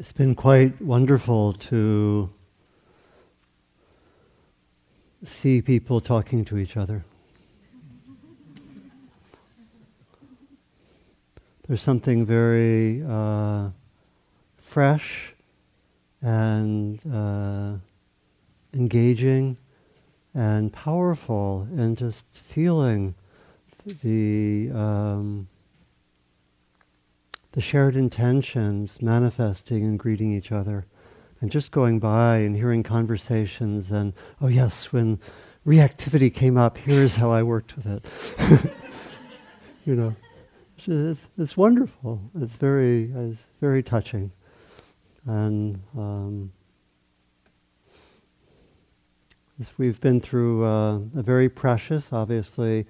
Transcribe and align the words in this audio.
It's 0.00 0.14
been 0.14 0.34
quite 0.34 0.80
wonderful 0.80 1.52
to 1.68 2.30
see 5.22 5.60
people 5.60 6.00
talking 6.00 6.42
to 6.46 6.56
each 6.56 6.78
other. 6.78 7.04
There's 11.68 11.82
something 11.82 12.24
very 12.24 13.04
uh, 13.06 13.68
fresh 14.56 15.34
and 16.22 16.98
uh, 17.12 17.72
engaging 18.72 19.58
and 20.32 20.72
powerful 20.72 21.68
in 21.76 21.94
just 21.94 22.24
feeling 22.38 23.14
the 24.02 24.70
um, 24.72 25.46
the 27.52 27.60
shared 27.60 27.96
intentions 27.96 29.02
manifesting 29.02 29.84
and 29.84 29.98
greeting 29.98 30.32
each 30.32 30.52
other. 30.52 30.86
And 31.40 31.50
just 31.50 31.72
going 31.72 31.98
by 31.98 32.38
and 32.38 32.54
hearing 32.54 32.82
conversations 32.82 33.90
and, 33.90 34.12
oh 34.40 34.48
yes, 34.48 34.92
when 34.92 35.18
reactivity 35.66 36.32
came 36.32 36.56
up, 36.56 36.76
here's 36.78 37.16
how 37.16 37.30
I 37.30 37.42
worked 37.42 37.76
with 37.76 37.86
it. 37.86 38.72
you 39.84 39.94
know, 39.94 40.14
it's, 40.86 41.20
it's, 41.38 41.56
wonderful. 41.56 42.20
It's 42.38 42.56
very, 42.56 43.10
it's 43.14 43.44
very 43.60 43.82
touching. 43.82 44.32
And 45.26 45.80
um, 45.96 46.52
we've 49.76 50.00
been 50.00 50.20
through 50.20 50.64
uh, 50.64 50.96
a 51.16 51.22
very 51.22 51.48
precious, 51.48 52.12
obviously, 52.12 52.86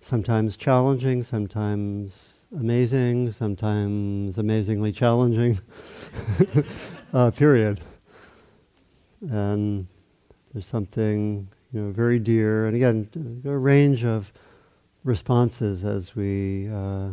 sometimes 0.00 0.56
challenging, 0.56 1.22
sometimes 1.22 2.41
amazing, 2.58 3.32
sometimes 3.32 4.38
amazingly 4.38 4.92
challenging 4.92 5.58
uh, 7.12 7.30
period. 7.30 7.80
And 9.30 9.86
there's 10.52 10.66
something 10.66 11.48
you 11.72 11.80
know 11.80 11.90
very 11.92 12.18
dear, 12.18 12.66
and 12.66 12.76
again, 12.76 13.42
a 13.44 13.56
range 13.56 14.04
of 14.04 14.32
responses 15.04 15.84
as 15.84 16.14
we 16.14 16.68
uh, 16.68 17.10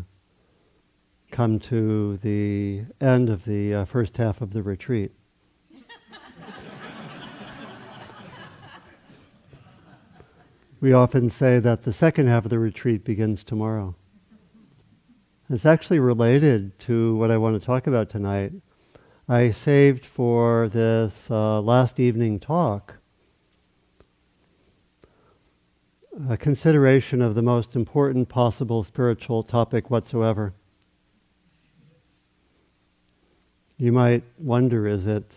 come 1.31 1.59
to 1.59 2.17
the 2.17 2.83
end 2.99 3.29
of 3.29 3.45
the 3.45 3.73
uh, 3.73 3.85
first 3.85 4.17
half 4.17 4.41
of 4.41 4.51
the 4.51 4.61
retreat. 4.61 5.13
we 10.81 10.91
often 10.91 11.29
say 11.29 11.59
that 11.59 11.83
the 11.83 11.93
second 11.93 12.27
half 12.27 12.43
of 12.43 12.49
the 12.49 12.59
retreat 12.59 13.05
begins 13.05 13.43
tomorrow. 13.43 13.95
It's 15.51 15.65
actually 15.65 15.97
related 15.97 16.77
to 16.81 17.15
what 17.15 17.31
I 17.31 17.37
want 17.37 17.59
to 17.59 17.65
talk 17.65 17.87
about 17.87 18.07
tonight. 18.07 18.53
I 19.27 19.49
saved 19.49 20.05
for 20.05 20.69
this 20.69 21.27
uh, 21.31 21.59
last 21.59 21.99
evening 21.99 22.39
talk 22.39 22.97
a 26.29 26.37
consideration 26.37 27.19
of 27.19 27.33
the 27.33 27.41
most 27.41 27.75
important 27.75 28.29
possible 28.29 28.83
spiritual 28.83 29.41
topic 29.41 29.89
whatsoever. 29.89 30.53
You 33.77 33.91
might 33.91 34.23
wonder 34.37 34.85
is 34.85 35.07
it 35.07 35.35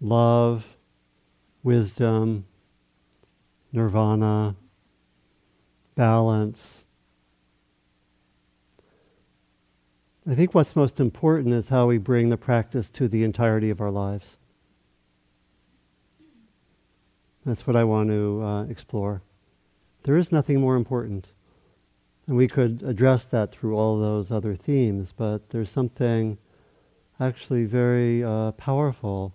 love, 0.00 0.76
wisdom, 1.64 2.44
nirvana, 3.72 4.54
balance, 5.96 6.84
I 10.28 10.34
think 10.34 10.54
what's 10.54 10.76
most 10.76 11.00
important 11.00 11.54
is 11.54 11.70
how 11.70 11.86
we 11.86 11.96
bring 11.96 12.28
the 12.28 12.36
practice 12.36 12.90
to 12.90 13.08
the 13.08 13.24
entirety 13.24 13.70
of 13.70 13.80
our 13.80 13.90
lives. 13.90 14.36
That's 17.46 17.66
what 17.66 17.74
I 17.74 17.84
want 17.84 18.10
to 18.10 18.42
uh, 18.42 18.64
explore. 18.64 19.22
There 20.02 20.18
is 20.18 20.30
nothing 20.30 20.60
more 20.60 20.76
important. 20.76 21.28
And 22.26 22.36
we 22.36 22.48
could 22.48 22.82
address 22.82 23.24
that 23.24 23.50
through 23.50 23.76
all 23.76 23.98
those 23.98 24.30
other 24.30 24.54
themes, 24.54 25.12
but 25.16 25.48
there's 25.50 25.70
something 25.70 26.36
actually 27.18 27.64
very 27.64 28.22
uh, 28.22 28.52
powerful 28.52 29.34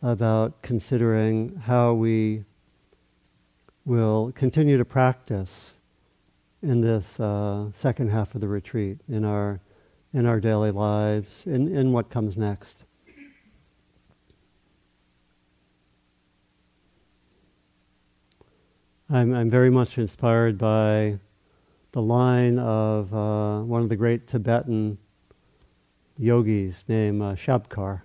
about 0.00 0.62
considering 0.62 1.56
how 1.66 1.92
we 1.92 2.44
will 3.84 4.32
continue 4.34 4.78
to 4.78 4.84
practice 4.86 5.76
in 6.62 6.80
this 6.80 7.20
uh, 7.20 7.70
second 7.74 8.10
half 8.10 8.34
of 8.34 8.40
the 8.40 8.48
retreat, 8.48 8.98
in 9.06 9.24
our 9.24 9.60
in 10.12 10.26
our 10.26 10.40
daily 10.40 10.70
lives, 10.70 11.46
in, 11.46 11.74
in 11.74 11.92
what 11.92 12.10
comes 12.10 12.36
next. 12.36 12.84
I'm, 19.10 19.34
I'm 19.34 19.50
very 19.50 19.70
much 19.70 19.96
inspired 19.96 20.58
by 20.58 21.18
the 21.92 22.02
line 22.02 22.58
of 22.58 23.14
uh, 23.14 23.60
one 23.60 23.82
of 23.82 23.88
the 23.88 23.96
great 23.96 24.26
Tibetan 24.26 24.98
yogis 26.18 26.84
named 26.88 27.22
uh, 27.22 27.34
Shabkar, 27.34 28.02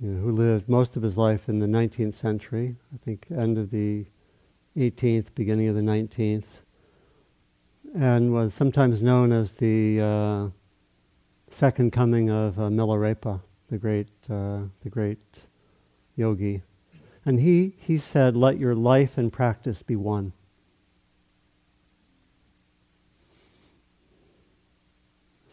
you 0.00 0.08
know, 0.08 0.22
who 0.22 0.32
lived 0.32 0.68
most 0.68 0.96
of 0.96 1.02
his 1.02 1.16
life 1.16 1.48
in 1.48 1.60
the 1.60 1.66
19th 1.66 2.14
century, 2.14 2.76
I 2.92 2.98
think 3.04 3.26
end 3.30 3.58
of 3.58 3.70
the 3.70 4.06
18th, 4.76 5.26
beginning 5.34 5.68
of 5.68 5.76
the 5.76 5.82
19th 5.82 6.62
and 7.96 8.30
was 8.30 8.52
sometimes 8.52 9.00
known 9.00 9.32
as 9.32 9.52
the 9.52 10.00
uh, 10.00 10.48
second 11.50 11.92
coming 11.92 12.28
of 12.28 12.58
uh, 12.58 12.64
Milarepa, 12.64 13.40
the 13.70 13.78
great, 13.78 14.08
uh, 14.28 14.60
the 14.82 14.90
great 14.90 15.46
yogi. 16.14 16.62
And 17.24 17.40
he, 17.40 17.74
he 17.78 17.96
said, 17.96 18.36
let 18.36 18.58
your 18.58 18.74
life 18.74 19.16
and 19.16 19.32
practice 19.32 19.82
be 19.82 19.96
one. 19.96 20.34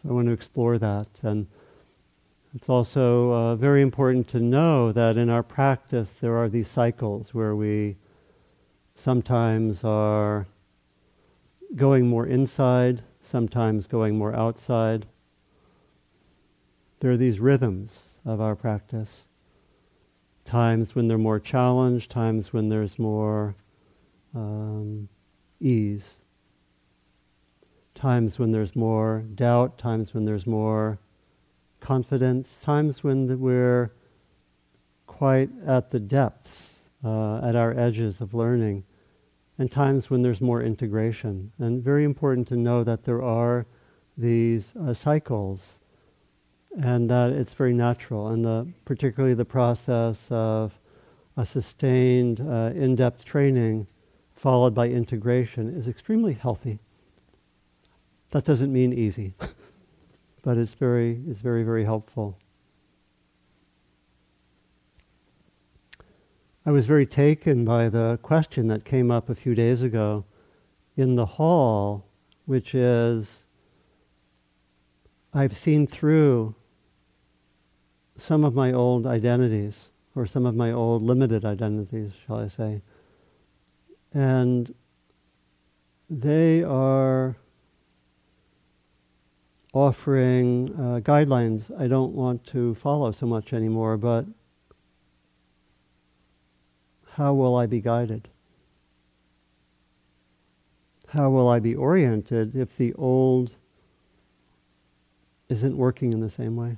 So 0.02 0.10
I 0.10 0.12
want 0.12 0.28
to 0.28 0.34
explore 0.34 0.78
that. 0.78 1.08
And 1.22 1.46
it's 2.54 2.68
also 2.68 3.32
uh, 3.32 3.56
very 3.56 3.80
important 3.80 4.28
to 4.28 4.38
know 4.38 4.92
that 4.92 5.16
in 5.16 5.30
our 5.30 5.42
practice 5.42 6.12
there 6.12 6.36
are 6.36 6.50
these 6.50 6.68
cycles 6.68 7.32
where 7.32 7.56
we 7.56 7.96
sometimes 8.94 9.82
are 9.82 10.46
going 11.74 12.06
more 12.08 12.26
inside, 12.26 13.02
sometimes 13.20 13.86
going 13.86 14.16
more 14.16 14.34
outside. 14.34 15.06
There 17.00 17.10
are 17.10 17.16
these 17.16 17.40
rhythms 17.40 18.18
of 18.24 18.40
our 18.40 18.54
practice. 18.54 19.28
Times 20.44 20.94
when 20.94 21.08
they're 21.08 21.18
more 21.18 21.40
challenged, 21.40 22.10
times 22.10 22.52
when 22.52 22.68
there's 22.68 22.98
more 22.98 23.56
um, 24.34 25.08
ease. 25.60 26.20
Times 27.94 28.38
when 28.38 28.50
there's 28.50 28.76
more 28.76 29.24
doubt, 29.34 29.78
times 29.78 30.14
when 30.14 30.24
there's 30.24 30.46
more 30.46 30.98
confidence, 31.80 32.58
times 32.60 33.04
when 33.04 33.40
we're 33.40 33.92
quite 35.06 35.50
at 35.66 35.90
the 35.90 36.00
depths, 36.00 36.88
uh, 37.04 37.38
at 37.46 37.54
our 37.54 37.78
edges 37.78 38.20
of 38.20 38.34
learning 38.34 38.84
and 39.58 39.70
times 39.70 40.10
when 40.10 40.22
there's 40.22 40.40
more 40.40 40.62
integration. 40.62 41.52
And 41.58 41.82
very 41.82 42.04
important 42.04 42.48
to 42.48 42.56
know 42.56 42.84
that 42.84 43.04
there 43.04 43.22
are 43.22 43.66
these 44.16 44.74
uh, 44.76 44.94
cycles 44.94 45.80
and 46.76 47.08
that 47.10 47.30
it's 47.30 47.54
very 47.54 47.72
natural. 47.72 48.28
And 48.28 48.44
the, 48.44 48.68
particularly 48.84 49.34
the 49.34 49.44
process 49.44 50.28
of 50.30 50.78
a 51.36 51.44
sustained, 51.44 52.40
uh, 52.40 52.72
in-depth 52.74 53.24
training 53.24 53.86
followed 54.34 54.74
by 54.74 54.88
integration 54.88 55.68
is 55.76 55.86
extremely 55.86 56.34
healthy. 56.34 56.80
That 58.30 58.44
doesn't 58.44 58.72
mean 58.72 58.92
easy, 58.92 59.34
but 60.42 60.58
it's 60.58 60.74
very, 60.74 61.20
it's 61.28 61.40
very, 61.40 61.62
very 61.62 61.84
helpful. 61.84 62.36
I 66.66 66.70
was 66.70 66.86
very 66.86 67.04
taken 67.04 67.66
by 67.66 67.90
the 67.90 68.18
question 68.22 68.68
that 68.68 68.86
came 68.86 69.10
up 69.10 69.28
a 69.28 69.34
few 69.34 69.54
days 69.54 69.82
ago 69.82 70.24
in 70.96 71.14
the 71.14 71.26
hall, 71.26 72.06
which 72.46 72.74
is 72.74 73.44
I've 75.34 75.54
seen 75.54 75.86
through 75.86 76.54
some 78.16 78.44
of 78.44 78.54
my 78.54 78.72
old 78.72 79.06
identities, 79.06 79.90
or 80.14 80.24
some 80.24 80.46
of 80.46 80.54
my 80.54 80.72
old 80.72 81.02
limited 81.02 81.44
identities, 81.44 82.12
shall 82.24 82.38
I 82.38 82.48
say. 82.48 82.80
And 84.14 84.74
they 86.08 86.62
are 86.62 87.36
offering 89.74 90.72
uh, 90.78 91.00
guidelines 91.00 91.70
I 91.78 91.88
don't 91.88 92.14
want 92.14 92.46
to 92.46 92.74
follow 92.76 93.10
so 93.12 93.26
much 93.26 93.52
anymore, 93.52 93.98
but 93.98 94.24
how 97.14 97.32
will 97.32 97.54
I 97.54 97.66
be 97.66 97.80
guided? 97.80 98.28
How 101.10 101.30
will 101.30 101.48
I 101.48 101.60
be 101.60 101.72
oriented 101.72 102.56
if 102.56 102.76
the 102.76 102.92
old 102.94 103.54
isn't 105.48 105.76
working 105.76 106.12
in 106.12 106.20
the 106.20 106.30
same 106.30 106.56
way? 106.56 106.76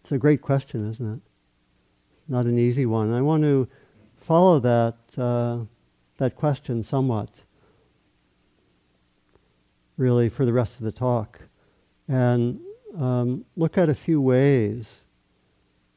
It's 0.00 0.10
a 0.10 0.18
great 0.18 0.42
question, 0.42 0.90
isn't 0.90 1.14
it? 1.14 1.20
Not 2.26 2.46
an 2.46 2.58
easy 2.58 2.84
one. 2.84 3.12
I 3.12 3.22
want 3.22 3.44
to 3.44 3.68
follow 4.16 4.58
that, 4.58 4.96
uh, 5.16 5.58
that 6.16 6.34
question 6.34 6.82
somewhat, 6.82 7.44
really, 9.96 10.28
for 10.28 10.44
the 10.44 10.52
rest 10.52 10.78
of 10.78 10.84
the 10.84 10.92
talk, 10.92 11.42
and 12.08 12.58
um, 12.98 13.44
look 13.56 13.78
at 13.78 13.88
a 13.88 13.94
few 13.94 14.20
ways 14.20 15.03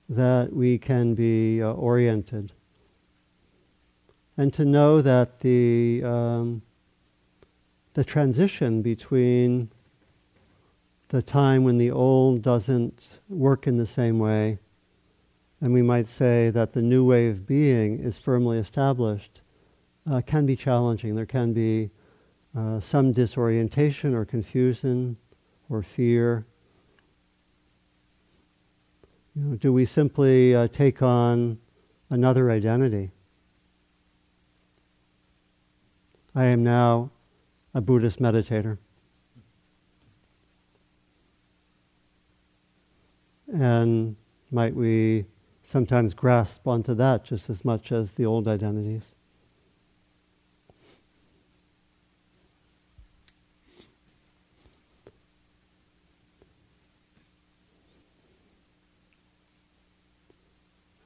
that 0.09 0.53
we 0.53 0.77
can 0.77 1.13
be 1.13 1.61
uh, 1.61 1.71
oriented. 1.71 2.51
And 4.37 4.53
to 4.53 4.63
know 4.63 5.01
that 5.01 5.39
the, 5.39 6.03
um, 6.03 6.61
the 7.93 8.03
transition 8.03 8.81
between 8.81 9.69
the 11.09 11.21
time 11.21 11.63
when 11.63 11.77
the 11.77 11.91
old 11.91 12.41
doesn't 12.41 13.19
work 13.29 13.65
in 13.65 13.77
the 13.77 13.85
same 13.85 14.19
way, 14.19 14.59
and 15.59 15.73
we 15.73 15.81
might 15.81 16.07
say 16.07 16.49
that 16.51 16.73
the 16.73 16.81
new 16.81 17.03
way 17.03 17.29
of 17.29 17.47
being 17.47 17.99
is 17.99 18.17
firmly 18.17 18.57
established, 18.59 19.41
uh, 20.09 20.21
can 20.25 20.45
be 20.45 20.55
challenging. 20.55 21.15
There 21.15 21.25
can 21.25 21.53
be 21.53 21.89
uh, 22.55 22.79
some 22.79 23.11
disorientation 23.11 24.13
or 24.13 24.25
confusion 24.25 25.17
or 25.69 25.81
fear. 25.81 26.45
You 29.37 29.43
know, 29.43 29.55
do 29.55 29.71
we 29.71 29.85
simply 29.85 30.55
uh, 30.55 30.67
take 30.67 31.03
on 31.03 31.59
another 32.09 32.49
identity? 32.49 33.11
I 36.33 36.45
am 36.45 36.63
now 36.63 37.11
a 37.75 37.81
Buddhist 37.81 38.19
meditator. 38.19 38.79
And 43.53 44.15
might 44.49 44.73
we 44.73 45.25
sometimes 45.61 46.15
grasp 46.15 46.67
onto 46.67 46.95
that 46.95 47.23
just 47.23 47.47
as 47.47 47.63
much 47.63 47.91
as 47.91 48.13
the 48.13 48.25
old 48.25 48.47
identities? 48.47 49.13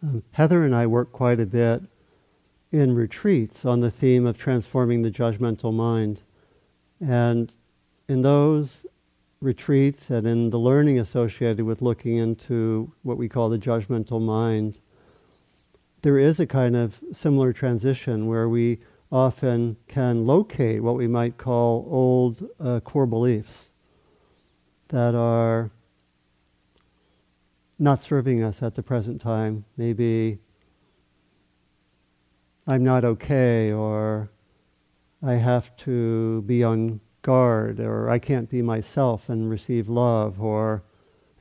Um, 0.03 0.24
Heather 0.31 0.63
and 0.63 0.74
I 0.74 0.88
work 0.88 1.12
quite 1.12 1.39
a 1.39 1.45
bit 1.45 1.83
in 2.71 2.95
retreats 2.95 3.65
on 3.65 3.81
the 3.81 3.92
theme 3.92 4.25
of 4.25 4.38
transforming 4.38 5.01
the 5.01 5.12
judgmental 5.12 5.74
mind. 5.74 6.21
And 7.00 7.53
in 8.07 8.21
those 8.21 8.86
retreats 9.42 10.09
and 10.09 10.25
in 10.25 10.50
the 10.50 10.59
learning 10.59 11.00
associated 11.00 11.65
with 11.65 11.81
looking 11.81 12.18
into 12.18 12.92
what 13.03 13.18
we 13.18 13.30
call 13.30 13.50
the 13.50 13.59
judgmental 13.59 14.21
mind, 14.21 14.80
there 16.01 16.18
is 16.18 16.39
a 16.39 16.47
kind 16.47 16.75
of 16.75 17.00
similar 17.13 17.54
transition 17.54 18.25
where 18.25 18.50
we 18.50 18.80
often 19.12 19.75
can 19.88 20.25
locate 20.25 20.81
what 20.81 20.95
we 20.95 21.07
might 21.07 21.38
call 21.38 21.88
old 21.92 22.47
uh, 22.59 22.80
core 22.80 23.06
beliefs 23.06 23.69
that 24.88 25.13
are 25.13 25.69
not 27.81 28.01
serving 28.01 28.44
us 28.44 28.62
at 28.62 28.75
the 28.75 28.83
present 28.83 29.19
time. 29.19 29.66
Maybe 29.75 30.38
I'm 32.68 32.83
not 32.83 33.04
okay, 33.04 33.72
or 33.72 34.30
I 35.24 35.33
have 35.33 35.75
to 35.78 36.44
be 36.44 36.63
on 36.63 37.00
guard, 37.24 37.80
or 37.80 38.07
I 38.07 38.19
can't 38.19 38.48
be 38.50 38.62
myself 38.62 39.30
and 39.30 39.50
receive 39.50 39.89
love, 39.89 40.39
or 40.39 40.83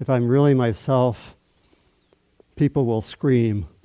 if 0.01 0.09
I'm 0.09 0.27
really 0.29 0.55
myself, 0.55 1.37
people 2.57 2.87
will 2.87 3.03
scream. 3.03 3.67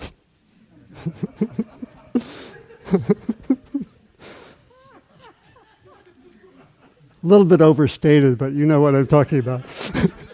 A 7.22 7.28
little 7.28 7.46
bit 7.46 7.60
overstated, 7.60 8.38
but 8.38 8.54
you 8.54 8.66
know 8.66 8.80
what 8.80 8.96
I'm 8.96 9.08
talking 9.08 9.40
about. 9.40 9.64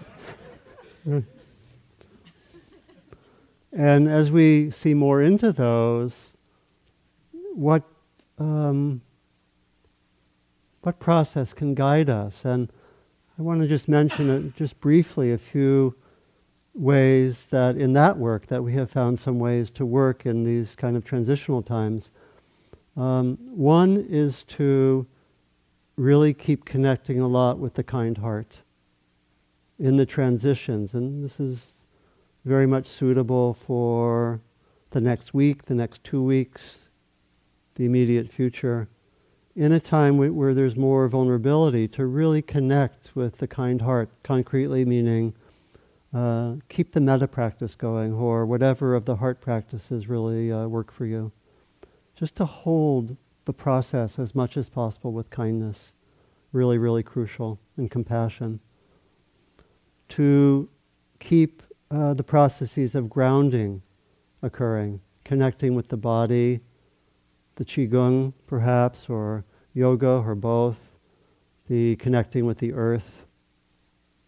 and 3.71 4.07
as 4.07 4.31
we 4.31 4.69
see 4.69 4.93
more 4.93 5.21
into 5.21 5.51
those, 5.51 6.33
what 7.53 7.83
um, 8.37 9.01
what 10.81 10.99
process 10.99 11.53
can 11.53 11.75
guide 11.75 12.09
us? 12.09 12.43
And 12.43 12.71
I 13.37 13.41
want 13.43 13.61
to 13.61 13.67
just 13.67 13.87
mention 13.87 14.53
just 14.57 14.79
briefly 14.79 15.31
a 15.31 15.37
few 15.37 15.95
ways 16.73 17.47
that 17.47 17.75
in 17.75 17.93
that 17.93 18.17
work 18.17 18.47
that 18.47 18.63
we 18.63 18.73
have 18.73 18.89
found 18.89 19.19
some 19.19 19.39
ways 19.39 19.69
to 19.71 19.85
work 19.85 20.25
in 20.25 20.43
these 20.43 20.75
kind 20.75 20.97
of 20.97 21.05
transitional 21.05 21.61
times. 21.61 22.11
Um, 22.97 23.37
one 23.55 24.05
is 24.09 24.43
to 24.45 25.05
really 25.97 26.33
keep 26.33 26.65
connecting 26.65 27.19
a 27.19 27.27
lot 27.27 27.59
with 27.59 27.75
the 27.75 27.83
kind 27.83 28.17
heart 28.17 28.61
in 29.77 29.97
the 29.97 30.05
transitions, 30.05 30.93
and 30.93 31.23
this 31.23 31.39
is 31.39 31.80
very 32.43 32.65
much 32.65 32.87
suitable 32.87 33.53
for 33.53 34.41
the 34.91 35.01
next 35.01 35.33
week, 35.33 35.65
the 35.65 35.75
next 35.75 36.03
two 36.03 36.23
weeks, 36.23 36.89
the 37.75 37.85
immediate 37.85 38.31
future, 38.31 38.87
in 39.55 39.71
a 39.71 39.79
time 39.79 40.13
w- 40.13 40.33
where 40.33 40.53
there's 40.53 40.75
more 40.75 41.07
vulnerability, 41.07 41.87
to 41.87 42.05
really 42.05 42.41
connect 42.41 43.15
with 43.15 43.37
the 43.37 43.47
kind 43.47 43.81
heart, 43.81 44.09
concretely 44.23 44.85
meaning 44.85 45.33
uh, 46.13 46.55
keep 46.67 46.91
the 46.91 46.99
metta 46.99 47.27
practice 47.27 47.75
going, 47.75 48.13
or 48.13 48.45
whatever 48.45 48.95
of 48.95 49.05
the 49.05 49.17
heart 49.17 49.39
practices 49.39 50.07
really 50.07 50.51
uh, 50.51 50.67
work 50.67 50.91
for 50.91 51.05
you. 51.05 51.31
Just 52.15 52.35
to 52.35 52.45
hold 52.45 53.15
the 53.45 53.53
process 53.53 54.19
as 54.19 54.35
much 54.35 54.57
as 54.57 54.67
possible 54.67 55.11
with 55.11 55.29
kindness, 55.29 55.93
really, 56.51 56.77
really 56.77 57.03
crucial, 57.03 57.59
and 57.77 57.89
compassion. 57.89 58.59
To 60.09 60.67
keep 61.19 61.63
uh, 61.91 62.13
the 62.13 62.23
processes 62.23 62.95
of 62.95 63.09
grounding 63.09 63.81
occurring, 64.41 65.01
connecting 65.25 65.75
with 65.75 65.89
the 65.89 65.97
body, 65.97 66.61
the 67.55 67.65
Qigong 67.65 68.33
perhaps, 68.47 69.09
or 69.09 69.43
yoga, 69.73 70.07
or 70.07 70.35
both, 70.35 70.97
the 71.67 71.95
connecting 71.97 72.45
with 72.45 72.59
the 72.59 72.73
earth. 72.73 73.25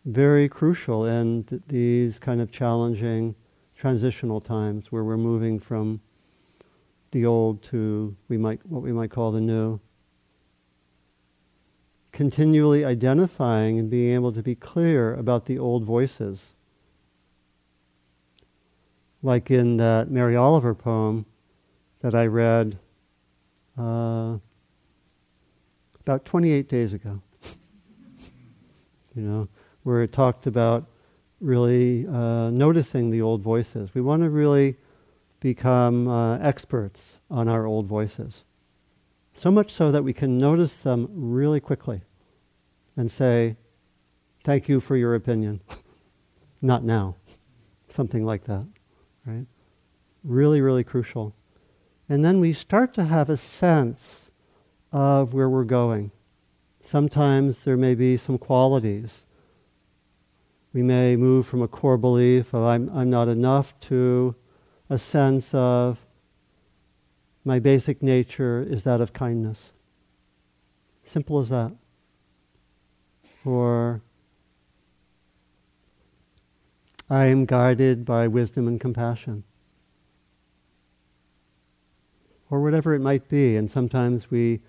Very 0.05 0.49
crucial 0.49 1.05
in 1.05 1.45
th- 1.45 1.61
these 1.67 2.19
kind 2.19 2.41
of 2.41 2.51
challenging 2.51 3.35
transitional 3.75 4.41
times 4.41 4.91
where 4.91 5.03
we're 5.03 5.17
moving 5.17 5.57
from 5.57 6.01
the 7.11 7.25
old 7.25 7.63
to 7.63 8.15
we 8.27 8.37
might, 8.37 8.59
what 8.65 8.81
we 8.81 8.91
might 8.91 9.09
call 9.11 9.31
the 9.31 9.39
new. 9.39 9.79
Continually 12.11 12.83
identifying 12.83 13.79
and 13.79 13.89
being 13.89 14.13
able 14.13 14.33
to 14.33 14.43
be 14.43 14.53
clear 14.53 15.15
about 15.15 15.45
the 15.45 15.57
old 15.57 15.85
voices. 15.85 16.55
Like 19.23 19.49
in 19.49 19.77
that 19.77 20.11
Mary 20.11 20.35
Oliver 20.35 20.75
poem 20.75 21.25
that 22.01 22.13
I 22.13 22.27
read 22.27 22.77
uh, 23.79 24.37
about 26.01 26.25
28 26.25 26.67
days 26.67 26.93
ago. 26.93 27.21
you 29.15 29.21
know, 29.23 29.47
where 29.83 30.03
it 30.03 30.11
talked 30.11 30.45
about 30.45 30.85
really 31.39 32.05
uh, 32.07 32.49
noticing 32.49 33.09
the 33.09 33.21
old 33.21 33.41
voices. 33.41 33.89
We 33.93 34.01
want 34.01 34.23
to 34.23 34.29
really 34.29 34.75
become 35.39 36.07
uh, 36.07 36.37
experts 36.37 37.19
on 37.29 37.47
our 37.47 37.65
old 37.65 37.85
voices. 37.85 38.45
So 39.33 39.51
much 39.51 39.71
so 39.71 39.91
that 39.91 40.03
we 40.03 40.13
can 40.13 40.37
notice 40.37 40.75
them 40.75 41.07
really 41.11 41.59
quickly 41.59 42.01
and 42.95 43.11
say, 43.11 43.57
Thank 44.43 44.67
you 44.67 44.81
for 44.81 44.97
your 44.97 45.15
opinion. 45.15 45.61
Not 46.61 46.83
now. 46.83 47.15
Something 47.89 48.25
like 48.25 48.43
that, 48.45 48.65
right? 49.25 49.45
Really, 50.23 50.61
really 50.61 50.83
crucial. 50.83 51.35
And 52.09 52.23
then 52.23 52.39
we 52.39 52.53
start 52.53 52.93
to 52.95 53.05
have 53.05 53.29
a 53.29 53.37
sense 53.37 54.31
of 54.91 55.33
where 55.33 55.49
we're 55.49 55.63
going. 55.63 56.11
Sometimes 56.81 57.63
there 57.63 57.77
may 57.77 57.95
be 57.95 58.17
some 58.17 58.37
qualities. 58.37 59.25
We 60.73 60.83
may 60.83 61.15
move 61.15 61.47
from 61.47 61.61
a 61.61 61.67
core 61.67 61.97
belief 61.97 62.53
of 62.53 62.63
I'm, 62.63 62.89
I'm 62.89 63.09
not 63.09 63.27
enough 63.27 63.79
to 63.81 64.35
a 64.89 64.97
sense 64.97 65.53
of 65.53 66.05
my 67.45 67.59
basic 67.59 68.01
nature 68.01 68.65
is 68.67 68.83
that 68.83 69.01
of 69.01 69.13
kindness. 69.13 69.73
Simple 71.03 71.39
as 71.39 71.49
that. 71.49 71.73
Or 73.45 74.01
I 77.13 77.25
am 77.25 77.45
guided 77.45 78.05
by 78.05 78.27
wisdom 78.27 78.67
and 78.67 78.79
compassion 78.79 79.43
or 82.49 82.59
whatever 82.59 82.95
it 82.95 83.01
might 83.01 83.29
be. 83.29 83.55
And 83.55 83.69
sometimes 83.69 84.31
we 84.31 84.61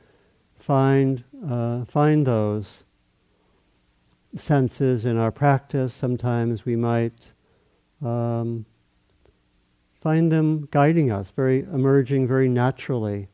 find, 0.55 1.25
uh, 1.49 1.87
find 1.87 2.27
those 2.27 2.85
senses 4.37 5.07
in 5.07 5.17
our 5.17 5.31
practice. 5.31 5.95
Sometimes 5.95 6.67
we 6.67 6.77
might 6.77 7.33
um, 8.03 8.67
find 10.03 10.31
them 10.31 10.69
guiding 10.71 11.11
us, 11.11 11.31
very 11.31 11.61
emerging 11.61 12.29
very 12.29 12.51
naturally 12.51 13.29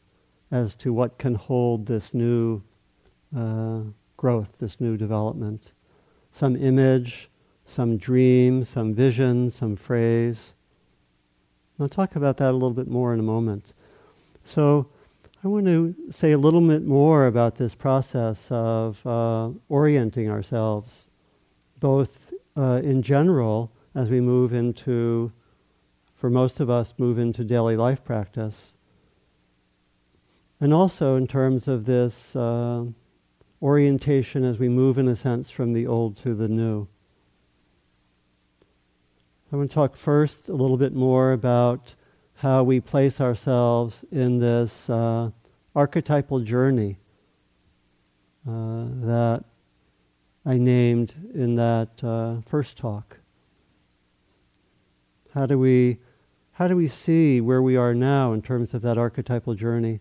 as 0.53 0.77
to 0.77 0.93
what 0.93 1.19
can 1.19 1.35
hold 1.35 1.87
this 1.87 2.15
new 2.15 2.63
uh, 3.37 3.81
growth, 4.17 4.59
this 4.59 4.81
new 4.81 4.97
development. 4.97 5.73
Some 6.31 6.55
image, 6.55 7.30
some 7.71 7.97
dream, 7.97 8.65
some 8.65 8.93
vision, 8.93 9.49
some 9.49 9.77
phrase. 9.77 10.55
I'll 11.79 11.89
talk 11.89 12.17
about 12.17 12.37
that 12.39 12.51
a 12.51 12.53
little 12.53 12.73
bit 12.73 12.89
more 12.89 13.15
in 13.15 13.21
a 13.21 13.23
moment. 13.23 13.73
So, 14.43 14.89
I 15.45 15.49
want 15.49 15.67
to 15.67 15.95
say 16.11 16.33
a 16.33 16.39
little 16.39 16.61
bit 16.61 16.85
more 16.85 17.27
about 17.27 17.57
this 17.57 17.75
process 17.75 18.49
of 18.51 19.07
uh, 19.07 19.51
orienting 19.69 20.29
ourselves, 20.29 21.07
both 21.79 22.35
uh, 22.57 22.81
in 22.83 23.03
general 23.03 23.71
as 23.95 24.11
we 24.11 24.21
move 24.21 24.53
into, 24.53 25.33
for 26.15 26.29
most 26.29 26.61
of 26.61 26.69
us, 26.69 26.93
move 26.99 27.19
into 27.19 27.45
daily 27.45 27.77
life 27.77 28.05
practice, 28.05 28.75
and 30.61 30.75
also 30.75 31.17
in 31.17 31.27
terms 31.27 31.69
of 31.69 31.87
this 31.87 32.35
uh, 32.35 32.85
orientation 33.63 34.45
as 34.45 34.59
we 34.59 34.69
move, 34.69 34.99
in 34.99 35.09
a 35.09 35.17
sense, 35.17 35.51
from 35.51 35.73
the 35.73 35.87
old 35.87 36.17
to 36.19 36.35
the 36.35 36.49
new. 36.49 36.89
I 39.53 39.57
want 39.57 39.69
to 39.69 39.75
talk 39.75 39.97
first 39.97 40.49
a 40.49 40.53
little 40.53 40.77
bit 40.77 40.95
more 40.95 41.33
about 41.33 41.97
how 42.37 42.63
we 42.63 42.79
place 42.79 43.21
ourselves 43.21 44.05
in 44.13 44.39
this 44.39 44.89
uh, 44.89 45.31
archetypal 45.75 46.39
journey 46.39 46.99
uh, 48.47 48.85
that 49.03 49.45
I 50.47 50.57
named 50.57 51.15
in 51.35 51.57
that 51.57 52.05
uh, 52.05 52.43
first 52.49 52.79
talk. 52.79 53.19
How 55.35 55.47
do 55.47 55.59
we 55.59 55.99
how 56.53 56.69
do 56.69 56.77
we 56.77 56.87
see 56.87 57.41
where 57.41 57.63
we 57.63 57.77
are 57.77 57.95
now 57.95 58.33
in 58.33 58.43
terms 58.43 58.73
of 58.73 58.83
that 58.83 58.99
archetypal 58.99 59.55
journey? 59.55 59.99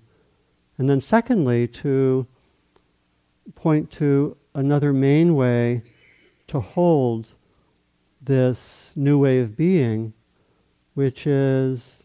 And 0.78 0.88
then 0.88 1.02
secondly, 1.02 1.68
to 1.68 2.28
point 3.56 3.90
to 3.94 4.38
another 4.54 4.94
main 4.94 5.36
way 5.36 5.82
to 6.48 6.60
hold 6.60 7.34
this 8.22 8.92
new 8.96 9.18
way 9.18 9.40
of 9.40 9.56
being, 9.56 10.14
which 10.94 11.26
is 11.26 12.04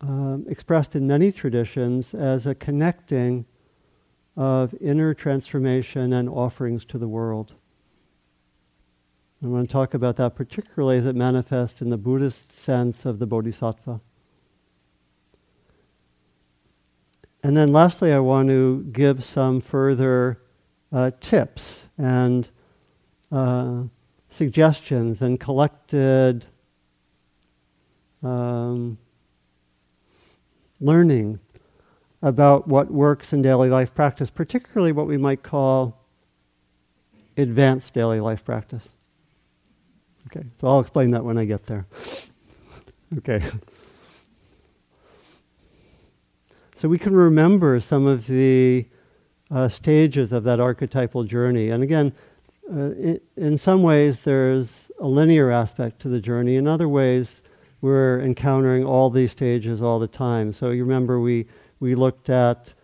um, 0.00 0.46
expressed 0.48 0.94
in 0.94 1.06
many 1.06 1.32
traditions 1.32 2.14
as 2.14 2.46
a 2.46 2.54
connecting 2.54 3.44
of 4.36 4.74
inner 4.80 5.14
transformation 5.14 6.12
and 6.12 6.28
offerings 6.28 6.84
to 6.84 6.98
the 6.98 7.08
world. 7.08 7.54
I 9.42 9.46
want 9.46 9.68
to 9.68 9.72
talk 9.72 9.94
about 9.94 10.16
that 10.16 10.34
particularly 10.34 10.98
as 10.98 11.06
it 11.06 11.14
manifests 11.14 11.80
in 11.80 11.90
the 11.90 11.96
Buddhist 11.96 12.52
sense 12.52 13.04
of 13.04 13.18
the 13.18 13.26
Bodhisattva. 13.26 14.00
And 17.42 17.56
then 17.56 17.72
lastly, 17.72 18.12
I 18.12 18.18
want 18.18 18.48
to 18.48 18.84
give 18.90 19.22
some 19.22 19.60
further 19.60 20.40
uh, 20.92 21.12
tips 21.20 21.88
and 21.96 22.50
uh, 23.30 23.82
suggestions 24.38 25.20
and 25.20 25.40
collected 25.40 26.46
um, 28.22 28.96
learning 30.80 31.40
about 32.22 32.68
what 32.68 32.88
works 32.88 33.32
in 33.32 33.42
daily 33.42 33.68
life 33.68 33.92
practice, 33.94 34.30
particularly 34.30 34.92
what 34.92 35.08
we 35.08 35.16
might 35.16 35.42
call 35.42 36.04
advanced 37.36 37.92
daily 37.94 38.20
life 38.20 38.44
practice. 38.44 38.94
Okay, 40.26 40.46
so 40.60 40.68
I'll 40.68 40.80
explain 40.80 41.10
that 41.10 41.24
when 41.24 41.36
I 41.36 41.44
get 41.44 41.66
there. 41.66 41.86
okay. 43.18 43.42
So 46.76 46.88
we 46.88 46.98
can 46.98 47.16
remember 47.16 47.80
some 47.80 48.06
of 48.06 48.28
the 48.28 48.86
uh, 49.50 49.68
stages 49.68 50.30
of 50.30 50.44
that 50.44 50.60
archetypal 50.60 51.24
journey. 51.24 51.70
And 51.70 51.82
again, 51.82 52.12
uh, 52.70 53.16
in, 53.36 53.56
some 53.56 53.82
ways, 53.82 54.24
there's 54.24 54.90
a 55.00 55.06
linear 55.06 55.50
aspect 55.50 56.00
to 56.00 56.08
the 56.08 56.20
journey. 56.20 56.56
In 56.56 56.66
other 56.66 56.88
ways, 56.88 57.42
we're 57.80 58.20
encountering 58.20 58.84
all 58.84 59.08
these 59.08 59.32
stages 59.32 59.80
all 59.80 59.98
the 59.98 60.08
time. 60.08 60.52
So 60.52 60.70
you 60.70 60.84
remember 60.84 61.18
we, 61.18 61.46
we 61.80 61.94
looked 61.94 62.28
at 62.28 62.74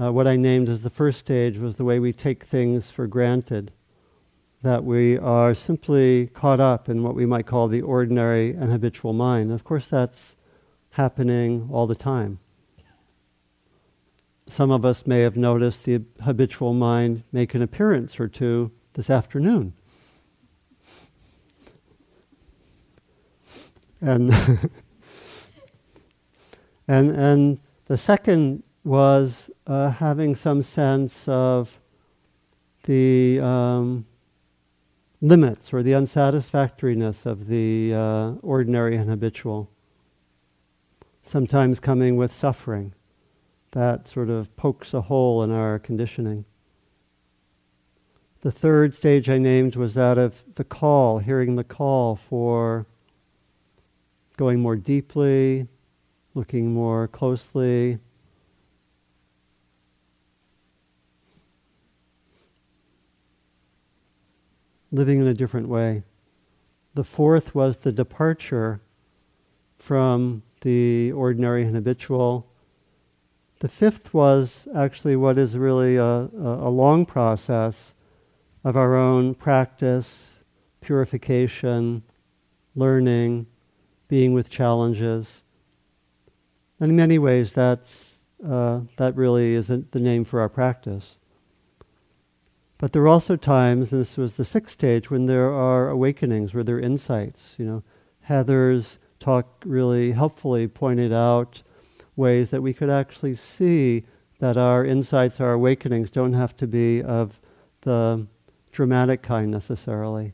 uh, 0.00 0.12
what 0.12 0.28
I 0.28 0.36
named 0.36 0.68
as 0.68 0.82
the 0.82 0.90
first 0.90 1.18
stage 1.18 1.58
was 1.58 1.76
the 1.76 1.84
way 1.84 1.98
we 1.98 2.12
take 2.12 2.44
things 2.44 2.90
for 2.90 3.06
granted. 3.06 3.72
That 4.62 4.84
we 4.84 5.18
are 5.18 5.54
simply 5.54 6.28
caught 6.28 6.60
up 6.60 6.88
in 6.88 7.02
what 7.02 7.16
we 7.16 7.26
might 7.26 7.46
call 7.46 7.66
the 7.66 7.82
ordinary 7.82 8.50
and 8.50 8.70
habitual 8.70 9.12
mind. 9.12 9.50
Of 9.50 9.64
course, 9.64 9.88
that's 9.88 10.36
happening 10.90 11.68
all 11.72 11.88
the 11.88 11.96
time. 11.96 12.38
Some 14.46 14.70
of 14.70 14.84
us 14.84 15.04
may 15.04 15.20
have 15.20 15.36
noticed 15.36 15.84
the 15.84 16.02
habitual 16.22 16.74
mind 16.74 17.24
make 17.32 17.54
an 17.54 17.62
appearance 17.62 18.20
or 18.20 18.28
two 18.28 18.70
this 18.94 19.10
afternoon. 19.10 19.72
And, 24.00 24.32
and, 26.88 27.10
and 27.10 27.58
the 27.86 27.96
second 27.96 28.62
was 28.84 29.50
uh, 29.66 29.90
having 29.90 30.34
some 30.34 30.62
sense 30.62 31.28
of 31.28 31.78
the 32.84 33.40
um, 33.40 34.06
limits 35.20 35.72
or 35.72 35.82
the 35.82 35.94
unsatisfactoriness 35.94 37.24
of 37.24 37.46
the 37.46 37.94
uh, 37.94 38.32
ordinary 38.42 38.96
and 38.96 39.08
habitual. 39.08 39.70
Sometimes 41.22 41.78
coming 41.78 42.16
with 42.16 42.32
suffering 42.32 42.92
that 43.70 44.06
sort 44.06 44.28
of 44.28 44.54
pokes 44.56 44.92
a 44.92 45.00
hole 45.02 45.42
in 45.42 45.50
our 45.50 45.78
conditioning. 45.78 46.44
The 48.42 48.52
third 48.52 48.92
stage 48.92 49.30
I 49.30 49.38
named 49.38 49.76
was 49.76 49.94
that 49.94 50.18
of 50.18 50.42
the 50.56 50.64
call, 50.64 51.18
hearing 51.18 51.56
the 51.56 51.64
call 51.64 52.16
for 52.16 52.86
going 54.36 54.60
more 54.60 54.76
deeply, 54.76 55.68
looking 56.34 56.74
more 56.74 57.08
closely. 57.08 57.98
Living 64.90 65.20
in 65.20 65.26
a 65.26 65.34
different 65.34 65.68
way. 65.68 66.02
The 66.94 67.04
fourth 67.04 67.54
was 67.54 67.78
the 67.78 67.92
departure 67.92 68.80
from 69.78 70.42
the 70.60 71.12
ordinary 71.12 71.64
and 71.64 71.74
habitual 71.74 72.46
the 73.62 73.68
fifth 73.68 74.12
was 74.12 74.66
actually 74.74 75.14
what 75.14 75.38
is 75.38 75.56
really 75.56 75.96
a, 75.96 76.02
a, 76.02 76.68
long 76.68 77.06
process 77.06 77.94
of 78.64 78.76
our 78.76 78.94
own 78.96 79.34
practice, 79.34 80.40
purification, 80.80 82.02
learning, 82.74 83.46
being 84.08 84.32
with 84.32 84.50
challenges. 84.50 85.42
And 86.78 86.90
in 86.90 86.96
many 86.96 87.18
ways, 87.18 87.52
that's, 87.52 88.24
uh, 88.46 88.80
that 88.96 89.16
really 89.16 89.54
isn't 89.54 89.92
the 89.92 90.00
name 90.00 90.24
for 90.24 90.40
our 90.40 90.48
practice. 90.48 91.18
But 92.78 92.92
there 92.92 93.02
are 93.02 93.08
also 93.08 93.36
times, 93.36 93.92
and 93.92 94.00
this 94.00 94.16
was 94.16 94.36
the 94.36 94.44
sixth 94.44 94.74
stage, 94.74 95.08
when 95.08 95.26
there 95.26 95.50
are 95.50 95.88
awakenings, 95.88 96.52
where 96.52 96.64
there 96.64 96.76
are 96.76 96.80
insights. 96.80 97.54
You 97.56 97.64
know, 97.64 97.82
Heather's 98.22 98.98
talk 99.20 99.62
really 99.64 100.12
helpfully 100.12 100.66
pointed 100.66 101.12
out 101.12 101.62
ways 102.16 102.50
that 102.50 102.60
we 102.60 102.74
could 102.74 102.90
actually 102.90 103.34
see 103.34 104.04
that 104.40 104.56
our 104.56 104.84
insights, 104.84 105.40
our 105.40 105.52
awakenings 105.52 106.10
don't 106.10 106.32
have 106.32 106.56
to 106.56 106.66
be 106.66 107.00
of 107.00 107.40
the 107.82 108.26
dramatic 108.72 109.22
kind 109.22 109.50
necessarily. 109.50 110.32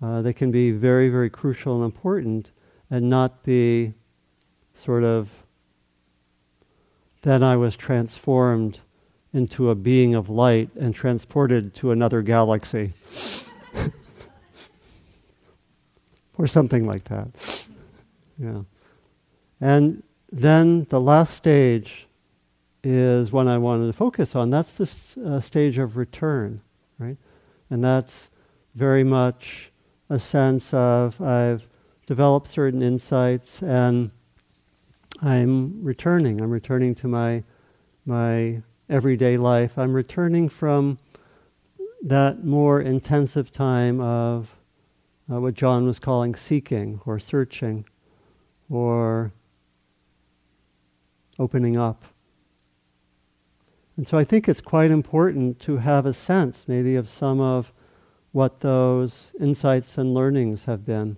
Uh, 0.00 0.22
they 0.22 0.32
can 0.32 0.50
be 0.50 0.70
very, 0.70 1.08
very 1.08 1.30
crucial 1.30 1.74
and 1.76 1.84
important 1.84 2.52
and 2.90 3.10
not 3.10 3.42
be 3.42 3.94
sort 4.74 5.02
of, 5.02 5.32
then 7.22 7.42
I 7.42 7.56
was 7.56 7.76
transformed 7.76 8.78
into 9.32 9.70
a 9.70 9.74
being 9.74 10.14
of 10.14 10.28
light 10.28 10.70
and 10.76 10.94
transported 10.94 11.74
to 11.74 11.90
another 11.90 12.22
galaxy. 12.22 12.92
or 16.38 16.46
something 16.46 16.86
like 16.86 17.04
that. 17.04 17.28
Yeah. 18.38 18.62
And 19.60 20.02
then 20.30 20.84
the 20.90 21.00
last 21.00 21.34
stage 21.34 22.06
is 22.84 23.32
one 23.32 23.48
I 23.48 23.58
wanted 23.58 23.86
to 23.86 23.92
focus 23.92 24.36
on. 24.36 24.50
That's 24.50 24.76
the 24.76 25.36
uh, 25.36 25.40
stage 25.40 25.78
of 25.78 25.96
return? 25.96 26.60
And 27.70 27.82
that's 27.82 28.30
very 28.74 29.04
much 29.04 29.72
a 30.08 30.18
sense 30.18 30.72
of 30.72 31.20
I've 31.20 31.66
developed 32.06 32.48
certain 32.48 32.82
insights 32.82 33.62
and 33.62 34.10
I'm 35.22 35.82
returning. 35.82 36.40
I'm 36.40 36.50
returning 36.50 36.94
to 36.96 37.08
my 37.08 37.42
my 38.04 38.62
everyday 38.88 39.36
life. 39.36 39.78
I'm 39.78 39.92
returning 39.92 40.48
from 40.48 40.98
that 42.02 42.44
more 42.44 42.80
intensive 42.80 43.50
time 43.50 44.00
of 44.00 44.54
uh, 45.30 45.40
what 45.40 45.54
John 45.54 45.86
was 45.86 45.98
calling 45.98 46.36
seeking 46.36 47.00
or 47.04 47.18
searching 47.18 47.84
or 48.70 49.32
opening 51.38 51.76
up. 51.76 52.04
And 53.96 54.06
so 54.06 54.18
I 54.18 54.24
think 54.24 54.48
it's 54.48 54.60
quite 54.60 54.90
important 54.90 55.58
to 55.60 55.78
have 55.78 56.04
a 56.04 56.12
sense 56.12 56.66
maybe 56.68 56.96
of 56.96 57.08
some 57.08 57.40
of 57.40 57.72
what 58.32 58.60
those 58.60 59.32
insights 59.40 59.96
and 59.96 60.12
learnings 60.12 60.64
have 60.64 60.84
been. 60.84 61.16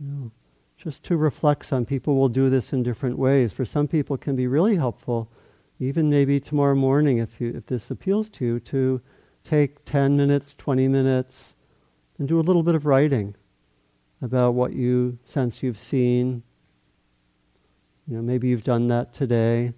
You 0.00 0.06
know, 0.06 0.30
just 0.78 1.02
to 1.04 1.16
reflect 1.16 1.66
Some 1.66 1.84
People 1.84 2.16
will 2.16 2.28
do 2.28 2.48
this 2.48 2.72
in 2.72 2.82
different 2.82 3.18
ways. 3.18 3.52
For 3.52 3.64
some 3.64 3.88
people 3.88 4.16
it 4.16 4.22
can 4.22 4.36
be 4.36 4.46
really 4.46 4.76
helpful, 4.76 5.30
even 5.78 6.08
maybe 6.08 6.40
tomorrow 6.40 6.74
morning 6.74 7.18
if, 7.18 7.40
you, 7.40 7.52
if 7.54 7.66
this 7.66 7.90
appeals 7.90 8.30
to 8.30 8.44
you, 8.44 8.60
to 8.60 9.02
take 9.44 9.84
10 9.84 10.16
minutes, 10.16 10.54
20 10.54 10.88
minutes, 10.88 11.54
and 12.18 12.26
do 12.26 12.40
a 12.40 12.42
little 12.42 12.62
bit 12.62 12.74
of 12.74 12.86
writing 12.86 13.34
about 14.22 14.54
what 14.54 14.72
you 14.72 15.18
sense 15.24 15.62
you've 15.62 15.78
seen. 15.78 16.42
You 18.06 18.16
know, 18.16 18.22
maybe 18.22 18.48
you've 18.48 18.64
done 18.64 18.88
that 18.88 19.12
today. 19.12 19.74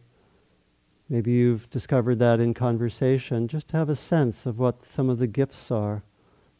Maybe 1.10 1.32
you've 1.32 1.68
discovered 1.70 2.20
that 2.20 2.38
in 2.38 2.54
conversation, 2.54 3.48
just 3.48 3.66
to 3.68 3.76
have 3.76 3.88
a 3.88 3.96
sense 3.96 4.46
of 4.46 4.60
what 4.60 4.86
some 4.86 5.10
of 5.10 5.18
the 5.18 5.26
gifts 5.26 5.72
are. 5.72 6.04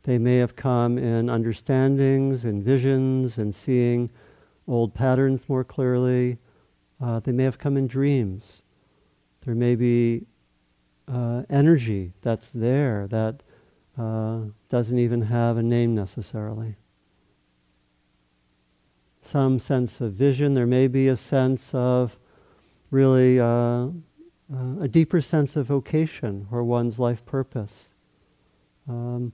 They 0.02 0.18
may 0.18 0.38
have 0.38 0.56
come 0.56 0.98
in 0.98 1.30
understandings 1.30 2.44
and 2.44 2.60
visions 2.60 3.38
and 3.38 3.54
seeing 3.54 4.10
old 4.66 4.92
patterns 4.92 5.48
more 5.48 5.62
clearly. 5.62 6.38
Uh, 7.00 7.20
they 7.20 7.30
may 7.30 7.44
have 7.44 7.58
come 7.58 7.76
in 7.76 7.86
dreams. 7.86 8.62
There 9.42 9.54
may 9.54 9.76
be 9.76 10.26
uh, 11.06 11.44
energy 11.48 12.12
that's 12.20 12.50
there 12.50 13.06
that 13.06 13.44
uh, 13.96 14.40
doesn't 14.68 14.98
even 14.98 15.22
have 15.22 15.58
a 15.58 15.62
name 15.62 15.94
necessarily. 15.94 16.74
Some 19.22 19.60
sense 19.60 20.00
of 20.00 20.12
vision. 20.12 20.54
There 20.54 20.66
may 20.66 20.88
be 20.88 21.06
a 21.06 21.16
sense 21.16 21.72
of 21.72 22.18
really 22.90 23.38
uh, 24.52 24.80
a 24.80 24.88
deeper 24.88 25.20
sense 25.20 25.56
of 25.56 25.66
vocation 25.66 26.46
or 26.50 26.64
one's 26.64 26.98
life 26.98 27.24
purpose. 27.24 27.90
Um, 28.88 29.32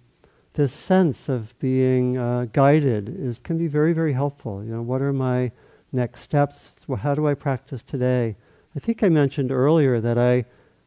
this 0.52 0.72
sense 0.72 1.28
of 1.28 1.58
being 1.58 2.16
uh, 2.16 2.46
guided 2.52 3.08
is 3.08 3.38
can 3.38 3.58
be 3.58 3.66
very 3.66 3.92
very 3.92 4.12
helpful. 4.12 4.64
You 4.64 4.72
know, 4.72 4.82
what 4.82 5.02
are 5.02 5.12
my 5.12 5.52
next 5.92 6.22
steps? 6.22 6.76
Well, 6.86 6.98
how 6.98 7.14
do 7.14 7.26
I 7.26 7.34
practice 7.34 7.82
today? 7.82 8.36
I 8.74 8.78
think 8.78 9.02
I 9.02 9.08
mentioned 9.08 9.52
earlier 9.52 10.00
that 10.00 10.18
I 10.18 10.44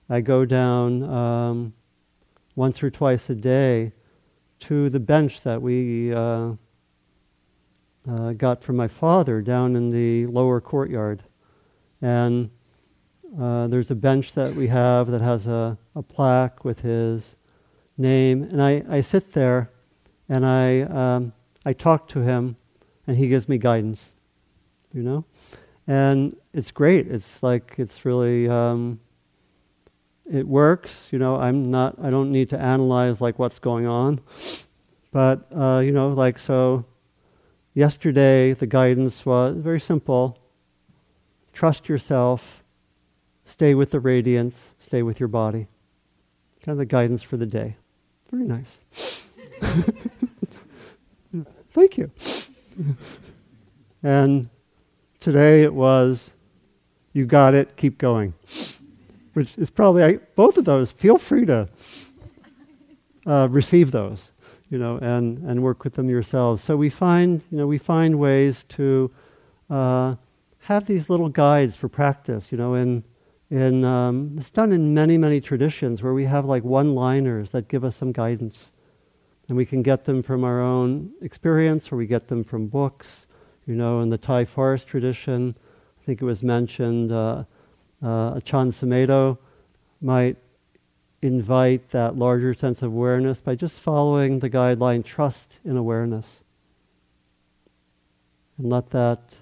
I 0.10 0.22
go 0.22 0.46
down 0.46 1.04
um, 1.04 1.74
once 2.56 2.84
or 2.84 2.90
twice 2.90 3.30
a 3.30 3.36
day 3.36 3.94
to 4.62 4.90
the 4.90 5.00
bench 5.00 5.44
that 5.44 5.62
we 5.62 6.14
uh, 6.14 6.54
uh, 8.10 8.34
got 8.34 8.64
from 8.64 8.76
my 8.76 8.88
father 8.88 9.42
down 9.42 9.76
in 9.76 9.92
the 9.92 10.26
lower 10.28 10.60
courtyard, 10.60 11.24
and 12.02 12.50
uh, 13.38 13.68
there's 13.68 13.92
a 13.92 13.96
bench 13.96 14.34
that 14.34 14.56
we 14.56 14.68
have 14.68 15.12
that 15.12 15.22
has 15.22 15.48
a, 15.48 15.78
a 15.96 16.02
plaque 16.02 16.64
with 16.64 16.82
his 16.82 17.36
name. 17.98 18.44
And 18.44 18.62
I, 18.62 18.84
I 18.90 19.02
sit 19.02 19.34
there 19.34 19.72
and 20.28 20.46
I, 20.46 20.82
um, 20.82 21.34
I 21.66 21.74
talk 21.74 22.08
to 22.10 22.22
him 22.22 22.56
and 23.06 23.18
he 23.18 23.28
gives 23.28 23.50
me 23.50 23.58
guidance, 23.58 24.14
you 24.94 25.04
know? 25.04 25.26
And 25.88 26.36
it's 26.54 26.72
great. 26.72 27.08
It's 27.08 27.42
like, 27.44 27.76
it's 27.78 28.06
really, 28.06 28.48
um, 28.48 29.00
it 30.32 30.48
works. 30.48 31.10
You 31.12 31.20
know, 31.20 31.36
I'm 31.36 31.72
not, 31.72 31.98
I 32.02 32.10
don't 32.10 32.32
need 32.32 32.50
to 32.52 32.60
analyze 32.60 33.20
like 33.20 33.40
what's 33.40 33.60
going 33.60 33.88
on. 33.88 34.22
But, 35.12 35.48
uh, 35.56 35.82
you 35.84 35.92
know, 35.92 36.10
like, 36.10 36.38
so 36.40 36.86
yesterday 37.74 38.54
the 38.54 38.68
guidance 38.68 39.26
was 39.26 39.56
very 39.58 39.80
simple 39.80 40.38
trust 41.54 41.90
yourself 41.90 42.64
Stay 43.50 43.74
with 43.74 43.90
the 43.90 44.00
radiance, 44.00 44.76
stay 44.78 45.02
with 45.02 45.20
your 45.20 45.28
body. 45.28 45.68
Kind 46.64 46.74
of 46.74 46.78
the 46.78 46.86
guidance 46.86 47.24
for 47.24 47.36
the 47.36 47.48
day. 47.48 47.78
Very 48.32 48.46
nice. 48.46 48.80
Thank 51.72 51.98
you. 51.98 52.12
and 54.04 54.50
today 55.20 55.64
it 55.64 55.74
was, 55.74 56.30
you 57.12 57.26
got 57.26 57.56
it, 57.56 57.76
keep 57.76 57.98
going. 57.98 58.36
Which 59.34 59.58
is 59.58 59.72
probably, 59.72 60.04
I, 60.04 60.18
both 60.36 60.58
of 60.58 60.66
those, 60.66 60.92
feel 60.92 61.18
free 61.18 61.48
to 61.48 61.68
uh, 63.26 63.48
receive 63.50 63.90
those, 63.90 64.32
you 64.70 64.78
know, 64.78 65.00
and, 65.02 65.40
and 65.40 65.64
work 65.64 65.84
with 65.84 65.94
them 65.94 66.08
yourselves. 66.08 66.64
So 66.64 66.78
we 66.78 66.92
find, 66.92 67.42
you 67.50 67.58
know, 67.58 67.66
we 67.66 67.80
find 67.80 68.20
ways 68.20 68.64
to 68.70 69.10
uh, 69.72 70.16
have 70.60 70.86
these 70.86 71.10
little 71.10 71.30
guides 71.30 71.76
for 71.76 71.90
practice, 71.90 72.52
you 72.52 72.58
know, 72.58 72.76
in 72.76 73.04
in, 73.50 73.84
um, 73.84 74.36
it's 74.38 74.52
done 74.52 74.72
in 74.72 74.94
many, 74.94 75.18
many 75.18 75.42
traditions 75.42 76.04
where 76.04 76.14
we 76.14 76.26
have 76.26 76.46
like 76.46 76.64
one 76.64 76.94
liners 76.94 77.52
that 77.52 77.68
give 77.68 77.84
us 77.84 77.96
some 77.96 78.12
guidance. 78.12 78.72
And 79.48 79.58
we 79.58 79.66
can 79.66 79.82
get 79.82 80.06
them 80.06 80.22
from 80.22 80.44
our 80.44 80.62
own 80.62 81.12
experience 81.22 81.92
or 81.92 81.96
we 81.96 82.06
get 82.06 82.28
them 82.28 82.44
from 82.44 82.68
books. 82.68 83.26
You 83.66 83.76
know, 83.76 84.02
in 84.02 84.10
the 84.10 84.18
Thai 84.18 84.46
forest 84.46 84.88
tradition, 84.88 85.56
I 86.02 86.06
think 86.06 86.22
it 86.22 86.26
was 86.26 86.44
mentioned, 86.44 87.12
uh, 87.12 87.46
uh, 88.02 88.36
Sumedho 88.36 89.38
might 90.02 90.38
invite 91.22 91.90
that 91.90 92.16
larger 92.16 92.54
sense 92.54 92.82
of 92.82 92.92
awareness 92.92 93.42
by 93.42 93.56
just 93.56 93.80
following 93.80 94.40
the 94.40 94.50
guideline 94.50 95.04
trust 95.04 95.60
in 95.66 95.76
awareness. 95.76 96.44
And 98.58 98.70
let 98.70 98.92
that 98.92 99.38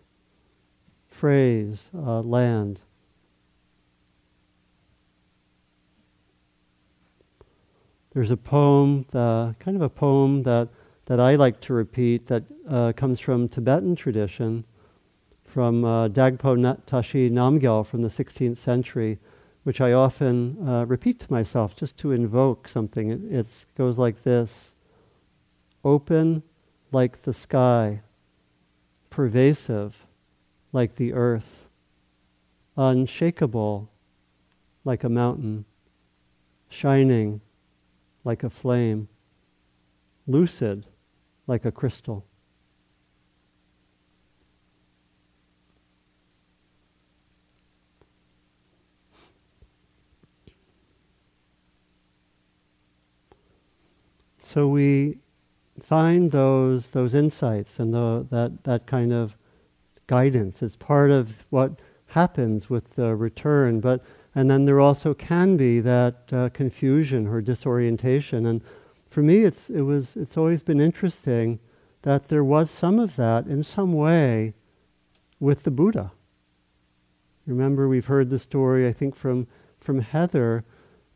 phrase 1.09 1.89
uh, 1.95 2.21
land. 2.21 2.81
There's 8.17 8.31
a 8.31 8.35
poem, 8.35 9.05
uh, 9.13 9.53
kind 9.59 9.77
of 9.77 9.83
a 9.83 9.89
poem 9.89 10.41
that, 10.41 10.69
that 11.05 11.19
I 11.19 11.35
like 11.35 11.61
to 11.61 11.73
repeat 11.73 12.25
that 12.25 12.45
uh, 12.67 12.91
comes 12.93 13.19
from 13.19 13.47
Tibetan 13.47 13.95
tradition, 13.95 14.63
from 15.43 15.85
uh, 15.85 16.07
Dagpo 16.07 16.83
Tashi 16.87 17.29
Namgyal 17.29 17.85
from 17.85 18.01
the 18.01 18.07
16th 18.07 18.57
century, 18.57 19.19
which 19.65 19.79
I 19.79 19.91
often 19.91 20.67
uh, 20.67 20.85
repeat 20.87 21.19
to 21.19 21.31
myself 21.31 21.75
just 21.75 21.95
to 21.97 22.11
invoke 22.11 22.67
something. 22.67 23.11
It 23.31 23.65
goes 23.77 23.99
like 23.99 24.23
this 24.23 24.73
Open 25.83 26.41
like 26.91 27.21
the 27.21 27.33
sky, 27.33 28.01
pervasive 29.11 30.07
like 30.73 30.95
the 30.95 31.13
earth, 31.13 31.67
unshakable 32.75 33.91
like 34.83 35.03
a 35.03 35.09
mountain, 35.09 35.65
shining 36.67 37.41
like 38.27 38.43
a 38.43 38.49
flame, 38.49 39.07
lucid 40.27 40.85
like 41.47 41.63
a 41.63 41.71
crystal. 41.71 42.25
So 54.39 54.67
we 54.67 55.19
find 55.79 56.31
those 56.31 56.89
those 56.89 57.13
insights 57.13 57.79
and 57.79 57.93
the, 57.93 58.27
that 58.29 58.65
that 58.65 58.87
kind 58.87 59.13
of 59.13 59.37
guidance. 60.07 60.61
It's 60.61 60.75
part 60.75 61.11
of 61.11 61.45
what 61.49 61.79
happens 62.07 62.69
with 62.69 62.95
the 62.95 63.15
return, 63.15 63.79
but 63.79 64.03
and 64.37 64.51
then 64.51 64.65
there 64.65 64.79
also 64.79 65.15
can 65.15 65.57
be 65.57 65.79
that 65.79 66.31
uh, 66.31 66.47
confusion 66.49 67.25
or 67.25 67.41
disorientation. 67.41 68.45
And 68.45 68.61
for 69.09 69.23
me, 69.23 69.37
it's, 69.39 69.67
it 69.67 69.81
was, 69.81 70.15
it's 70.15 70.37
always 70.37 70.61
been 70.61 70.79
interesting 70.79 71.59
that 72.03 72.27
there 72.27 72.43
was 72.43 72.69
some 72.69 72.99
of 72.99 73.15
that 73.15 73.47
in 73.47 73.63
some 73.63 73.93
way 73.93 74.53
with 75.39 75.63
the 75.63 75.71
Buddha. 75.71 76.11
Remember, 77.47 77.87
we've 77.87 78.05
heard 78.05 78.29
the 78.29 78.37
story, 78.37 78.87
I 78.87 78.93
think, 78.93 79.15
from, 79.15 79.47
from 79.79 80.01
Heather, 80.01 80.63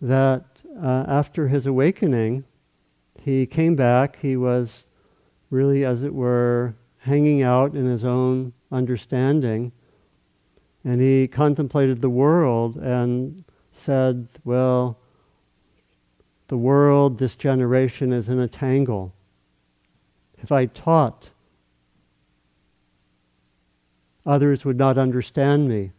that 0.02 0.64
uh, 0.82 1.06
after 1.08 1.48
his 1.48 1.68
awakening, 1.68 2.44
he 3.22 3.46
came 3.46 3.76
back. 3.76 4.18
He 4.20 4.36
was 4.36 4.90
really, 5.52 5.86
as 5.86 6.02
it 6.02 6.16
were, 6.16 6.74
hanging 6.98 7.44
out 7.44 7.76
in 7.76 7.86
his 7.86 8.04
own 8.04 8.54
understanding. 8.72 9.74
And 10.84 11.00
he 11.00 11.28
contemplated 11.28 12.02
the 12.02 12.10
world 12.10 12.78
and 12.78 13.44
said, 13.74 14.28
Well, 14.44 14.98
the 16.48 16.58
world, 16.58 17.18
this 17.18 17.36
generation 17.36 18.12
is 18.12 18.30
in 18.30 18.40
a 18.40 18.48
tangle. 18.48 19.14
If 20.42 20.52
I 20.52 20.66
taught, 20.66 21.30
others 24.26 24.66
would 24.66 24.78
not 24.78 24.98
understand 24.98 25.68
me. 25.68 25.92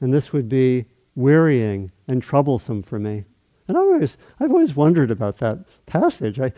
And 0.00 0.14
this 0.14 0.32
would 0.32 0.48
be 0.48 0.86
wearying 1.14 1.92
and 2.08 2.22
troublesome 2.22 2.82
for 2.82 2.98
me. 2.98 3.24
And 3.68 3.76
I 3.76 3.80
always, 3.80 4.16
I've 4.38 4.50
always 4.50 4.74
wondered 4.74 5.10
about 5.10 5.38
that 5.38 5.58
passage. 5.86 6.40
I 6.40 6.52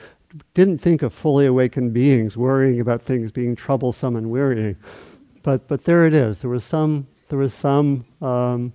didn't 0.55 0.79
think 0.79 1.03
of 1.03 1.12
fully 1.12 1.47
awakened 1.47 1.92
beings 1.92 2.37
worrying 2.37 2.81
about 2.81 3.03
things 3.03 3.33
being 3.33 3.57
troublesome 3.57 4.16
and 4.16 4.31
wearying, 4.31 4.77
but 5.42 5.68
but 5.68 5.85
there 5.85 6.07
it 6.07 6.14
is. 6.14 6.38
There 6.38 6.51
was 6.51 6.64
some 6.64 7.07
there 7.33 7.38
was 7.38 7.55
some 7.55 8.05
um, 8.21 8.75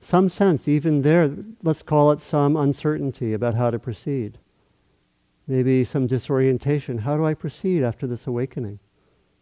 some 0.00 0.28
sense 0.28 0.66
even 0.66 1.02
there. 1.02 1.30
Let's 1.62 1.84
call 1.84 2.10
it 2.10 2.18
some 2.18 2.56
uncertainty 2.56 3.34
about 3.34 3.54
how 3.54 3.70
to 3.70 3.78
proceed. 3.78 4.38
Maybe 5.46 5.84
some 5.84 6.08
disorientation. 6.08 6.98
How 6.98 7.16
do 7.16 7.24
I 7.24 7.34
proceed 7.34 7.84
after 7.84 8.08
this 8.08 8.26
awakening? 8.26 8.80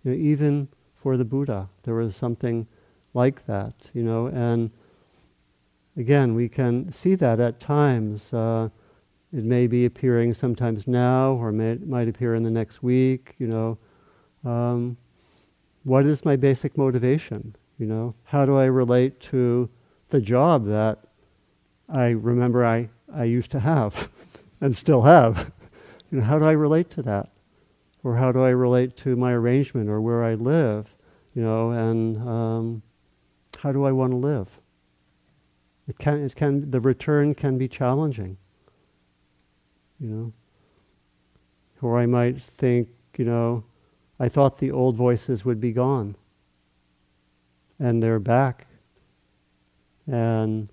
You 0.05 0.11
know, 0.11 0.19
even 0.19 0.69
for 0.95 1.17
the 1.17 1.25
Buddha, 1.25 1.71
there 1.85 1.95
was 1.95 2.15
something 2.15 2.67
like 3.15 3.47
that. 3.47 3.91
You 3.95 4.03
know, 4.03 4.27
and 4.27 4.71
again, 5.97 6.35
we 6.35 6.51
can 6.51 6.93
see 6.93 7.15
that 7.15 7.41
at 7.41 7.59
times. 7.59 8.35
Uh, 8.35 8.69
it 9.33 9.45
may 9.45 9.67
be 9.67 9.87
appearing 9.87 10.35
sometimes 10.35 10.87
now, 10.87 11.33
or 11.33 11.53
may, 11.53 11.71
it 11.71 11.89
might 11.89 12.07
appear 12.07 12.35
in 12.35 12.43
the 12.43 12.51
next 12.51 12.83
week. 12.83 13.35
You 13.39 13.47
know, 13.47 13.79
um, 14.45 14.99
what 15.85 16.05
is 16.05 16.23
my 16.23 16.37
basic 16.37 16.77
motivation? 16.77 17.57
You 17.81 17.87
know, 17.87 18.15
how 18.25 18.47
do 18.47 18.57
I 18.57 18.67
relate 18.67 19.19
to 19.33 19.69
the 20.11 20.21
job 20.21 20.67
that 20.67 20.99
I 21.89 22.11
remember 22.11 22.65
I, 22.65 22.91
I 23.13 23.25
used 23.25 23.51
to 23.51 23.61
have 23.61 24.09
and 24.61 24.77
still 24.77 25.03
have? 25.03 25.51
you 26.13 26.19
know, 26.19 26.25
how 26.25 26.39
do 26.39 26.45
I 26.45 26.53
relate 26.53 26.91
to 26.91 27.03
that? 27.03 27.31
Or 28.05 28.17
how 28.17 28.31
do 28.31 28.45
I 28.45 28.51
relate 28.51 28.97
to 28.99 29.17
my 29.17 29.33
arrangement 29.33 29.89
or 29.89 30.01
where 30.01 30.23
I 30.23 30.35
live? 30.35 30.95
You 31.35 31.43
know, 31.43 31.71
and 31.71 32.17
um, 32.19 32.83
how 33.59 33.73
do 33.73 33.85
I 33.85 33.91
want 33.91 34.13
to 34.13 34.17
live? 34.17 34.61
It 35.89 35.99
can, 35.99 36.23
it 36.23 36.37
can, 36.37 36.71
the 36.71 36.81
return 36.81 37.35
can 37.35 37.59
be 37.59 37.67
challenging 37.67 38.37
you 40.01 40.09
know. 40.09 40.33
Or 41.83 41.99
I 41.99 42.07
might 42.07 42.41
think, 42.41 42.89
you 43.17 43.25
know, 43.25 43.65
I 44.19 44.29
thought 44.29 44.59
the 44.59 44.71
old 44.71 44.97
voices 44.97 45.45
would 45.45 45.61
be 45.61 45.73
gone. 45.73 46.17
And 47.81 48.01
they're 48.03 48.21
back. 48.21 48.69
And 50.07 50.69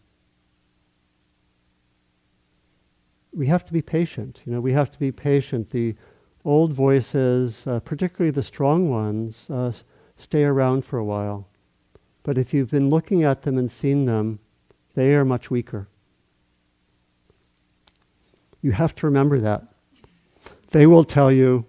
we 3.33 3.47
have 3.47 3.63
to 3.65 3.73
be 3.73 3.81
patient. 3.81 4.41
You 4.45 4.51
know, 4.51 4.61
we 4.61 4.73
have 4.73 4.91
to 4.91 4.99
be 4.99 5.11
patient. 5.11 5.71
The 5.71 5.95
old 6.43 6.73
voices, 6.73 7.65
uh, 7.67 7.79
particularly 7.79 8.31
the 8.31 8.43
strong 8.43 8.89
ones, 8.89 9.49
uh, 9.49 9.71
stay 10.17 10.43
around 10.43 10.85
for 10.85 10.97
a 10.97 11.05
while. 11.05 11.47
But 12.23 12.37
if 12.37 12.53
you've 12.53 12.71
been 12.71 12.89
looking 12.89 13.23
at 13.23 13.43
them 13.43 13.57
and 13.57 13.71
seen 13.71 14.05
them, 14.05 14.39
they 14.95 15.15
are 15.15 15.23
much 15.23 15.49
weaker. 15.49 15.87
You 18.61 18.71
have 18.71 18.95
to 18.95 19.05
remember 19.05 19.39
that. 19.39 19.63
They 20.71 20.87
will 20.87 21.03
tell 21.03 21.31
you 21.31 21.65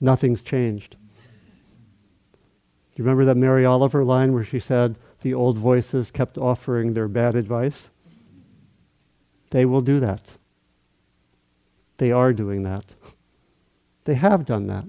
nothing's 0.00 0.42
changed. 0.42 0.96
Do 2.94 3.02
you 3.02 3.04
remember 3.04 3.24
that 3.24 3.36
Mary 3.36 3.64
Oliver 3.64 4.04
line 4.04 4.32
where 4.32 4.44
she 4.44 4.60
said 4.60 4.98
the 5.22 5.34
old 5.34 5.58
voices 5.58 6.12
kept 6.12 6.38
offering 6.38 6.94
their 6.94 7.08
bad 7.08 7.34
advice? 7.34 7.90
They 9.50 9.64
will 9.64 9.80
do 9.80 9.98
that. 9.98 10.32
They 11.96 12.12
are 12.12 12.32
doing 12.32 12.62
that. 12.62 12.94
They 14.04 14.14
have 14.14 14.44
done 14.44 14.68
that. 14.68 14.84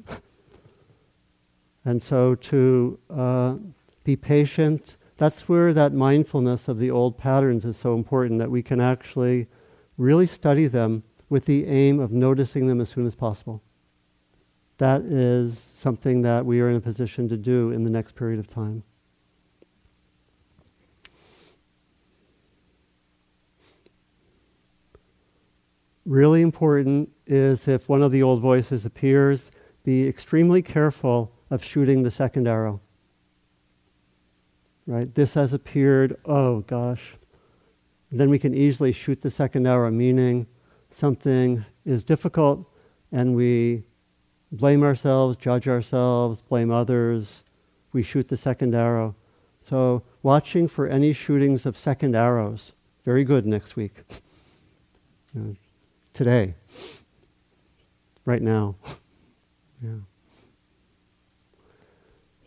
And 1.83 2.01
so 2.01 2.35
to 2.35 2.99
uh, 3.09 3.55
be 4.03 4.15
patient, 4.15 4.97
that's 5.17 5.47
where 5.47 5.73
that 5.73 5.93
mindfulness 5.93 6.67
of 6.67 6.79
the 6.79 6.91
old 6.91 7.17
patterns 7.17 7.63
is 7.63 7.77
so 7.77 7.93
important 7.93 8.39
that 8.39 8.51
we 8.51 8.61
can 8.61 8.81
actually 8.81 9.47
really 9.97 10.27
study 10.27 10.67
them 10.67 11.03
with 11.29 11.45
the 11.45 11.65
aim 11.65 11.99
of 11.99 12.11
noticing 12.11 12.67
them 12.67 12.81
as 12.81 12.89
soon 12.89 13.07
as 13.07 13.15
possible. 13.15 13.61
That 14.77 15.01
is 15.01 15.71
something 15.75 16.21
that 16.23 16.45
we 16.45 16.59
are 16.59 16.69
in 16.69 16.75
a 16.75 16.81
position 16.81 17.29
to 17.29 17.37
do 17.37 17.71
in 17.71 17.83
the 17.83 17.89
next 17.89 18.15
period 18.15 18.39
of 18.39 18.47
time. 18.47 18.83
Really 26.05 26.41
important 26.41 27.09
is 27.25 27.67
if 27.67 27.89
one 27.89 28.03
of 28.03 28.11
the 28.11 28.21
old 28.21 28.41
voices 28.41 28.85
appears, 28.85 29.49
be 29.83 30.07
extremely 30.07 30.61
careful 30.61 31.31
of 31.49 31.63
shooting 31.63 32.03
the 32.03 32.11
second 32.11 32.47
arrow. 32.47 32.81
Right? 34.85 35.13
This 35.13 35.33
has 35.33 35.53
appeared, 35.53 36.17
oh 36.25 36.59
gosh. 36.61 37.15
Then 38.11 38.29
we 38.29 38.37
can 38.37 38.53
easily 38.53 38.91
shoot 38.91 39.21
the 39.21 39.31
second 39.31 39.65
arrow, 39.65 39.89
meaning 39.89 40.45
something 40.91 41.65
is 41.85 42.03
difficult 42.03 42.69
and 43.11 43.35
we 43.35 43.83
blame 44.51 44.83
ourselves, 44.83 45.37
judge 45.37 45.67
ourselves, 45.67 46.41
blame 46.41 46.71
others, 46.71 47.43
we 47.91 48.03
shoot 48.03 48.27
the 48.27 48.37
second 48.37 48.75
arrow. 48.75 49.15
So, 49.61 50.03
watching 50.21 50.67
for 50.67 50.87
any 50.87 51.13
shootings 51.13 51.65
of 51.65 51.77
second 51.77 52.15
arrows, 52.15 52.73
very 53.03 53.23
good 53.23 53.45
next 53.45 53.75
week. 53.75 54.03
know, 55.33 55.55
today, 56.13 56.55
right 58.25 58.41
now. 58.41 58.75
yeah. 59.83 59.99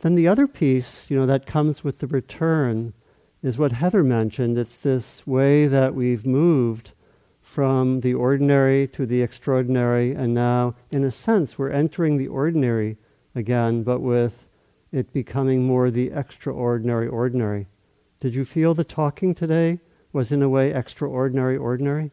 Then 0.00 0.14
the 0.14 0.28
other 0.28 0.46
piece, 0.46 1.10
you 1.10 1.16
know, 1.16 1.26
that 1.26 1.46
comes 1.46 1.82
with 1.82 1.98
the 1.98 2.06
return 2.06 2.92
is 3.42 3.58
what 3.58 3.72
Heather 3.72 4.04
mentioned. 4.04 4.58
It's 4.58 4.78
this 4.78 5.26
way 5.26 5.66
that 5.66 5.94
we've 5.94 6.24
moved 6.24 6.92
from 7.48 8.00
the 8.00 8.12
ordinary 8.12 8.86
to 8.86 9.06
the 9.06 9.22
extraordinary, 9.22 10.12
and 10.12 10.34
now, 10.34 10.74
in 10.90 11.02
a 11.02 11.10
sense, 11.10 11.56
we're 11.56 11.70
entering 11.70 12.18
the 12.18 12.28
ordinary 12.28 12.98
again, 13.34 13.82
but 13.82 14.00
with 14.00 14.46
it 14.92 15.14
becoming 15.14 15.64
more 15.64 15.90
the 15.90 16.10
extraordinary 16.10 17.08
ordinary. 17.08 17.66
Did 18.20 18.34
you 18.34 18.44
feel 18.44 18.74
the 18.74 18.84
talking 18.84 19.34
today 19.34 19.80
was, 20.12 20.30
in 20.30 20.42
a 20.42 20.48
way, 20.48 20.74
extraordinary 20.74 21.56
ordinary? 21.56 22.10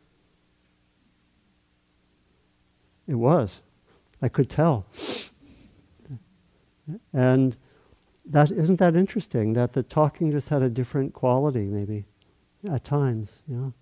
It 3.06 3.16
was. 3.16 3.60
I 4.22 4.30
could 4.30 4.50
tell. 4.50 4.86
And 7.12 7.58
that 8.26 8.52
isn't 8.52 8.80
that 8.80 8.96
interesting 8.96 9.52
that 9.54 9.74
the 9.74 9.84
talking 9.84 10.32
just 10.32 10.48
had 10.48 10.62
a 10.62 10.70
different 10.70 11.14
quality 11.14 11.66
maybe 11.66 12.06
at 12.72 12.86
times, 12.86 13.42
you 13.50 13.58
know. 13.58 13.74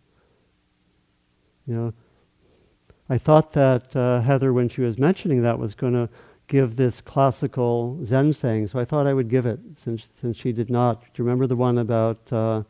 You 1.68 1.76
know, 1.76 1.94
I 3.10 3.18
thought 3.18 3.54
that 3.54 3.96
uh, 3.96 4.22
Heather, 4.22 4.54
when 4.54 4.70
she 4.70 4.82
was 4.82 4.98
mentioning 4.98 5.44
that, 5.44 5.60
was 5.60 5.76
going 5.76 5.94
to 5.94 6.10
give 6.48 6.76
this 6.76 7.02
classical 7.02 8.00
Zen 8.04 8.34
saying, 8.34 8.68
so 8.68 8.80
I 8.80 8.86
thought 8.86 9.08
I 9.08 9.14
would 9.14 9.30
give 9.30 9.46
it 9.46 9.60
since, 9.76 10.08
since 10.20 10.38
she 10.38 10.52
did 10.52 10.70
not. 10.70 11.02
Do 11.02 11.08
you 11.16 11.26
remember 11.26 11.48
the 11.48 11.56
one 11.56 11.78
about 11.78 12.32
uh, 12.34 12.64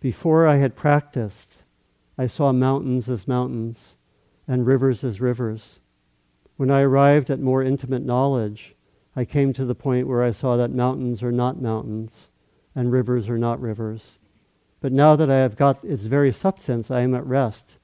before 0.00 0.46
I 0.46 0.56
had 0.56 0.76
practiced, 0.76 1.62
I 2.18 2.26
saw 2.26 2.52
mountains 2.52 3.08
as 3.08 3.28
mountains 3.28 3.96
and 4.46 4.66
rivers 4.66 5.04
as 5.04 5.20
rivers. 5.20 5.80
When 6.56 6.70
I 6.70 6.82
arrived 6.82 7.30
at 7.30 7.40
more 7.40 7.62
intimate 7.62 8.04
knowledge, 8.04 8.74
I 9.16 9.24
came 9.24 9.52
to 9.54 9.64
the 9.64 9.74
point 9.74 10.08
where 10.08 10.22
I 10.22 10.30
saw 10.30 10.56
that 10.56 10.70
mountains 10.70 11.22
are 11.22 11.32
not 11.32 11.60
mountains 11.60 12.28
and 12.74 12.92
rivers 12.92 13.28
are 13.28 13.38
not 13.38 13.60
rivers. 13.60 14.18
But 14.80 14.92
now 14.92 15.16
that 15.16 15.30
I 15.30 15.36
have 15.36 15.56
got 15.56 15.84
its 15.84 16.04
very 16.04 16.32
substance, 16.32 16.90
I 16.90 17.00
am 17.00 17.14
at 17.14 17.26
rest 17.26 17.78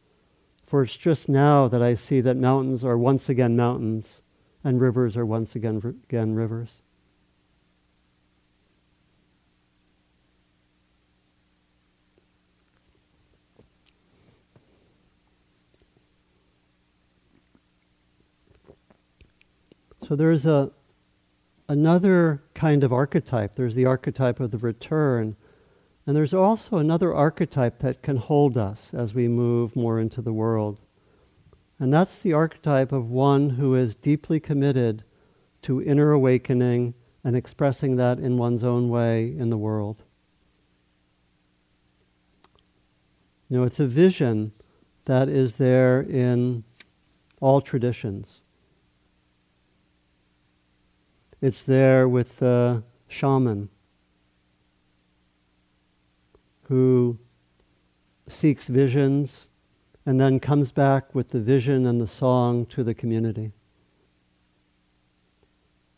for 0.69 0.83
it's 0.83 0.97
just 0.97 1.31
now 1.31 1.67
that 1.67 1.81
I 1.81 1.95
see 1.95 2.21
that 2.21 2.37
mountains 2.37 2.85
are 2.85 2.99
once 2.99 3.31
again 3.31 3.57
mountains 3.57 4.21
and 4.63 4.79
rivers 4.79 5.17
are 5.17 5.25
once 5.25 5.55
again, 5.55 5.77
again 6.07 6.35
rivers. 6.35 6.83
So 20.07 20.17
there's 20.17 20.45
a 20.45 20.71
another 21.71 22.43
kind 22.55 22.85
of 22.85 22.93
archetype. 22.93 23.55
There's 23.57 23.75
the 23.75 23.87
archetype 23.87 24.39
of 24.39 24.51
the 24.51 24.59
return 24.59 25.37
and 26.09 26.17
there's 26.17 26.33
also 26.33 26.79
another 26.79 27.13
archetype 27.13 27.81
that 27.81 28.01
can 28.01 28.17
hold 28.17 28.57
us 28.57 28.95
as 28.95 29.13
we 29.13 29.29
move 29.29 29.77
more 29.77 30.01
into 30.01 30.23
the 30.23 30.33
world. 30.33 30.81
And 31.79 31.93
that's 31.93 32.19
the 32.19 32.33
archetype 32.33 32.93
of 32.93 33.11
one 33.11 33.51
who 33.51 33.75
is 33.75 33.95
deeply 33.95 34.41
committed 34.41 35.05
to 35.61 35.83
inner 35.83 36.13
awakening 36.13 36.95
and 37.23 37.37
expressing 37.37 37.97
that 37.97 38.19
in 38.19 38.39
one's 38.39 38.65
own 38.65 38.89
way 38.89 39.27
in 39.27 39.51
the 39.51 39.59
world. 39.59 40.03
You 43.51 43.59
know, 43.59 43.65
it's 43.65 43.79
a 43.79 43.87
vision 43.87 44.53
that 45.05 45.29
is 45.29 45.57
there 45.57 46.01
in 46.01 46.65
all 47.43 47.61
traditions. 47.61 48.41
It's 51.43 51.63
there 51.63 52.09
with 52.09 52.39
the 52.39 52.83
shaman 53.09 53.69
who 56.69 57.19
seeks 58.27 58.69
visions 58.69 59.49
and 60.05 60.21
then 60.21 60.39
comes 60.39 60.73
back 60.73 61.15
with 61.15 61.31
the 61.31 61.41
vision 61.41 61.87
and 61.87 62.01
the 62.01 62.07
song 62.07 62.67
to 62.67 62.85
the 62.85 62.95
community. 62.95 63.53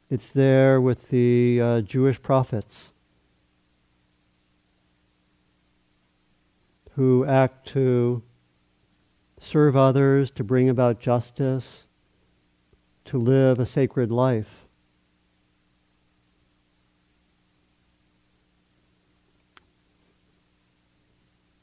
It's 0.09 0.31
there 0.31 0.81
with 0.81 1.11
the 1.11 1.61
uh, 1.61 1.81
Jewish 1.83 2.21
prophets 2.21 2.93
who 6.93 7.25
act 7.25 7.69
to 7.69 8.23
serve 9.39 9.77
others, 9.77 10.31
to 10.33 10.45
bring 10.45 10.69
about 10.69 11.01
justice, 11.01 11.87
to 13.07 13.19
live 13.19 13.59
a 13.59 13.67
sacred 13.67 14.11
life. 14.11 14.67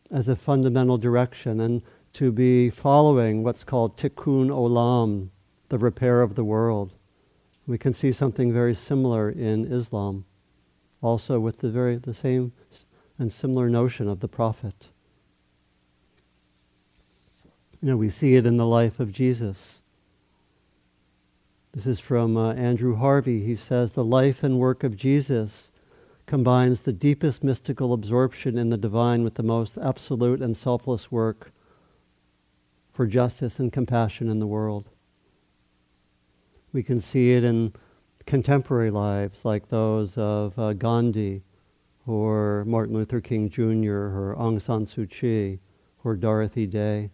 As 0.10 0.28
a 0.28 0.36
fundamental 0.36 0.98
direction, 0.98 1.60
and 1.60 1.82
to 2.13 2.32
be 2.32 2.70
following 2.70 3.43
what's 3.43 3.63
called 3.63 3.98
tikkun 3.98 4.48
olam, 4.48 5.30
the 5.70 5.78
repair 5.78 6.22
of 6.22 6.36
the 6.36 6.43
world. 6.43 6.96
We 7.67 7.78
can 7.78 7.93
see 7.93 8.12
something 8.12 8.54
very 8.54 8.74
similar 8.74 9.30
in 9.30 9.72
Islam, 9.72 10.26
also 11.02 11.39
with 11.39 11.60
the 11.60 11.70
very 11.70 11.98
the 11.98 12.13
same 12.13 12.54
and 13.20 13.32
similar 13.32 13.70
notion 13.70 14.08
of 14.08 14.20
the 14.20 14.28
prophet. 14.28 14.89
You 17.82 17.89
know, 17.89 17.98
we 17.98 18.10
see 18.10 18.36
it 18.36 18.46
in 18.46 18.58
the 18.58 18.65
life 18.65 19.00
of 19.00 19.12
Jesus. 19.12 19.82
This 21.74 21.86
is 21.86 22.00
from 22.00 22.36
uh, 22.36 22.54
Andrew 22.54 22.96
Harvey. 22.96 23.46
He 23.46 23.56
says, 23.56 23.91
The 23.91 24.04
life 24.04 24.41
and 24.41 24.58
work 24.58 24.84
of 24.84 24.96
Jesus 24.96 25.70
combines 26.27 26.81
the 26.81 26.93
deepest 26.93 27.43
mystical 27.43 27.93
absorption 27.93 28.57
in 28.57 28.69
the 28.69 28.77
divine 28.77 29.23
with 29.23 29.35
the 29.35 29.43
most 29.43 29.77
absolute 29.77 30.41
and 30.41 30.55
selfless 30.55 31.09
work 31.09 31.51
for 32.91 33.07
justice 33.07 33.59
and 33.59 33.71
compassion 33.71 34.29
in 34.29 34.39
the 34.39 34.45
world. 34.45 34.89
We 36.73 36.83
can 36.83 36.99
see 36.99 37.31
it 37.31 37.43
in 37.43 37.73
contemporary 38.25 38.91
lives 38.91 39.45
like 39.45 39.69
those 39.69 40.17
of 40.17 40.59
uh, 40.59 40.73
Gandhi 40.73 41.43
or 42.05 42.65
Martin 42.67 42.95
Luther 42.95 43.21
King 43.21 43.49
Jr. 43.49 43.93
or 43.93 44.35
Aung 44.37 44.61
San 44.61 44.85
Suu 44.85 45.09
Kyi 45.09 45.59
or 46.03 46.15
Dorothy 46.15 46.67
Day. 46.67 47.09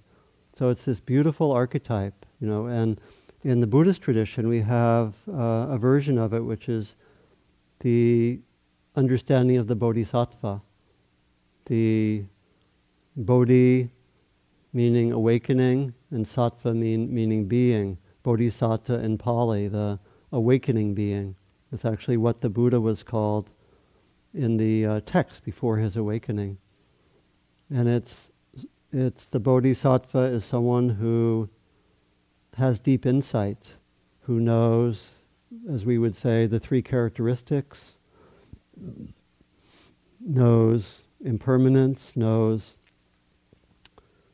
So 0.55 0.69
it's 0.69 0.85
this 0.85 0.99
beautiful 0.99 1.51
archetype, 1.51 2.25
you 2.39 2.47
know, 2.47 2.65
and 2.65 2.99
in 3.43 3.59
the 3.59 3.67
Buddhist 3.67 4.01
tradition 4.01 4.47
we 4.47 4.61
have 4.61 5.15
uh, 5.29 5.67
a 5.69 5.77
version 5.77 6.17
of 6.17 6.33
it 6.33 6.41
which 6.41 6.67
is 6.67 6.95
the 7.81 8.39
understanding 8.95 9.57
of 9.57 9.67
the 9.67 9.75
bodhisattva. 9.75 10.61
The 11.65 12.23
bodhi 13.15 13.89
meaning 14.73 15.11
awakening 15.11 15.93
and 16.11 16.25
sattva 16.25 16.75
mean, 16.75 17.13
meaning 17.13 17.45
being. 17.45 17.97
Bodhisattva 18.23 18.95
in 18.95 19.17
Pali, 19.17 19.67
the 19.67 19.99
awakening 20.31 20.93
being. 20.93 21.35
It's 21.71 21.85
actually 21.85 22.17
what 22.17 22.41
the 22.41 22.49
Buddha 22.49 22.79
was 22.81 23.03
called 23.03 23.51
in 24.33 24.57
the 24.57 24.85
uh, 24.85 25.01
text 25.05 25.43
before 25.43 25.77
his 25.77 25.95
awakening. 25.95 26.57
And 27.69 27.87
it's 27.87 28.31
it's 28.91 29.25
the 29.25 29.39
bodhisattva 29.39 30.19
is 30.19 30.45
someone 30.45 30.89
who 30.89 31.49
has 32.57 32.79
deep 32.79 33.07
insight, 33.07 33.75
who 34.21 34.39
knows, 34.39 35.25
as 35.67 35.83
we 35.83 35.97
would 35.97 36.13
say, 36.13 36.45
the 36.45 36.59
three 36.59 36.83
characteristics, 36.83 37.97
knows 40.19 41.05
impermanence, 41.23 42.15
knows 42.15 42.75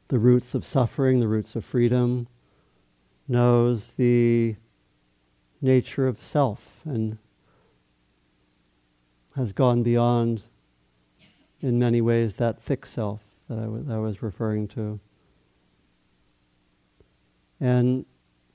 the 0.08 0.20
roots 0.20 0.56
of 0.56 0.66
suffering, 0.66 1.20
the 1.20 1.28
roots 1.28 1.56
of 1.56 1.64
freedom, 1.64 2.28
knows 3.28 3.94
the 3.94 4.56
nature 5.62 6.08
of 6.08 6.22
self, 6.22 6.82
and 6.86 7.18
has 9.36 9.54
gone 9.54 9.84
beyond, 9.84 10.44
in 11.62 11.78
many 11.78 12.02
ways, 12.02 12.36
that 12.36 12.62
thick 12.62 12.86
self 12.86 13.22
that 13.48 13.58
I, 13.58 13.64
w- 13.64 13.84
that 13.84 13.94
I 13.94 14.00
was 14.00 14.22
referring 14.22 14.68
to. 14.70 15.00
And 17.60 18.06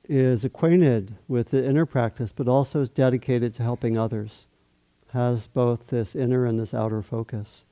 is 0.09 0.45
acquainted 0.45 1.17
with 1.29 1.51
the 1.51 1.65
inner 1.65 1.87
practice, 1.87 2.33
but 2.33 2.49
also 2.49 2.81
is 2.81 2.91
dedicated 2.91 3.55
to 3.55 3.63
helping 3.63 3.97
others, 3.97 4.47
has 5.15 5.47
both 5.47 5.87
this 5.87 6.17
inner 6.17 6.45
and 6.45 6.59
this 6.59 6.75
outer 6.75 7.01
focus. 7.01 7.67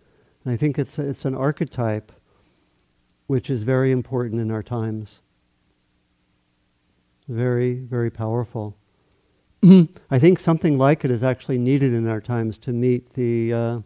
And 0.44 0.54
I 0.54 0.56
think 0.56 0.78
it's, 0.78 0.96
it's 0.96 1.24
an 1.24 1.34
archetype 1.34 2.12
which 3.26 3.50
is 3.50 3.64
very 3.64 3.90
important 3.90 4.40
in 4.40 4.52
our 4.52 4.62
times. 4.62 5.18
Very, 7.28 7.74
very 7.74 8.10
powerful. 8.10 8.76
I 9.64 10.18
think 10.20 10.38
something 10.38 10.78
like 10.78 11.04
it 11.04 11.10
is 11.10 11.24
actually 11.24 11.58
needed 11.58 11.92
in 11.92 12.06
our 12.06 12.20
times 12.20 12.58
to 12.58 12.72
meet 12.72 13.14
the, 13.14 13.52
uh, 13.52 13.80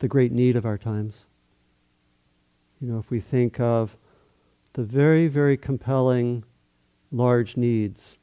the 0.00 0.08
great 0.08 0.32
need 0.32 0.56
of 0.56 0.66
our 0.66 0.78
times. 0.78 1.26
You 2.80 2.88
know, 2.88 2.98
if 2.98 3.12
we 3.12 3.20
think 3.20 3.60
of 3.60 3.96
the 4.72 4.82
very, 4.82 5.28
very 5.28 5.56
compelling 5.56 6.42
large 7.12 7.56
needs, 7.56 8.18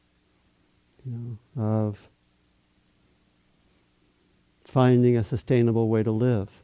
you 1.05 1.13
know, 1.55 1.63
of 1.63 2.09
finding 4.73 5.15
a 5.15 5.23
sustainable 5.23 5.87
way 5.87 6.01
to 6.01 6.11
live. 6.11 6.63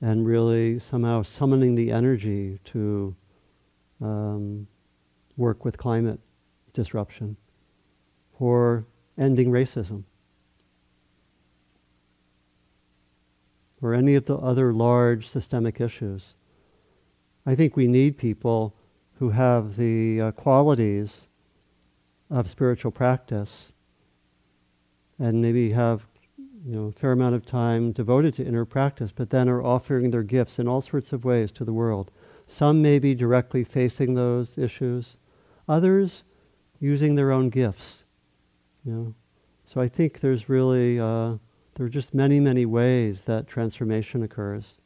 And 0.00 0.26
really 0.26 0.80
somehow 0.80 1.22
summoning 1.22 1.76
the 1.76 1.92
energy 1.92 2.58
to 2.64 3.14
um, 4.02 4.66
work 5.36 5.64
with 5.64 5.78
climate 5.78 6.18
disruption, 6.72 7.36
for 8.36 8.84
ending 9.16 9.50
racism. 9.50 10.02
or 13.82 13.94
any 13.94 14.14
of 14.14 14.24
the 14.24 14.36
other 14.36 14.72
large 14.72 15.28
systemic 15.28 15.80
issues. 15.80 16.34
I 17.44 17.54
think 17.54 17.76
we 17.76 17.86
need 17.86 18.16
people 18.16 18.74
who 19.18 19.30
have 19.30 19.76
the 19.76 20.20
uh, 20.20 20.30
qualities 20.32 21.28
of 22.30 22.48
spiritual 22.50 22.90
practice 22.90 23.72
and 25.18 25.40
maybe 25.40 25.70
have 25.70 26.06
you 26.38 26.72
know, 26.72 26.86
a 26.86 26.92
fair 26.92 27.12
amount 27.12 27.34
of 27.34 27.46
time 27.46 27.92
devoted 27.92 28.34
to 28.34 28.44
inner 28.44 28.64
practice, 28.64 29.12
but 29.12 29.30
then 29.30 29.48
are 29.48 29.62
offering 29.62 30.10
their 30.10 30.24
gifts 30.24 30.58
in 30.58 30.66
all 30.66 30.80
sorts 30.80 31.12
of 31.12 31.24
ways 31.24 31.52
to 31.52 31.64
the 31.64 31.72
world. 31.72 32.10
Some 32.48 32.82
may 32.82 32.98
be 32.98 33.14
directly 33.14 33.62
facing 33.62 34.14
those 34.14 34.58
issues, 34.58 35.16
others 35.68 36.24
using 36.80 37.14
their 37.14 37.30
own 37.30 37.50
gifts. 37.50 38.04
You 38.84 38.92
know? 38.92 39.14
So 39.64 39.80
I 39.80 39.88
think 39.88 40.20
there's 40.20 40.48
really 40.48 40.98
uh, 40.98 41.36
there 41.74 41.86
are 41.86 41.90
just 41.90 42.14
many, 42.14 42.40
many 42.40 42.64
ways 42.64 43.22
that 43.22 43.46
transformation 43.46 44.22
occurs, 44.22 44.78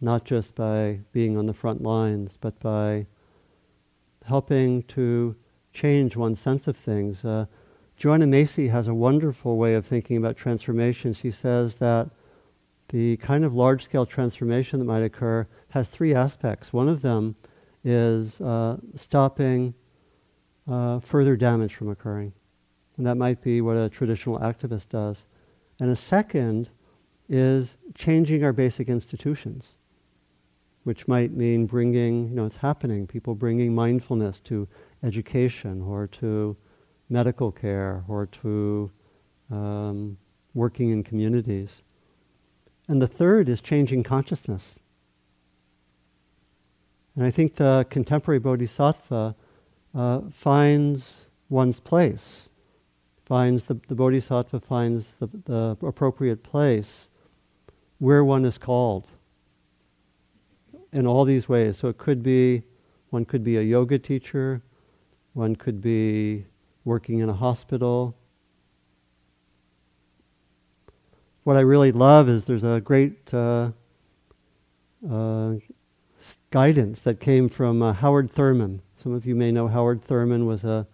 not 0.00 0.24
just 0.24 0.54
by 0.54 1.00
being 1.12 1.36
on 1.36 1.46
the 1.46 1.54
front 1.54 1.82
lines, 1.82 2.36
but 2.40 2.60
by 2.60 3.06
helping 4.24 4.82
to 4.84 5.34
change 5.76 6.16
one's 6.16 6.40
sense 6.40 6.66
of 6.66 6.76
things. 6.76 7.24
Uh, 7.24 7.44
Joanna 7.96 8.26
Macy 8.26 8.68
has 8.68 8.88
a 8.88 8.94
wonderful 8.94 9.56
way 9.56 9.74
of 9.74 9.86
thinking 9.86 10.16
about 10.16 10.36
transformation. 10.36 11.12
She 11.12 11.30
says 11.30 11.76
that 11.76 12.08
the 12.88 13.16
kind 13.18 13.44
of 13.44 13.54
large 13.54 13.84
scale 13.84 14.06
transformation 14.06 14.78
that 14.78 14.84
might 14.86 15.02
occur 15.02 15.46
has 15.70 15.88
three 15.88 16.14
aspects. 16.14 16.72
One 16.72 16.88
of 16.88 17.02
them 17.02 17.36
is 17.84 18.40
uh, 18.40 18.78
stopping 18.94 19.74
uh, 20.66 21.00
further 21.00 21.36
damage 21.36 21.74
from 21.74 21.90
occurring. 21.90 22.32
And 22.96 23.06
that 23.06 23.16
might 23.16 23.42
be 23.42 23.60
what 23.60 23.76
a 23.76 23.88
traditional 23.88 24.38
activist 24.38 24.88
does. 24.88 25.26
And 25.78 25.90
a 25.90 25.96
second 25.96 26.70
is 27.28 27.76
changing 27.94 28.42
our 28.44 28.52
basic 28.52 28.88
institutions, 28.88 29.74
which 30.84 31.06
might 31.06 31.32
mean 31.32 31.66
bringing, 31.66 32.28
you 32.28 32.34
know, 32.34 32.46
it's 32.46 32.56
happening, 32.56 33.06
people 33.06 33.34
bringing 33.34 33.74
mindfulness 33.74 34.40
to 34.40 34.66
education 35.06 35.82
or 35.82 36.06
to 36.06 36.56
medical 37.08 37.52
care 37.52 38.04
or 38.08 38.26
to 38.26 38.90
um, 39.50 40.18
working 40.54 40.90
in 40.90 41.02
communities. 41.02 41.82
And 42.88 43.00
the 43.00 43.06
third 43.06 43.48
is 43.48 43.60
changing 43.60 44.02
consciousness. 44.02 44.80
And 47.14 47.24
I 47.24 47.30
think 47.30 47.54
the 47.54 47.86
contemporary 47.88 48.40
bodhisattva 48.40 49.34
uh, 49.94 50.20
finds 50.30 51.26
one's 51.48 51.80
place 51.80 52.48
finds 53.26 53.64
the, 53.64 53.78
the 53.88 53.94
bodhisattva 53.94 54.60
finds 54.60 55.14
the, 55.14 55.28
the 55.44 55.76
appropriate 55.82 56.44
place 56.44 57.10
where 57.98 58.24
one 58.24 58.44
is 58.44 58.56
called 58.56 59.08
in 60.92 61.06
all 61.06 61.24
these 61.24 61.48
ways. 61.48 61.76
So 61.76 61.88
it 61.88 61.98
could 61.98 62.22
be, 62.22 62.62
one 63.10 63.24
could 63.24 63.42
be 63.42 63.56
a 63.56 63.62
yoga 63.62 63.98
teacher, 63.98 64.62
one 65.36 65.54
could 65.54 65.82
be 65.82 66.46
working 66.82 67.18
in 67.18 67.28
a 67.28 67.34
hospital. 67.34 68.16
What 71.44 71.58
I 71.58 71.60
really 71.60 71.92
love 71.92 72.26
is 72.30 72.44
there's 72.44 72.64
a 72.64 72.80
great 72.80 73.34
uh, 73.34 73.72
uh, 75.08 75.56
guidance 76.50 77.02
that 77.02 77.20
came 77.20 77.50
from 77.50 77.82
uh, 77.82 77.92
Howard 77.92 78.30
Thurman. 78.30 78.80
Some 78.96 79.12
of 79.12 79.26
you 79.26 79.34
may 79.34 79.52
know 79.52 79.68
Howard 79.68 80.02
Thurman 80.02 80.46
was 80.46 80.64
a, 80.64 80.86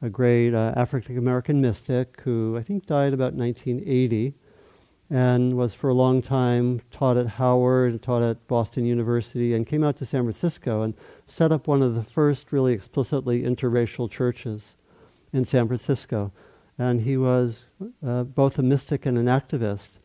a 0.00 0.08
great 0.08 0.54
uh, 0.54 0.72
African 0.76 1.18
American 1.18 1.60
mystic 1.60 2.20
who 2.20 2.56
I 2.56 2.62
think 2.62 2.86
died 2.86 3.12
about 3.12 3.34
1980 3.34 4.34
and 5.10 5.56
was 5.56 5.74
for 5.74 5.90
a 5.90 5.94
long 5.94 6.22
time 6.22 6.80
taught 6.92 7.16
at 7.16 7.26
Howard, 7.26 8.00
taught 8.00 8.22
at 8.22 8.46
Boston 8.46 8.84
University, 8.84 9.52
and 9.52 9.66
came 9.66 9.82
out 9.82 9.96
to 9.96 10.06
San 10.06 10.22
Francisco 10.22 10.82
and 10.82 10.94
set 11.30 11.52
up 11.52 11.68
one 11.68 11.80
of 11.80 11.94
the 11.94 12.02
first 12.02 12.50
really 12.50 12.72
explicitly 12.72 13.42
interracial 13.42 14.10
churches 14.10 14.76
in 15.32 15.44
San 15.44 15.68
Francisco. 15.68 16.32
And 16.76 17.02
he 17.02 17.16
was 17.16 17.64
uh, 18.04 18.24
both 18.24 18.58
a 18.58 18.62
mystic 18.62 19.06
and 19.06 19.16
an 19.16 19.26
activist. 19.26 19.98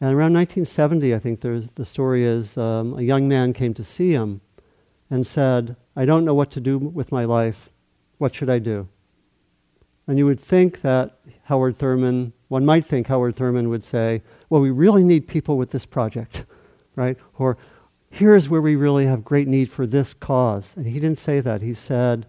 And 0.00 0.14
around 0.14 0.34
1970, 0.34 1.14
I 1.14 1.18
think 1.18 1.40
the 1.40 1.84
story 1.84 2.24
is, 2.24 2.58
um, 2.58 2.98
a 2.98 3.02
young 3.02 3.26
man 3.26 3.52
came 3.52 3.72
to 3.74 3.84
see 3.84 4.12
him 4.12 4.40
and 5.10 5.26
said, 5.26 5.76
I 5.96 6.04
don't 6.04 6.24
know 6.24 6.34
what 6.34 6.50
to 6.52 6.60
do 6.60 6.78
with 6.78 7.10
my 7.10 7.24
life. 7.24 7.70
What 8.18 8.34
should 8.34 8.50
I 8.50 8.58
do? 8.58 8.88
And 10.06 10.18
you 10.18 10.26
would 10.26 10.40
think 10.40 10.82
that 10.82 11.18
Howard 11.44 11.78
Thurman, 11.78 12.32
one 12.48 12.64
might 12.64 12.84
think 12.84 13.06
Howard 13.06 13.36
Thurman 13.36 13.68
would 13.70 13.82
say, 13.82 14.22
well, 14.50 14.60
we 14.60 14.70
really 14.70 15.02
need 15.02 15.28
people 15.28 15.56
with 15.56 15.70
this 15.70 15.86
project, 15.86 16.44
right? 16.96 17.16
Or 17.38 17.56
here's 18.10 18.48
where 18.48 18.60
we 18.60 18.76
really 18.76 19.06
have 19.06 19.24
great 19.24 19.48
need 19.48 19.70
for 19.70 19.86
this 19.86 20.14
cause. 20.14 20.74
And 20.76 20.86
he 20.86 21.00
didn't 21.00 21.18
say 21.18 21.40
that. 21.40 21.62
He 21.62 21.74
said, 21.74 22.26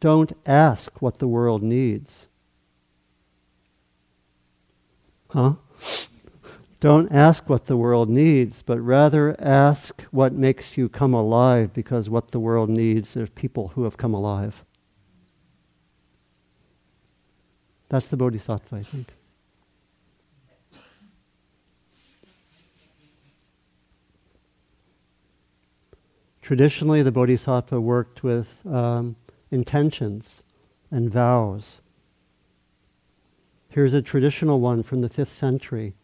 don't 0.00 0.32
ask 0.44 1.00
what 1.00 1.18
the 1.18 1.28
world 1.28 1.62
needs. 1.62 2.28
Huh? 5.30 5.54
Don't 6.78 7.10
ask 7.10 7.48
what 7.48 7.64
the 7.64 7.76
world 7.76 8.10
needs, 8.10 8.60
but 8.60 8.78
rather 8.78 9.34
ask 9.40 10.02
what 10.10 10.34
makes 10.34 10.76
you 10.76 10.90
come 10.90 11.14
alive 11.14 11.72
because 11.72 12.10
what 12.10 12.32
the 12.32 12.38
world 12.38 12.68
needs 12.68 13.16
is 13.16 13.30
people 13.30 13.68
who 13.68 13.84
have 13.84 13.96
come 13.96 14.12
alive. 14.12 14.62
That's 17.88 18.06
the 18.08 18.16
bodhisattva, 18.18 18.76
I 18.76 18.82
think. 18.82 19.15
Traditionally, 26.46 27.02
the 27.02 27.10
bodhisattva 27.10 27.80
worked 27.80 28.22
with 28.22 28.64
um, 28.64 29.16
intentions 29.50 30.44
and 30.92 31.10
vows. 31.10 31.80
Here's 33.68 33.92
a 33.92 34.00
traditional 34.00 34.60
one 34.60 34.84
from 34.84 35.00
the 35.00 35.08
fifth 35.08 35.32
century 35.32 35.94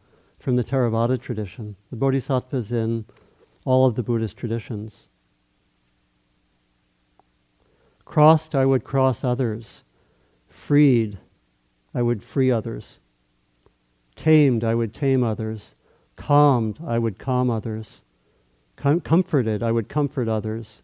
from 0.40 0.57
the 0.57 0.64
Theravada 0.64 1.20
tradition. 1.20 1.76
The 1.90 1.96
bodhisattvas 1.96 2.72
in 2.72 3.05
all 3.64 3.87
of 3.87 3.94
the 3.94 4.02
Buddhist 4.02 4.37
traditions. 4.37 5.07
Crossed, 8.05 8.57
I 8.57 8.66
would 8.66 8.83
cross 8.83 9.22
others. 9.22 9.85
Freed, 10.48 11.18
I 11.94 12.02
would 12.02 12.20
free 12.20 12.50
others. 12.50 12.98
Tamed, 14.16 14.64
I 14.64 14.74
would 14.74 14.92
tame 14.92 15.22
others. 15.22 15.76
Calmed, 16.16 16.81
I 16.85 16.98
would 16.98 17.20
calm 17.20 17.48
others. 17.48 18.02
Com- 18.83 19.01
comforted, 19.01 19.62
I 19.62 19.71
would 19.71 19.88
comfort 19.88 20.27
others. 20.27 20.83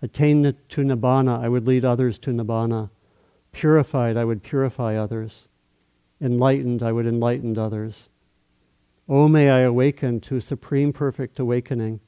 Attained 0.00 0.56
to 0.70 0.80
nibbana, 0.80 1.38
I 1.38 1.50
would 1.50 1.66
lead 1.66 1.84
others 1.84 2.18
to 2.20 2.30
nibbana. 2.30 2.88
Purified, 3.52 4.16
I 4.16 4.24
would 4.24 4.42
purify 4.42 4.96
others. 4.96 5.46
Enlightened, 6.18 6.82
I 6.82 6.92
would 6.92 7.04
enlighten 7.04 7.58
others. 7.58 8.08
Oh, 9.06 9.28
may 9.28 9.50
I 9.50 9.60
awaken 9.60 10.18
to 10.20 10.40
supreme 10.40 10.94
perfect 10.94 11.38
awakening 11.38 12.00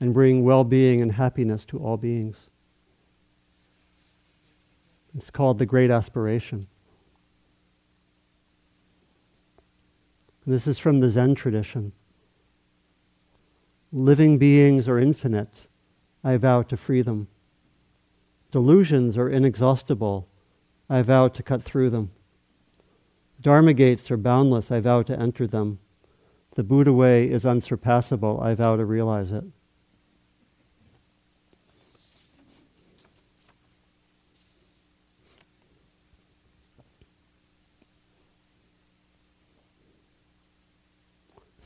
and 0.00 0.14
bring 0.14 0.44
well 0.44 0.64
being 0.64 1.02
and 1.02 1.12
happiness 1.12 1.66
to 1.66 1.78
all 1.78 1.98
beings. 1.98 2.48
It's 5.14 5.28
called 5.28 5.58
the 5.58 5.66
Great 5.66 5.90
Aspiration. 5.90 6.68
This 10.46 10.66
is 10.66 10.78
from 10.78 11.00
the 11.00 11.10
Zen 11.10 11.34
tradition. 11.34 11.92
Living 13.92 14.38
beings 14.38 14.88
are 14.88 14.98
infinite. 14.98 15.66
I 16.22 16.36
vow 16.36 16.62
to 16.62 16.76
free 16.76 17.02
them. 17.02 17.26
Delusions 18.52 19.18
are 19.18 19.28
inexhaustible. 19.28 20.28
I 20.88 21.02
vow 21.02 21.28
to 21.28 21.42
cut 21.42 21.62
through 21.62 21.90
them. 21.90 22.10
Dharma 23.40 23.72
gates 23.72 24.10
are 24.10 24.16
boundless. 24.16 24.70
I 24.70 24.80
vow 24.80 25.02
to 25.02 25.18
enter 25.18 25.46
them. 25.46 25.78
The 26.54 26.62
Buddha 26.62 26.92
way 26.92 27.30
is 27.30 27.46
unsurpassable. 27.46 28.40
I 28.40 28.54
vow 28.54 28.76
to 28.76 28.84
realize 28.84 29.32
it. 29.32 29.44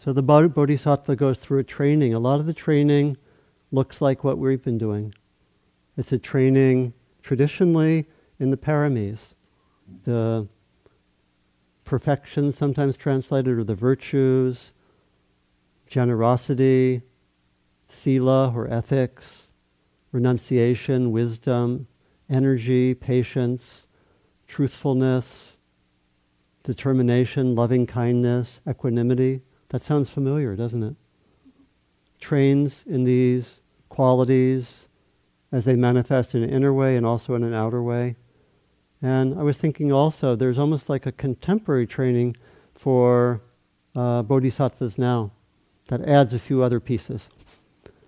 So 0.05 0.13
the 0.13 0.23
Bodhisattva 0.23 1.17
goes 1.17 1.39
through 1.39 1.61
a 1.61 1.65
training. 1.65 2.13
A 2.13 2.19
lot 2.19 2.39
of 2.39 2.45
the 2.45 2.53
training 2.53 3.17
looks 3.73 4.03
like 4.03 4.23
what 4.23 4.37
we've 4.37 4.63
been 4.63 4.77
doing. 4.77 5.15
It's 5.97 6.13
a 6.13 6.19
training 6.19 6.93
traditionally 7.23 8.05
in 8.39 8.51
the 8.51 8.59
paramis, 8.59 9.33
the 10.05 10.47
perfection, 11.85 12.53
sometimes 12.53 12.99
translated, 12.99 13.59
or 13.59 13.65
the 13.65 13.75
virtues, 13.75 14.75
generosity, 15.87 17.01
sila 17.89 18.53
or 18.55 18.71
ethics, 18.71 19.53
renunciation, 20.13 21.13
wisdom, 21.13 21.87
energy, 22.29 22.93
patience, 22.93 23.87
truthfulness, 24.47 25.57
determination, 26.63 27.55
loving 27.55 27.87
kindness, 27.87 28.61
equanimity. 28.69 29.41
That 29.75 29.83
sounds 29.83 30.09
familiar, 30.09 30.55
doesn't 30.55 30.85
it? 30.85 30.95
Trains 32.21 32.85
in 32.87 33.03
these 33.03 33.61
qualities 33.89 34.87
as 35.51 35.65
they 35.65 35.75
manifest 35.75 36.33
in 36.33 36.45
an 36.45 36.51
inner 36.51 36.73
way 36.73 36.97
and 36.97 37.05
also 37.05 37.35
in 37.35 37.43
an 37.43 37.53
outer 37.53 37.83
way. 37.83 38.15
And 39.03 39.37
I 39.37 39.43
was 39.43 39.59
thinking 39.59 39.91
also, 39.91 40.37
there's 40.37 40.59
almost 40.59 40.89
like 40.89 41.07
a 41.07 41.11
contemporary 41.11 41.89
training 41.89 42.37
for 42.73 43.41
uh, 43.97 44.23
bodhisattvas 44.23 44.97
now 44.97 45.33
that 45.89 46.03
adds 46.03 46.33
a 46.33 46.39
few 46.39 46.63
other 46.63 46.79
pieces. 46.79 47.29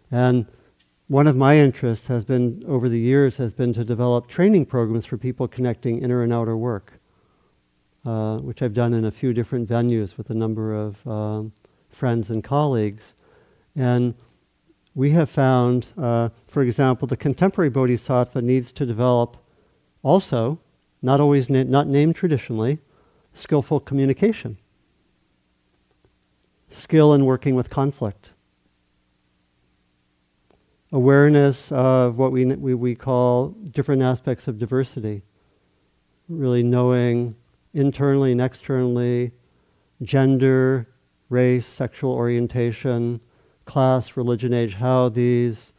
And 0.08 0.46
one 1.08 1.26
of 1.26 1.34
my 1.34 1.56
interests 1.56 2.06
has 2.06 2.24
been, 2.24 2.62
over 2.68 2.88
the 2.88 3.00
years, 3.00 3.38
has 3.38 3.54
been 3.54 3.72
to 3.72 3.84
develop 3.84 4.28
training 4.28 4.66
programs 4.66 5.04
for 5.04 5.18
people 5.18 5.48
connecting 5.48 5.98
inner 6.00 6.22
and 6.22 6.32
outer 6.32 6.56
work, 6.56 6.95
uh, 8.06 8.38
which 8.38 8.62
I've 8.62 8.72
done 8.72 8.94
in 8.94 9.04
a 9.04 9.10
few 9.10 9.32
different 9.32 9.68
venues 9.68 10.16
with 10.16 10.30
a 10.30 10.34
number 10.34 10.72
of 10.72 11.04
um, 11.06 11.52
friends 11.88 12.30
and 12.30 12.42
colleagues. 12.42 13.14
And 13.74 14.14
we 14.94 15.10
have 15.10 15.28
found, 15.28 15.88
uh, 15.98 16.28
for 16.46 16.62
example, 16.62 17.08
the 17.08 17.16
contemporary 17.16 17.68
bodhisattva 17.68 18.40
needs 18.40 18.70
to 18.72 18.86
develop 18.86 19.36
also 20.02 20.60
not 21.02 21.20
always 21.20 21.50
na- 21.50 21.64
not 21.64 21.88
named 21.88 22.14
traditionally, 22.14 22.78
skillful 23.34 23.80
communication, 23.80 24.56
skill 26.70 27.12
in 27.12 27.24
working 27.24 27.54
with 27.54 27.68
conflict, 27.70 28.32
awareness 30.92 31.70
of 31.72 32.18
what 32.18 32.30
we, 32.30 32.44
we, 32.44 32.72
we 32.72 32.94
call 32.94 33.48
different 33.48 34.00
aspects 34.00 34.46
of 34.46 34.58
diversity, 34.58 35.22
really 36.28 36.62
knowing 36.62 37.34
internally 37.76 38.32
and 38.32 38.40
externally 38.40 39.32
gender, 40.02 40.88
race, 41.28 41.66
sexual 41.66 42.10
orientation, 42.12 43.20
class, 43.66 44.16
religion, 44.16 44.54
age, 44.54 44.74
how 44.74 45.10
these 45.10 45.74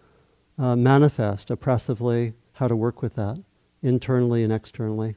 uh, 0.60 0.76
manifest 0.76 1.50
oppressively, 1.50 2.34
how 2.54 2.68
to 2.68 2.76
work 2.76 3.02
with 3.02 3.16
that 3.16 3.44
internally 3.82 4.44
and 4.44 4.54
externally. 4.54 5.16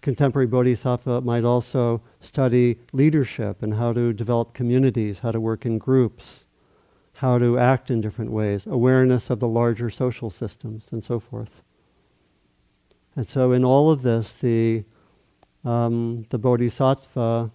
Contemporary 0.00 0.48
Bodhisattva 0.48 1.20
might 1.20 1.44
also 1.44 2.02
study 2.20 2.80
leadership 2.92 3.62
and 3.62 3.74
how 3.74 3.92
to 3.92 4.12
develop 4.12 4.54
communities, 4.54 5.20
how 5.20 5.30
to 5.30 5.38
work 5.38 5.64
in 5.64 5.78
groups, 5.78 6.48
how 7.14 7.38
to 7.38 7.56
act 7.58 7.90
in 7.90 8.00
different 8.00 8.32
ways, 8.32 8.66
awareness 8.66 9.30
of 9.30 9.38
the 9.38 9.46
larger 9.46 9.88
social 9.88 10.30
systems, 10.30 10.90
and 10.90 11.04
so 11.04 11.20
forth. 11.20 11.62
And 13.14 13.26
so, 13.26 13.52
in 13.52 13.64
all 13.64 13.90
of 13.90 14.02
this, 14.02 14.32
the, 14.32 14.84
um, 15.64 16.26
the 16.30 16.38
Bodhisattva 16.38 17.50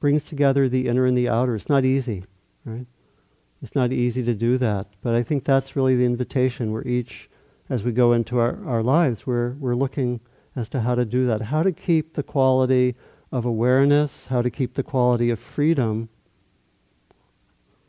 brings 0.00 0.24
together 0.24 0.68
the 0.68 0.88
inner 0.88 1.06
and 1.06 1.16
the 1.16 1.28
outer. 1.28 1.54
It's 1.54 1.68
not 1.68 1.84
easy, 1.84 2.24
right? 2.64 2.86
It's 3.62 3.74
not 3.74 3.92
easy 3.92 4.22
to 4.24 4.34
do 4.34 4.58
that. 4.58 4.88
But 5.00 5.14
I 5.14 5.22
think 5.22 5.44
that's 5.44 5.76
really 5.76 5.96
the 5.96 6.04
invitation 6.04 6.72
where 6.72 6.86
each 6.86 7.30
as 7.72 7.84
we 7.84 7.92
go 7.92 8.12
into 8.12 8.38
our, 8.38 8.58
our 8.66 8.82
lives, 8.82 9.26
we're, 9.26 9.52
we're 9.52 9.74
looking 9.74 10.20
as 10.54 10.68
to 10.68 10.80
how 10.80 10.94
to 10.94 11.06
do 11.06 11.26
that, 11.26 11.40
how 11.40 11.62
to 11.62 11.72
keep 11.72 12.12
the 12.12 12.22
quality 12.22 12.94
of 13.30 13.46
awareness, 13.46 14.26
how 14.26 14.42
to 14.42 14.50
keep 14.50 14.74
the 14.74 14.82
quality 14.82 15.30
of 15.30 15.40
freedom 15.40 16.10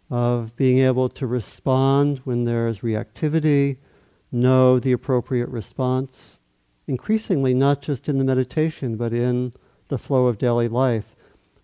of 0.10 0.56
being 0.56 0.80
able 0.80 1.10
to 1.10 1.28
respond 1.28 2.20
when 2.20 2.46
there's 2.46 2.80
reactivity, 2.80 3.78
know 4.32 4.80
the 4.80 4.94
appropriate 4.94 5.50
response, 5.50 6.40
increasingly 6.88 7.54
not 7.54 7.82
just 7.82 8.10
in 8.10 8.18
the 8.18 8.24
meditation, 8.24 8.98
but 8.98 9.14
in 9.14 9.54
the 9.88 9.98
flow 9.98 10.28
of 10.28 10.38
daily 10.38 10.68
life, 10.68 11.16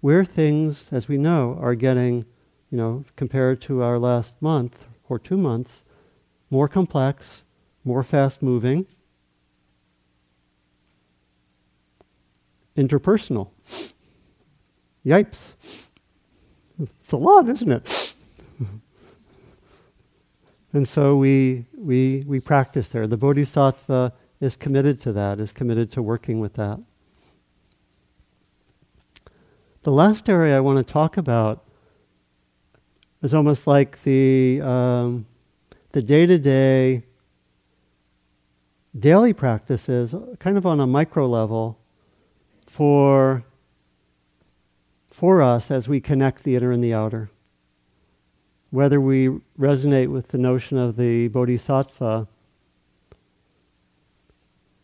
where 0.02 0.24
things, 0.24 0.90
as 0.92 1.08
we 1.08 1.18
know, 1.18 1.58
are 1.62 1.76
getting, 1.76 2.26
you 2.72 2.78
know, 2.78 3.04
compared 3.16 3.62
to 3.62 3.82
our 3.82 4.00
last 4.00 4.42
month 4.42 4.86
or 5.10 5.20
two 5.20 5.38
months, 5.38 5.84
more 6.50 6.68
complex, 6.68 7.44
more 7.84 8.04
fast 8.04 8.42
moving, 8.42 8.86
interpersonal. 12.78 13.50
Yipes. 15.06 15.54
It's 16.80 17.12
a 17.12 17.18
lot, 17.18 17.50
isn't 17.50 17.72
it? 17.72 18.14
and 20.74 20.88
so 20.88 21.18
we, 21.18 21.66
we, 21.78 22.24
we 22.26 22.40
practice 22.40 22.88
there. 22.90 23.08
The 23.08 23.18
Bodhisattva 23.18 24.14
is 24.40 24.56
committed 24.56 25.00
to 25.02 25.12
that, 25.14 25.40
is 25.40 25.52
committed 25.52 25.92
to 25.92 26.02
working 26.02 26.40
with 26.40 26.54
that. 26.54 26.80
The 29.84 29.92
last 29.92 30.30
area 30.30 30.58
I 30.58 30.60
want 30.60 30.86
to 30.86 30.94
talk 30.94 31.18
about 31.18 31.64
is 33.22 33.34
almost 33.34 33.68
like 33.68 34.04
the 34.04 34.62
um, 34.62 35.26
the 35.92 36.02
day-to-day 36.02 37.04
daily 38.98 39.34
practices, 39.34 40.16
kind 40.40 40.58
of 40.58 40.66
on 40.66 40.80
a 40.80 40.88
micro 40.88 41.28
level, 41.28 41.80
for 42.66 43.44
for 45.10 45.42
us 45.42 45.72
as 45.72 45.88
we 45.88 46.00
connect 46.00 46.44
the 46.44 46.56
inner 46.56 46.72
and 46.72 46.84
the 46.84 46.94
outer. 46.94 47.30
Whether 48.70 49.02
we 49.02 49.30
resonate 49.60 50.10
with 50.10 50.30
the 50.30 50.38
notion 50.38 50.78
of 50.78 50.96
the 50.96 51.28
bodhisattva 51.30 52.28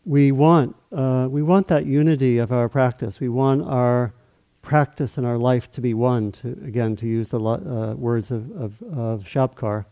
we 0.06 0.30
want, 0.30 0.76
uh, 0.92 1.26
we 1.28 1.42
want 1.42 1.66
that 1.66 1.84
unity 1.84 2.38
of 2.38 2.52
our 2.52 2.68
practice. 2.68 3.18
We 3.18 3.28
want 3.28 3.62
our 3.62 4.14
practice 4.62 5.18
and 5.18 5.26
our 5.26 5.36
life 5.36 5.70
to 5.72 5.80
be 5.80 5.94
one, 5.94 6.30
to, 6.32 6.48
again, 6.64 6.94
to 6.96 7.06
use 7.06 7.30
the 7.30 7.40
uh, 7.40 7.94
words 7.94 8.30
of, 8.30 8.50
of, 8.52 8.82
of 8.82 9.24
Shabkar. 9.24 9.84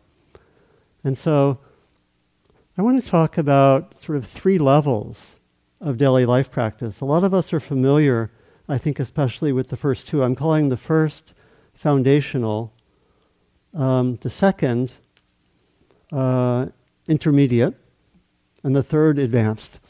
And 1.03 1.19
so 1.19 1.59
I 2.79 2.83
want 2.83 3.03
to 3.03 3.09
talk 3.09 3.37
about 3.39 3.99
sort 3.99 4.17
of 4.17 4.25
three 4.27 4.57
levels 4.57 5.41
of 5.81 5.99
daily 5.99 6.25
life 6.25 6.51
practice. 6.51 7.01
A 7.01 7.05
lot 7.05 7.25
of 7.25 7.35
us 7.35 7.53
are 7.53 7.61
familiar, 7.61 8.31
I 8.69 8.79
think, 8.79 9.01
especially 9.01 9.53
with 9.53 9.69
the 9.69 9.77
first 9.77 10.07
two. 10.07 10.23
I'm 10.23 10.37
calling 10.37 10.69
the 10.69 10.77
first 10.77 11.35
foundational, 11.75 12.73
um, 13.75 14.17
the 14.23 14.31
second 14.31 14.93
uh, 16.12 16.67
intermediate, 17.09 17.75
and 18.62 18.75
the 18.75 18.83
third 18.83 19.19
advanced. 19.19 19.81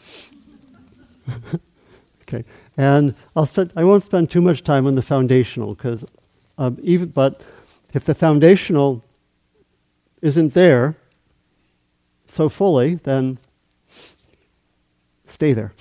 okay, 2.22 2.45
and 2.77 3.14
I'll 3.35 3.47
spend, 3.47 3.72
I 3.77 3.85
won't 3.85 4.05
spend 4.05 4.31
too 4.31 4.41
much 4.41 4.62
time 4.62 4.87
on 4.87 4.95
the 4.95 5.03
foundational 5.03 5.75
because 5.75 6.05
um, 6.59 6.79
even 6.83 7.09
but 7.09 7.41
if 7.93 8.05
the 8.05 8.14
foundational 8.14 9.05
isn't 10.22 10.55
there 10.55 10.97
so 12.27 12.49
fully, 12.49 12.97
then 12.97 13.39
stay 15.27 15.53
there. 15.53 15.72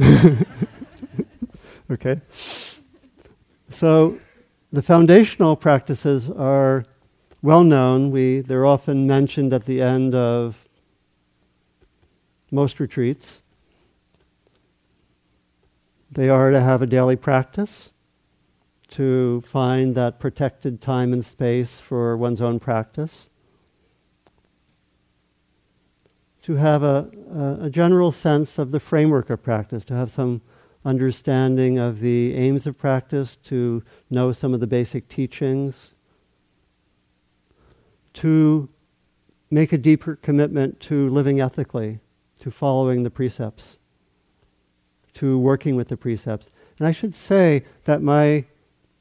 okay, 1.90 2.20
so 3.70 4.18
the 4.72 4.82
foundational 4.82 5.56
practices 5.56 6.30
are 6.30 6.84
well 7.42 7.64
known. 7.64 8.10
We 8.10 8.40
they're 8.40 8.66
often 8.66 9.06
mentioned 9.06 9.52
at 9.52 9.66
the 9.66 9.82
end 9.82 10.14
of 10.14 10.68
most 12.50 12.80
retreats. 12.80 13.41
They 16.14 16.28
are 16.28 16.50
to 16.50 16.60
have 16.60 16.82
a 16.82 16.86
daily 16.86 17.16
practice, 17.16 17.94
to 18.88 19.40
find 19.46 19.94
that 19.94 20.20
protected 20.20 20.78
time 20.78 21.14
and 21.14 21.24
space 21.24 21.80
for 21.80 22.18
one's 22.18 22.42
own 22.42 22.60
practice, 22.60 23.30
to 26.42 26.56
have 26.56 26.82
a, 26.82 27.08
a, 27.34 27.64
a 27.64 27.70
general 27.70 28.12
sense 28.12 28.58
of 28.58 28.72
the 28.72 28.80
framework 28.80 29.30
of 29.30 29.42
practice, 29.42 29.86
to 29.86 29.94
have 29.94 30.10
some 30.10 30.42
understanding 30.84 31.78
of 31.78 32.00
the 32.00 32.34
aims 32.34 32.66
of 32.66 32.76
practice, 32.76 33.36
to 33.44 33.82
know 34.10 34.32
some 34.32 34.52
of 34.52 34.60
the 34.60 34.66
basic 34.66 35.08
teachings, 35.08 35.94
to 38.12 38.68
make 39.50 39.72
a 39.72 39.78
deeper 39.78 40.16
commitment 40.16 40.78
to 40.80 41.08
living 41.08 41.40
ethically, 41.40 42.00
to 42.38 42.50
following 42.50 43.02
the 43.02 43.10
precepts 43.10 43.78
to 45.14 45.38
working 45.38 45.76
with 45.76 45.88
the 45.88 45.96
precepts. 45.96 46.50
And 46.78 46.86
I 46.86 46.92
should 46.92 47.14
say 47.14 47.64
that 47.84 48.02
my 48.02 48.44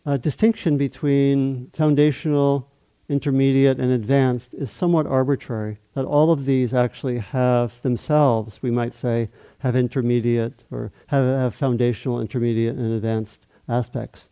uh, 0.06 0.18
distinction 0.18 0.78
between 0.78 1.70
foundational, 1.74 2.68
intermediate, 3.08 3.80
and 3.80 3.92
advanced 3.92 4.54
is 4.54 4.72
somewhat 4.72 5.06
arbitrary. 5.06 5.78
That 5.94 6.06
all 6.06 6.32
of 6.32 6.46
these 6.46 6.74
actually 6.74 7.20
have 7.20 7.82
themselves, 7.82 8.62
we 8.62 8.72
might 8.72 8.94
say, 8.94 9.30
have 9.60 9.76
intermediate 9.76 10.64
or 10.72 10.92
have, 11.08 11.26
have 11.26 11.56
foundational, 11.56 12.20
intermediate, 12.20 12.76
and 12.76 12.94
advanced 12.94 13.46
aspects. 13.68 14.30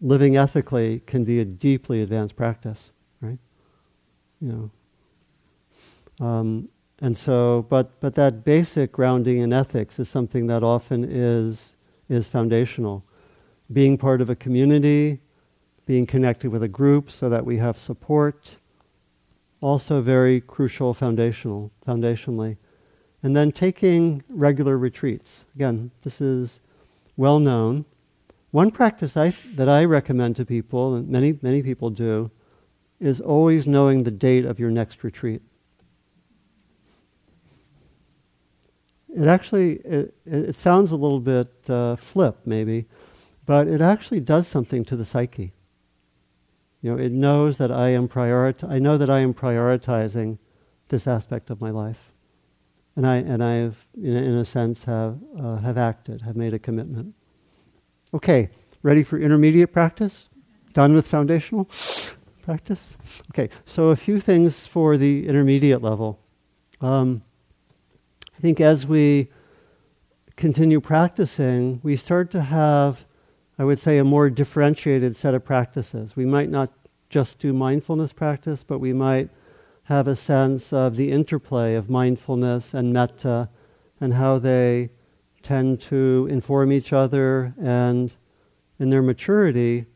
Living 0.00 0.36
ethically 0.36 1.00
can 1.06 1.24
be 1.24 1.40
a 1.40 1.44
deeply 1.44 2.02
advanced 2.02 2.36
practice, 2.36 2.92
right? 3.20 3.38
You 4.40 4.70
know, 6.20 6.24
um, 6.26 6.68
and 7.00 7.16
so, 7.16 7.64
but, 7.68 8.00
but 8.00 8.14
that 8.14 8.44
basic 8.44 8.90
grounding 8.90 9.38
in 9.38 9.52
ethics 9.52 9.98
is 9.98 10.08
something 10.08 10.48
that 10.48 10.64
often 10.64 11.04
is, 11.04 11.74
is 12.08 12.26
foundational. 12.26 13.04
Being 13.72 13.96
part 13.98 14.20
of 14.20 14.28
a 14.28 14.34
community, 14.34 15.20
being 15.86 16.06
connected 16.06 16.50
with 16.50 16.62
a 16.62 16.68
group 16.68 17.10
so 17.10 17.28
that 17.28 17.44
we 17.44 17.58
have 17.58 17.78
support, 17.78 18.56
also 19.60 20.00
very 20.00 20.40
crucial 20.40 20.92
foundational, 20.92 21.70
foundationally. 21.86 22.56
And 23.22 23.36
then 23.36 23.52
taking 23.52 24.24
regular 24.28 24.76
retreats. 24.76 25.44
Again, 25.54 25.92
this 26.02 26.20
is 26.20 26.60
well 27.16 27.38
known. 27.38 27.84
One 28.50 28.70
practice 28.70 29.16
I, 29.16 29.34
that 29.54 29.68
I 29.68 29.84
recommend 29.84 30.36
to 30.36 30.44
people, 30.44 30.94
and 30.94 31.08
many, 31.08 31.38
many 31.42 31.62
people 31.62 31.90
do, 31.90 32.30
is 32.98 33.20
always 33.20 33.66
knowing 33.66 34.02
the 34.02 34.10
date 34.10 34.44
of 34.44 34.58
your 34.58 34.70
next 34.70 35.04
retreat. 35.04 35.42
It 39.18 39.26
actually 39.26 39.74
it, 39.78 40.14
it 40.24 40.56
sounds 40.56 40.92
a 40.92 40.96
little 40.96 41.20
bit 41.20 41.48
uh, 41.68 41.96
flip 41.96 42.38
maybe 42.44 42.86
but 43.48 43.66
it 43.66 43.80
actually 43.80 44.20
does 44.20 44.46
something 44.46 44.84
to 44.84 44.94
the 44.94 45.06
psyche. 45.06 45.54
You 46.82 46.90
know 46.92 47.02
it 47.02 47.12
knows 47.12 47.56
that 47.58 47.72
i 47.72 47.88
am 47.88 48.06
priorit- 48.06 48.68
i 48.68 48.78
know 48.78 48.96
that 48.98 49.10
i 49.10 49.20
am 49.20 49.34
prioritizing 49.34 50.38
this 50.88 51.06
aspect 51.06 51.50
of 51.50 51.60
my 51.60 51.70
life. 51.70 52.12
And 52.94 53.06
i 53.06 53.16
and 53.16 53.42
i 53.42 53.54
have 53.54 53.86
in 54.00 54.16
a, 54.16 54.22
in 54.22 54.34
a 54.34 54.44
sense 54.44 54.84
have 54.84 55.18
uh, 55.36 55.56
have 55.56 55.78
acted 55.78 56.22
have 56.22 56.36
made 56.36 56.54
a 56.54 56.58
commitment. 56.58 57.14
Okay 58.14 58.50
ready 58.82 59.02
for 59.02 59.18
intermediate 59.18 59.72
practice? 59.72 60.28
Done 60.72 60.94
with 60.94 61.08
foundational 61.08 61.68
practice? 62.42 62.96
Okay 63.32 63.48
so 63.66 63.88
a 63.88 63.96
few 63.96 64.20
things 64.20 64.66
for 64.66 64.96
the 64.96 65.26
intermediate 65.26 65.82
level. 65.82 66.20
Um, 66.80 67.22
I 68.38 68.40
think 68.40 68.60
as 68.60 68.86
we 68.86 69.30
continue 70.36 70.80
practicing, 70.80 71.80
we 71.82 71.96
start 71.96 72.30
to 72.30 72.40
have, 72.40 73.04
I 73.58 73.64
would 73.64 73.80
say, 73.80 73.98
a 73.98 74.04
more 74.04 74.30
differentiated 74.30 75.16
set 75.16 75.34
of 75.34 75.44
practices. 75.44 76.14
We 76.14 76.24
might 76.24 76.48
not 76.48 76.72
just 77.10 77.40
do 77.40 77.52
mindfulness 77.52 78.12
practice, 78.12 78.62
but 78.62 78.78
we 78.78 78.92
might 78.92 79.30
have 79.84 80.06
a 80.06 80.14
sense 80.14 80.72
of 80.72 80.94
the 80.94 81.10
interplay 81.10 81.74
of 81.74 81.90
mindfulness 81.90 82.74
and 82.74 82.92
metta 82.92 83.48
and 84.00 84.14
how 84.14 84.38
they 84.38 84.90
tend 85.42 85.80
to 85.80 86.28
inform 86.30 86.70
each 86.70 86.92
other 86.92 87.54
and, 87.60 88.14
in 88.78 88.90
their 88.90 89.02
maturity, 89.02 89.86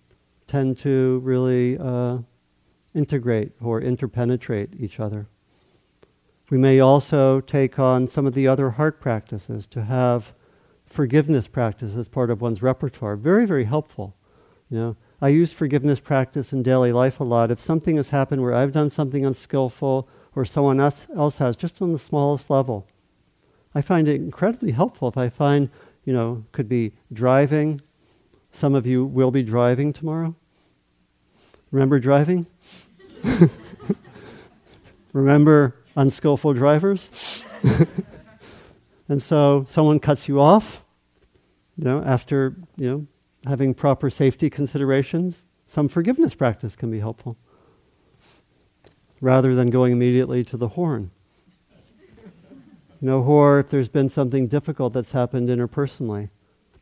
tend 0.49 0.79
to 0.79 1.21
really 1.23 1.79
uh, 1.79 2.19
integrate 2.93 3.53
or 3.61 3.81
interpenetrate 3.81 4.71
each 4.81 4.99
other. 4.99 5.29
We 6.53 6.59
may 6.59 6.81
also 6.81 7.41
take 7.41 7.79
on 7.79 8.07
some 8.07 8.27
of 8.27 8.35
the 8.35 8.47
other 8.47 8.73
heart 8.73 9.01
practices 9.01 9.67
to 9.69 9.85
have 9.85 10.35
forgiveness 10.85 11.47
practice 11.47 11.95
as 11.95 12.09
part 12.09 12.29
of 12.29 12.43
one's 12.43 12.61
repertoire. 12.61 13.17
Very, 13.17 13.47
very 13.47 13.65
helpful. 13.65 14.15
You 14.69 14.77
know, 14.77 14.97
I 15.23 15.29
use 15.29 15.51
forgiveness 15.51 15.99
practice 15.99 16.53
in 16.53 16.63
daily 16.63 16.93
life 16.93 17.21
a 17.21 17.25
lot. 17.25 17.51
If 17.51 17.59
something 17.59 17.97
has 17.97 18.11
happened 18.11 18.43
where 18.43 18.55
I've 18.55 18.71
done 18.71 18.91
something 18.91 19.25
unskillful 19.25 20.07
or 20.37 20.45
someone 20.45 20.79
else, 20.79 21.07
else 21.17 21.39
has, 21.39 21.57
just 21.57 21.81
on 21.81 21.95
the 21.95 21.99
smallest 21.99 22.51
level, 22.51 22.87
I 23.75 23.81
find 23.81 24.07
it 24.07 24.17
incredibly 24.17 24.73
helpful 24.73 25.09
if 25.09 25.17
I 25.17 25.31
find, 25.31 25.71
you 26.05 26.13
know, 26.13 26.45
could 26.53 26.69
be 26.69 26.93
driving. 27.11 27.81
Some 28.51 28.75
of 28.75 28.87
you 28.87 29.07
will 29.07 29.31
be 29.31 29.43
driving 29.43 29.95
tomorrow. 29.95 30.37
Remember 31.71 31.99
driving? 31.99 32.45
Remember 35.15 35.77
unskillful 35.97 36.55
drivers? 36.55 37.45
and 39.09 39.23
so 39.23 39.67
someone 39.69 39.99
cuts 39.99 40.29
you 40.29 40.41
off, 40.41 40.85
you 41.77 41.85
know, 41.85 42.03
after, 42.03 42.57
you 42.77 42.91
know, 42.91 43.07
having 43.47 43.75
proper 43.75 44.11
safety 44.11 44.49
considerations, 44.51 45.47
some 45.67 45.89
forgiveness 45.89 46.35
practice 46.35 46.77
can 46.77 46.91
be 46.91 47.01
helpful 47.01 47.37
rather 49.21 49.55
than 49.55 49.71
going 49.71 49.93
immediately 49.93 50.45
to 50.45 50.57
the 50.57 50.69
horn. 50.69 51.11
you 53.01 53.09
know, 53.09 53.23
or 53.23 53.61
if 53.61 53.71
there's 53.71 53.89
been 53.89 54.09
something 54.09 54.47
difficult 54.47 54.93
that's 54.93 55.13
happened 55.13 55.49
interpersonally, 55.49 56.29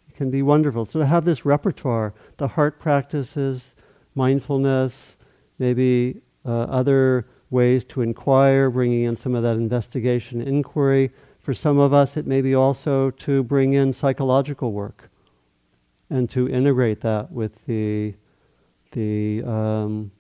it 0.09 0.17
can 0.17 0.31
be 0.31 0.43
wonderful. 0.43 0.85
So 0.85 1.01
to 1.01 1.07
have 1.07 1.25
this 1.25 1.45
repertoire, 1.45 2.15
the 2.39 2.49
heart 2.49 2.81
practices, 2.81 3.77
mindfulness, 4.15 5.19
maybe 5.59 6.23
uh, 6.45 6.63
other 6.63 7.27
ways 7.51 7.85
to 7.85 8.01
inquire, 8.01 8.71
bringing 8.71 9.03
in 9.03 9.17
some 9.17 9.35
of 9.35 9.43
that 9.43 9.57
investigation 9.57 10.41
inquiry. 10.41 11.11
For 11.41 11.53
some 11.53 11.79
of 11.79 11.93
us, 11.93 12.17
it 12.17 12.27
may 12.27 12.41
be 12.41 12.55
also 12.55 13.11
to 13.11 13.43
bring 13.43 13.73
in 13.73 13.93
psychological 13.93 14.73
work 14.73 15.11
and 16.09 16.31
to 16.31 16.49
integrate 16.49 17.01
that 17.01 17.31
with 17.33 17.67
the, 17.67 18.15
the 18.93 19.43
um, 19.45 20.13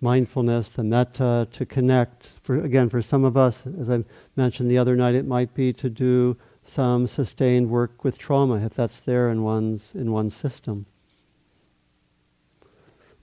mindfulness, 0.00 0.68
the 0.70 0.84
metta, 0.84 1.48
to 1.52 1.66
connect. 1.66 2.38
For, 2.42 2.62
again, 2.62 2.88
for 2.88 3.02
some 3.02 3.24
of 3.24 3.36
us, 3.36 3.64
as 3.78 3.88
I 3.88 4.04
mentioned 4.34 4.70
the 4.70 4.78
other 4.78 4.96
night, 4.96 5.14
it 5.14 5.26
might 5.26 5.54
be 5.54 5.72
to 5.74 5.88
do 5.88 6.36
some 6.62 7.06
sustained 7.06 7.70
work 7.70 8.04
with 8.04 8.18
trauma 8.18 8.56
if 8.56 8.74
that's 8.74 9.00
there 9.00 9.30
in 9.30 9.42
one's, 9.42 9.94
in 9.94 10.12
one's 10.12 10.34
system. 10.34 10.86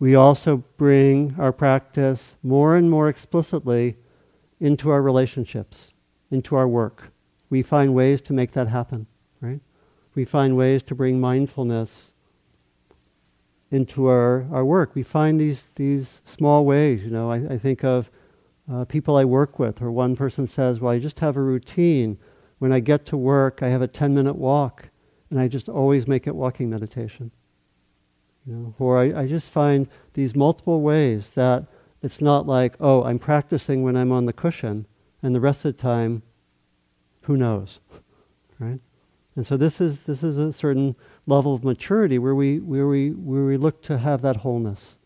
We 0.03 0.15
also 0.15 0.65
bring 0.75 1.33
our 1.39 1.53
practice 1.53 2.35
more 2.43 2.75
and 2.75 2.91
more 2.91 3.07
explicitly 3.07 3.95
into 4.59 4.89
our 4.89 5.01
relationships, 5.01 5.93
into 6.29 6.57
our 6.57 6.67
work. 6.67 7.13
We 7.49 7.63
find 7.63 7.95
ways 7.95 8.19
to 8.23 8.33
make 8.33 8.51
that 8.51 8.67
happen, 8.67 9.07
right? 9.39 9.61
We 10.13 10.25
find 10.25 10.57
ways 10.57 10.83
to 10.83 10.93
bring 10.93 11.21
mindfulness 11.21 12.11
into 13.71 14.07
our, 14.07 14.45
our 14.51 14.65
work. 14.65 14.93
We 14.93 15.03
find 15.03 15.39
these, 15.39 15.63
these 15.75 16.21
small 16.25 16.65
ways. 16.65 17.05
You 17.05 17.09
know, 17.09 17.31
I, 17.31 17.53
I 17.53 17.57
think 17.57 17.85
of 17.85 18.11
uh, 18.69 18.83
people 18.83 19.15
I 19.15 19.23
work 19.23 19.57
with, 19.57 19.81
or 19.81 19.89
one 19.89 20.17
person 20.17 20.47
says, 20.47 20.81
Well, 20.81 20.91
I 20.91 20.99
just 20.99 21.19
have 21.19 21.37
a 21.37 21.41
routine. 21.41 22.17
When 22.59 22.73
I 22.73 22.81
get 22.81 23.05
to 23.05 23.15
work, 23.15 23.63
I 23.63 23.69
have 23.69 23.81
a 23.81 23.87
10 23.87 24.13
minute 24.13 24.35
walk, 24.35 24.89
and 25.29 25.39
I 25.39 25.47
just 25.47 25.69
always 25.69 26.09
make 26.09 26.27
it 26.27 26.35
walking 26.35 26.69
meditation. 26.69 27.31
You 28.45 28.53
know, 28.53 28.75
or 28.77 28.99
I, 28.99 29.21
I 29.21 29.27
just 29.27 29.49
find 29.49 29.87
these 30.13 30.35
multiple 30.35 30.81
ways 30.81 31.31
that 31.31 31.65
it's 32.01 32.21
not 32.21 32.45
like, 32.45 32.75
oh, 32.79 33.03
I'm 33.03 33.19
practicing 33.19 33.83
when 33.83 33.95
I'm 33.95 34.11
on 34.11 34.25
the 34.25 34.33
cushion, 34.33 34.85
and 35.21 35.33
the 35.33 35.39
rest 35.39 35.63
of 35.63 35.75
the 35.75 35.81
time, 35.81 36.23
who 37.21 37.37
knows, 37.37 37.79
right? 38.59 38.79
And 39.35 39.45
so 39.47 39.57
this 39.57 39.81
is 39.81 40.03
this 40.03 40.21
is 40.21 40.37
a 40.37 40.53
certain 40.53 40.95
level 41.25 41.55
of 41.55 41.63
maturity 41.63 42.19
where 42.19 42.35
we 42.35 42.59
where 42.59 42.87
we 42.87 43.11
where 43.11 43.45
we 43.45 43.57
look 43.57 43.81
to 43.83 43.97
have 43.97 44.21
that 44.21 44.37
wholeness, 44.37 44.97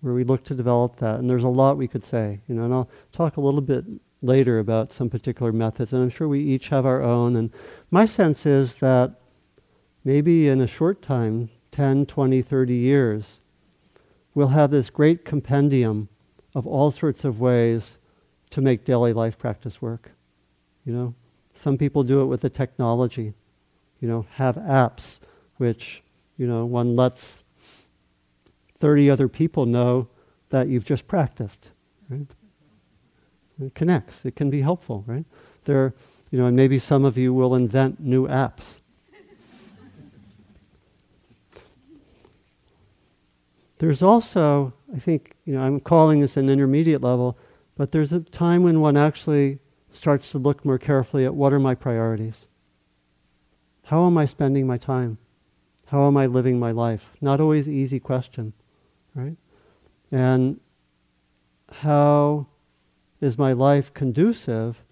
where 0.00 0.14
we 0.14 0.24
look 0.24 0.42
to 0.44 0.54
develop 0.54 0.96
that. 0.96 1.20
And 1.20 1.28
there's 1.28 1.44
a 1.44 1.48
lot 1.48 1.76
we 1.76 1.86
could 1.86 2.02
say, 2.02 2.40
you 2.48 2.54
know. 2.54 2.64
And 2.64 2.74
I'll 2.74 2.90
talk 3.12 3.36
a 3.36 3.40
little 3.40 3.60
bit 3.60 3.84
later 4.22 4.58
about 4.58 4.92
some 4.92 5.08
particular 5.08 5.52
methods, 5.52 5.92
and 5.92 6.02
I'm 6.02 6.10
sure 6.10 6.26
we 6.26 6.40
each 6.40 6.70
have 6.70 6.84
our 6.84 7.02
own. 7.02 7.36
And 7.36 7.50
my 7.90 8.06
sense 8.06 8.44
is 8.44 8.76
that 8.76 9.20
maybe 10.04 10.48
in 10.48 10.60
a 10.60 10.66
short 10.66 11.00
time, 11.00 11.50
10, 11.70 12.06
20, 12.06 12.42
30 12.42 12.74
years, 12.74 13.40
we'll 14.34 14.48
have 14.48 14.70
this 14.70 14.90
great 14.90 15.24
compendium 15.24 16.08
of 16.54 16.66
all 16.66 16.90
sorts 16.90 17.24
of 17.24 17.40
ways 17.40 17.98
to 18.50 18.60
make 18.60 18.84
daily 18.84 19.12
life 19.12 19.38
practice 19.38 19.80
work. 19.80 20.12
You 20.84 20.92
know, 20.92 21.14
some 21.54 21.78
people 21.78 22.02
do 22.02 22.20
it 22.22 22.26
with 22.26 22.40
the 22.40 22.50
technology 22.50 23.34
you 24.00 24.08
know, 24.08 24.26
have 24.34 24.56
apps 24.56 25.20
which, 25.58 26.02
you 26.38 26.46
know, 26.46 26.64
one 26.64 26.96
lets 26.96 27.44
30 28.78 29.10
other 29.10 29.28
people 29.28 29.66
know 29.66 30.08
that 30.48 30.68
you've 30.68 30.86
just 30.86 31.06
practiced. 31.06 31.70
Right? 32.08 32.26
It 33.62 33.74
connects. 33.74 34.24
It 34.24 34.36
can 34.36 34.48
be 34.48 34.62
helpful, 34.62 35.04
right? 35.06 35.26
There, 35.64 35.94
you 36.30 36.38
know, 36.38 36.46
and 36.46 36.56
maybe 36.56 36.78
some 36.78 37.04
of 37.04 37.18
you 37.18 37.34
will 37.34 37.54
invent 37.54 38.00
new 38.00 38.26
apps. 38.26 38.79
There's 43.80 44.02
also, 44.02 44.74
I 44.94 44.98
think, 44.98 45.36
you 45.46 45.54
know, 45.54 45.62
I'm 45.62 45.80
calling 45.80 46.20
this 46.20 46.36
an 46.36 46.50
intermediate 46.50 47.00
level, 47.00 47.38
but 47.76 47.92
there's 47.92 48.12
a 48.12 48.20
time 48.20 48.62
when 48.62 48.82
one 48.82 48.98
actually 48.98 49.58
starts 49.90 50.30
to 50.32 50.38
look 50.38 50.66
more 50.66 50.78
carefully 50.78 51.24
at 51.24 51.34
what 51.34 51.54
are 51.54 51.58
my 51.58 51.74
priorities. 51.74 52.46
How 53.84 54.06
am 54.06 54.18
I 54.18 54.26
spending 54.26 54.66
my 54.66 54.76
time? 54.76 55.16
How 55.86 56.06
am 56.06 56.18
I 56.18 56.26
living 56.26 56.58
my 56.58 56.72
life? 56.72 57.08
Not 57.22 57.40
always 57.40 57.66
easy 57.66 57.98
question, 57.98 58.52
right? 59.14 59.38
And 60.12 60.60
how 61.72 62.48
is 63.22 63.38
my 63.38 63.54
life 63.54 63.94
conducive 63.94 64.84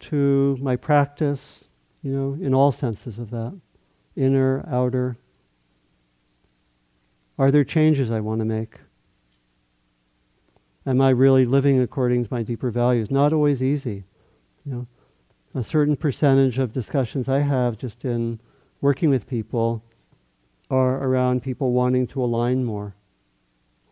to 0.00 0.56
my 0.62 0.76
practice, 0.76 1.68
you 2.02 2.10
know, 2.10 2.42
in 2.42 2.54
all 2.54 2.72
senses 2.72 3.18
of 3.18 3.28
that, 3.32 3.54
inner, 4.16 4.66
outer? 4.66 5.18
Are 7.38 7.50
there 7.50 7.64
changes 7.64 8.10
I 8.10 8.20
want 8.20 8.40
to 8.40 8.44
make? 8.44 8.78
Am 10.86 11.00
I 11.00 11.10
really 11.10 11.46
living 11.46 11.80
according 11.80 12.24
to 12.24 12.32
my 12.32 12.42
deeper 12.42 12.70
values? 12.70 13.10
Not 13.10 13.32
always 13.32 13.62
easy, 13.62 14.04
you 14.64 14.72
know 14.72 14.86
a 15.54 15.62
certain 15.62 15.96
percentage 15.96 16.58
of 16.58 16.72
discussions 16.72 17.28
I 17.28 17.40
have 17.40 17.78
just 17.78 18.04
in 18.04 18.40
working 18.80 19.08
with 19.08 19.28
people 19.28 19.84
are 20.68 20.96
around 21.04 21.42
people 21.42 21.72
wanting 21.72 22.06
to 22.08 22.22
align 22.22 22.64
more 22.64 22.96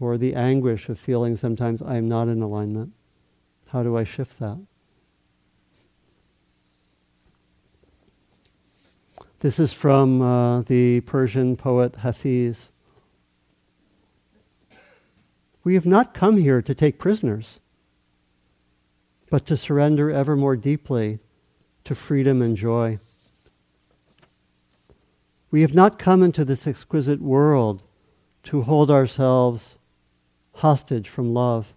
or 0.01 0.19
the 0.19 0.35
anguish 0.35 0.89
of 0.89 0.99
feeling 0.99 1.37
sometimes 1.37 1.81
I 1.81 1.97
am 1.97 2.09
not 2.09 2.27
in 2.27 2.43
alignment. 2.43 2.93
How 3.69 3.85
do 3.85 3.97
I 3.97 4.03
shift 4.03 4.41
that? 4.41 4.61
This 9.39 9.61
is 9.61 9.73
from 9.73 10.21
uh, 10.21 10.63
the 10.63 11.01
Persian 11.03 11.57
poet 11.57 11.97
Hafiz. 11.97 12.72
We 15.65 15.75
have 15.75 15.87
not 15.87 16.15
come 16.15 16.39
here 16.39 16.61
to 16.61 16.75
take 16.75 16.99
prisoners, 16.99 17.61
but 19.31 19.47
to 19.47 19.57
surrender 19.57 20.11
ever 20.11 20.37
more 20.37 20.57
deeply 20.57 21.21
to 21.85 21.95
freedom 21.95 22.43
and 22.43 22.57
joy. 22.57 22.99
We 25.51 25.61
have 25.61 25.75
not 25.75 25.99
come 25.99 26.23
into 26.23 26.45
this 26.45 26.67
exquisite 26.67 27.21
world 27.21 27.83
to 28.45 28.63
hold 28.63 28.91
ourselves 28.91 29.79
hostage 30.57 31.09
from 31.09 31.33
love. 31.33 31.75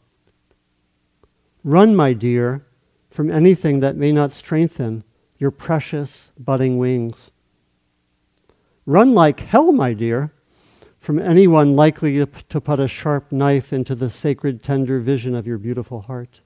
Run, 1.64 1.96
my 1.96 2.14
dear, 2.14 2.66
from 3.10 3.32
anything 3.32 3.80
that 3.80 3.96
may 3.96 4.12
not 4.12 4.32
strengthen 4.32 5.04
your 5.38 5.52
precious 5.52 6.32
budding 6.38 6.78
wings. 6.78 7.32
Run 8.86 9.14
like 9.14 9.42
hell, 9.42 9.72
my 9.72 9.94
dear, 9.94 10.32
from 11.06 11.20
anyone 11.20 11.76
likely 11.76 12.26
to 12.26 12.60
put 12.60 12.80
a 12.80 12.88
sharp 12.88 13.32
knife 13.32 13.72
into 13.72 13.94
the 13.94 14.10
sacred, 14.10 14.64
tender 14.64 15.00
vision 15.00 15.36
of 15.36 15.46
your 15.46 15.60
beautiful 15.60 16.02
heart. 16.02 16.42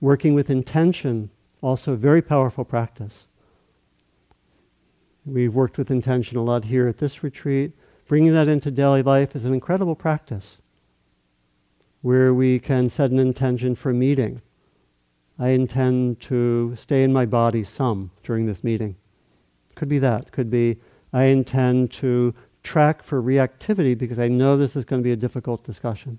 Working 0.00 0.32
with 0.32 0.48
intention, 0.48 1.28
also 1.60 1.92
a 1.92 1.96
very 1.96 2.22
powerful 2.22 2.64
practice. 2.64 3.28
We've 5.26 5.54
worked 5.54 5.76
with 5.76 5.90
intention 5.90 6.38
a 6.38 6.42
lot 6.42 6.64
here 6.64 6.88
at 6.88 6.96
this 6.96 7.22
retreat. 7.22 7.72
Bringing 8.08 8.32
that 8.32 8.48
into 8.48 8.70
daily 8.70 9.02
life 9.02 9.36
is 9.36 9.44
an 9.44 9.52
incredible 9.52 9.96
practice 9.96 10.62
where 12.00 12.32
we 12.32 12.58
can 12.58 12.88
set 12.88 13.10
an 13.10 13.18
intention 13.18 13.74
for 13.74 13.90
a 13.90 13.94
meeting. 13.94 14.40
I 15.38 15.48
intend 15.48 16.20
to 16.22 16.74
stay 16.76 17.02
in 17.02 17.12
my 17.12 17.26
body 17.26 17.64
some 17.64 18.10
during 18.22 18.46
this 18.46 18.62
meeting. 18.62 18.96
Could 19.74 19.88
be 19.88 19.98
that. 19.98 20.32
Could 20.32 20.50
be 20.50 20.78
I 21.12 21.24
intend 21.24 21.90
to 21.92 22.34
track 22.62 23.02
for 23.02 23.22
reactivity 23.22 23.96
because 23.96 24.18
I 24.18 24.28
know 24.28 24.56
this 24.56 24.76
is 24.76 24.84
going 24.84 25.02
to 25.02 25.04
be 25.04 25.12
a 25.12 25.16
difficult 25.16 25.64
discussion. 25.64 26.18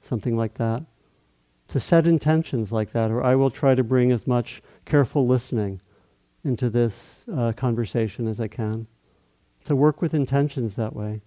Something 0.00 0.36
like 0.36 0.54
that 0.54 0.84
to 1.70 1.78
set 1.78 2.04
intentions 2.04 2.72
like 2.72 2.90
that, 2.90 3.12
or 3.12 3.22
I 3.22 3.36
will 3.36 3.50
try 3.50 3.76
to 3.76 3.84
bring 3.84 4.10
as 4.10 4.26
much 4.26 4.60
careful 4.84 5.24
listening 5.24 5.80
into 6.42 6.68
this 6.68 7.24
uh, 7.32 7.52
conversation 7.52 8.26
as 8.26 8.40
I 8.40 8.48
can. 8.48 8.88
To 9.64 9.76
work 9.76 10.02
with 10.02 10.12
intentions 10.12 10.74
that 10.74 10.96
way. 10.96 11.20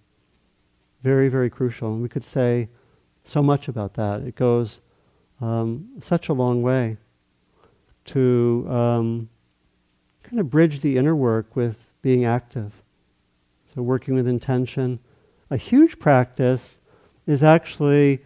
Very, 1.02 1.30
very 1.30 1.48
crucial. 1.48 1.94
And 1.94 2.02
we 2.02 2.10
could 2.10 2.24
say 2.24 2.68
so 3.24 3.42
much 3.42 3.68
about 3.68 3.94
that. 3.94 4.20
It 4.20 4.34
goes 4.34 4.80
um, 5.40 5.88
such 6.00 6.28
a 6.28 6.32
long 6.32 6.62
way 6.62 6.96
to, 8.06 8.66
um, 8.68 9.28
kind 10.24 10.40
of 10.40 10.50
bridge 10.50 10.80
the 10.80 10.96
inner 10.96 11.14
work 11.14 11.54
with 11.54 11.90
being 12.02 12.24
active. 12.24 12.82
So, 13.74 13.82
working 13.82 14.14
with 14.14 14.26
intention. 14.26 14.98
A 15.50 15.56
huge 15.56 15.98
practice 15.98 16.78
is 17.26 17.42
actually 17.42 18.20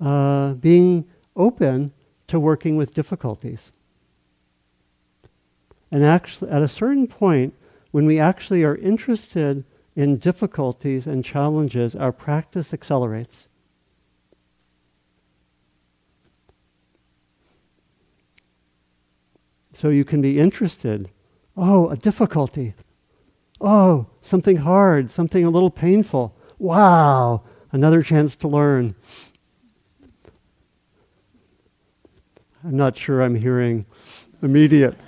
uh, 0.00 0.54
being 0.54 1.06
open 1.36 1.92
to 2.28 2.40
working 2.40 2.76
with 2.76 2.94
difficulties. 2.94 3.72
And 5.90 6.04
actually, 6.04 6.50
at 6.50 6.62
a 6.62 6.68
certain 6.68 7.06
point, 7.06 7.54
when 7.90 8.06
we 8.06 8.18
actually 8.18 8.62
are 8.62 8.76
interested 8.76 9.64
in 9.96 10.16
difficulties 10.16 11.06
and 11.06 11.24
challenges, 11.24 11.96
our 11.96 12.12
practice 12.12 12.72
accelerates. 12.72 13.48
So 19.80 19.88
you 19.88 20.04
can 20.04 20.20
be 20.20 20.38
interested. 20.38 21.08
Oh, 21.56 21.88
a 21.88 21.96
difficulty. 21.96 22.74
Oh, 23.62 24.08
something 24.20 24.56
hard, 24.56 25.10
something 25.10 25.42
a 25.42 25.48
little 25.48 25.70
painful. 25.70 26.36
Wow, 26.58 27.44
another 27.72 28.02
chance 28.02 28.36
to 28.36 28.48
learn. 28.48 28.94
I'm 32.62 32.76
not 32.76 32.94
sure 32.94 33.22
I'm 33.22 33.36
hearing 33.36 33.86
immediate 34.42 34.98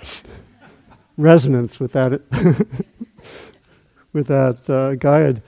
resonance 1.18 1.79
with 1.79 1.93
that 1.93 2.23
with 4.14 4.27
that 4.29 4.70
uh, 4.70 4.95
guide. 4.95 5.43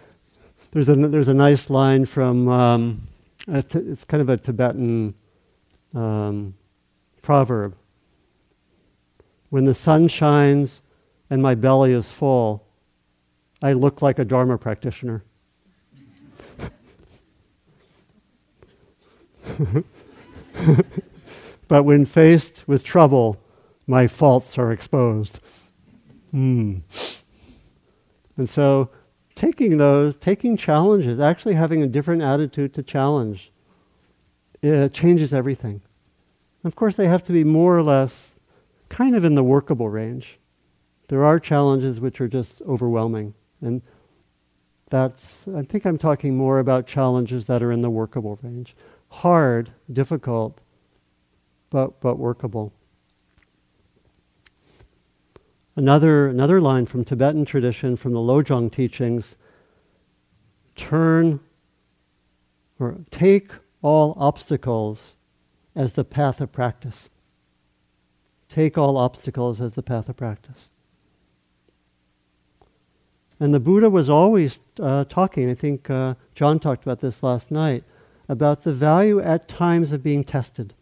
There's 0.72 0.90
a 0.90 0.96
there's 0.96 1.28
a 1.28 1.34
nice 1.34 1.70
line 1.70 2.04
from 2.04 2.46
um, 2.48 3.08
it's 3.48 4.04
kind 4.04 4.20
of 4.20 4.28
a 4.28 4.36
Tibetan 4.36 5.14
um, 5.94 6.52
proverb. 7.22 7.74
When 9.54 9.66
the 9.66 9.72
sun 9.72 10.08
shines 10.08 10.82
and 11.30 11.40
my 11.40 11.54
belly 11.54 11.92
is 11.92 12.10
full, 12.10 12.66
I 13.62 13.72
look 13.72 14.02
like 14.02 14.18
a 14.18 14.24
Dharma 14.24 14.58
practitioner. 14.58 15.22
but 21.68 21.84
when 21.84 22.04
faced 22.04 22.66
with 22.66 22.82
trouble, 22.82 23.40
my 23.86 24.08
faults 24.08 24.58
are 24.58 24.72
exposed. 24.72 25.38
Mm. 26.34 26.80
And 28.36 28.50
so, 28.50 28.90
taking 29.36 29.78
those, 29.78 30.16
taking 30.16 30.56
challenges, 30.56 31.20
actually 31.20 31.54
having 31.54 31.80
a 31.80 31.86
different 31.86 32.22
attitude 32.22 32.74
to 32.74 32.82
challenge, 32.82 33.52
it 34.62 34.92
changes 34.92 35.32
everything. 35.32 35.80
Of 36.64 36.74
course, 36.74 36.96
they 36.96 37.06
have 37.06 37.22
to 37.22 37.32
be 37.32 37.44
more 37.44 37.78
or 37.78 37.84
less 37.84 38.33
kind 38.94 39.16
of 39.16 39.24
in 39.24 39.34
the 39.34 39.42
workable 39.42 39.88
range. 39.88 40.38
There 41.08 41.24
are 41.24 41.40
challenges 41.40 41.98
which 41.98 42.20
are 42.20 42.28
just 42.28 42.62
overwhelming. 42.62 43.34
And 43.60 43.82
that's, 44.88 45.48
I 45.48 45.62
think 45.62 45.84
I'm 45.84 45.98
talking 45.98 46.36
more 46.36 46.60
about 46.60 46.86
challenges 46.86 47.46
that 47.46 47.60
are 47.60 47.72
in 47.72 47.82
the 47.82 47.90
workable 47.90 48.38
range. 48.40 48.76
Hard, 49.08 49.72
difficult, 49.92 50.60
but, 51.70 52.00
but 52.00 52.20
workable. 52.20 52.72
Another, 55.74 56.28
another 56.28 56.60
line 56.60 56.86
from 56.86 57.04
Tibetan 57.04 57.44
tradition, 57.44 57.96
from 57.96 58.12
the 58.12 58.20
Lojong 58.20 58.70
teachings 58.70 59.36
turn 60.76 61.40
or 62.78 62.98
take 63.10 63.50
all 63.82 64.14
obstacles 64.16 65.16
as 65.74 65.94
the 65.94 66.04
path 66.04 66.40
of 66.40 66.52
practice. 66.52 67.10
Take 68.54 68.78
all 68.78 68.96
obstacles 68.96 69.60
as 69.60 69.72
the 69.72 69.82
path 69.82 70.08
of 70.08 70.16
practice. 70.16 70.70
And 73.40 73.52
the 73.52 73.58
Buddha 73.58 73.90
was 73.90 74.08
always 74.08 74.60
uh, 74.78 75.06
talking, 75.06 75.50
I 75.50 75.54
think 75.54 75.90
uh, 75.90 76.14
John 76.36 76.60
talked 76.60 76.84
about 76.84 77.00
this 77.00 77.24
last 77.24 77.50
night, 77.50 77.82
about 78.28 78.62
the 78.62 78.72
value 78.72 79.18
at 79.18 79.48
times 79.48 79.90
of 79.90 80.04
being 80.04 80.22
tested. 80.22 80.72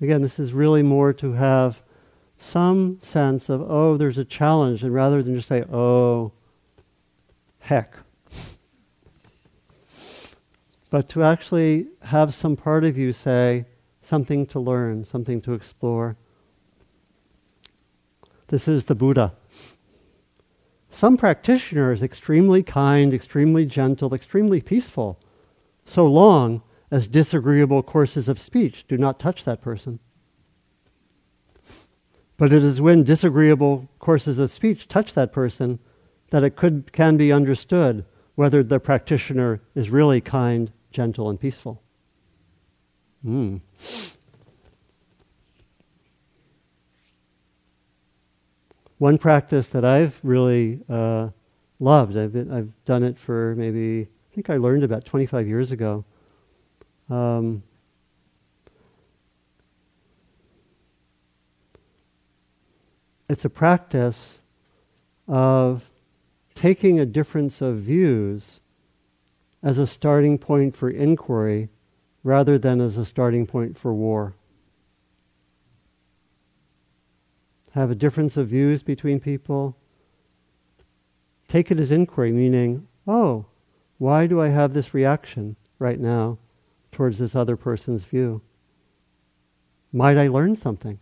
Again, 0.00 0.22
this 0.22 0.38
is 0.38 0.54
really 0.54 0.82
more 0.82 1.12
to 1.12 1.32
have 1.32 1.82
some 2.38 2.98
sense 3.00 3.50
of, 3.50 3.60
oh, 3.70 3.98
there's 3.98 4.16
a 4.16 4.24
challenge, 4.24 4.82
and 4.82 4.94
rather 4.94 5.22
than 5.22 5.34
just 5.34 5.48
say, 5.48 5.64
oh, 5.70 6.32
heck. 7.58 7.94
but 10.88 11.10
to 11.10 11.22
actually 11.22 11.88
have 12.04 12.32
some 12.32 12.56
part 12.56 12.84
of 12.84 12.96
you 12.96 13.12
say, 13.12 13.66
something 14.04 14.46
to 14.46 14.60
learn, 14.60 15.04
something 15.04 15.40
to 15.42 15.54
explore. 15.54 16.16
This 18.48 18.68
is 18.68 18.84
the 18.84 18.94
Buddha. 18.94 19.32
Some 20.90 21.16
practitioners, 21.16 22.02
extremely 22.02 22.62
kind, 22.62 23.12
extremely 23.12 23.66
gentle, 23.66 24.14
extremely 24.14 24.60
peaceful, 24.60 25.18
so 25.84 26.06
long 26.06 26.62
as 26.90 27.08
disagreeable 27.08 27.82
courses 27.82 28.28
of 28.28 28.38
speech 28.38 28.86
do 28.86 28.96
not 28.96 29.18
touch 29.18 29.44
that 29.44 29.60
person. 29.60 29.98
But 32.36 32.52
it 32.52 32.62
is 32.62 32.80
when 32.80 33.04
disagreeable 33.04 33.88
courses 33.98 34.38
of 34.38 34.50
speech 34.50 34.86
touch 34.86 35.14
that 35.14 35.32
person 35.32 35.78
that 36.30 36.44
it 36.44 36.56
could, 36.56 36.92
can 36.92 37.16
be 37.16 37.32
understood 37.32 38.04
whether 38.34 38.62
the 38.62 38.80
practitioner 38.80 39.60
is 39.74 39.90
really 39.90 40.20
kind, 40.20 40.72
gentle, 40.90 41.30
and 41.30 41.38
peaceful. 41.38 41.83
Mm. 43.24 43.60
One 48.98 49.18
practice 49.18 49.68
that 49.68 49.84
I've 49.84 50.20
really 50.22 50.80
uh, 50.88 51.28
loved, 51.80 52.16
I've, 52.16 52.32
been, 52.32 52.52
I've 52.52 52.72
done 52.84 53.02
it 53.02 53.16
for 53.16 53.54
maybe, 53.56 54.02
I 54.02 54.34
think 54.34 54.50
I 54.50 54.56
learned 54.56 54.84
about 54.84 55.04
25 55.04 55.48
years 55.48 55.72
ago. 55.72 56.04
Um, 57.10 57.62
it's 63.28 63.44
a 63.44 63.50
practice 63.50 64.42
of 65.26 65.90
taking 66.54 67.00
a 67.00 67.06
difference 67.06 67.60
of 67.60 67.78
views 67.78 68.60
as 69.62 69.78
a 69.78 69.86
starting 69.86 70.38
point 70.38 70.76
for 70.76 70.90
inquiry 70.90 71.68
rather 72.24 72.58
than 72.58 72.80
as 72.80 72.96
a 72.96 73.04
starting 73.04 73.46
point 73.46 73.76
for 73.76 73.94
war. 73.94 74.34
Have 77.72 77.90
a 77.90 77.94
difference 77.94 78.36
of 78.36 78.48
views 78.48 78.82
between 78.82 79.20
people. 79.20 79.76
Take 81.48 81.70
it 81.70 81.78
as 81.78 81.90
inquiry, 81.90 82.32
meaning, 82.32 82.88
oh, 83.06 83.44
why 83.98 84.26
do 84.26 84.40
I 84.40 84.48
have 84.48 84.72
this 84.72 84.94
reaction 84.94 85.56
right 85.78 86.00
now 86.00 86.38
towards 86.90 87.18
this 87.18 87.36
other 87.36 87.56
person's 87.56 88.04
view? 88.04 88.40
Might 89.92 90.16
I 90.16 90.28
learn 90.28 90.56
something? 90.56 90.98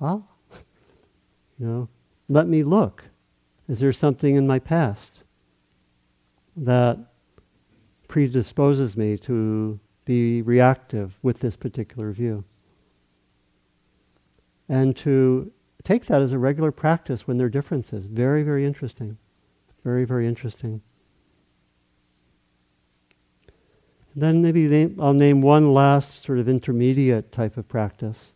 Ah, 0.00 0.22
you 1.58 1.66
know, 1.66 1.88
let 2.28 2.48
me 2.48 2.62
look. 2.62 3.04
Is 3.68 3.78
there 3.78 3.92
something 3.92 4.34
in 4.34 4.46
my 4.46 4.58
past 4.58 5.22
that 6.56 6.98
predisposes 8.08 8.96
me 8.96 9.16
to 9.18 9.80
be 10.04 10.42
reactive 10.42 11.18
with 11.22 11.40
this 11.40 11.56
particular 11.56 12.12
view? 12.12 12.44
And 14.68 14.96
to 14.96 15.52
take 15.82 16.06
that 16.06 16.22
as 16.22 16.32
a 16.32 16.38
regular 16.38 16.72
practice 16.72 17.26
when 17.26 17.36
there 17.36 17.46
are 17.46 17.50
differences. 17.50 18.06
Very, 18.06 18.42
very 18.42 18.64
interesting. 18.64 19.18
Very, 19.84 20.04
very 20.04 20.26
interesting. 20.26 20.80
Then 24.16 24.40
maybe 24.40 24.68
name, 24.68 24.96
I'll 25.00 25.12
name 25.12 25.42
one 25.42 25.74
last 25.74 26.24
sort 26.24 26.38
of 26.38 26.48
intermediate 26.48 27.32
type 27.32 27.56
of 27.56 27.68
practice 27.68 28.34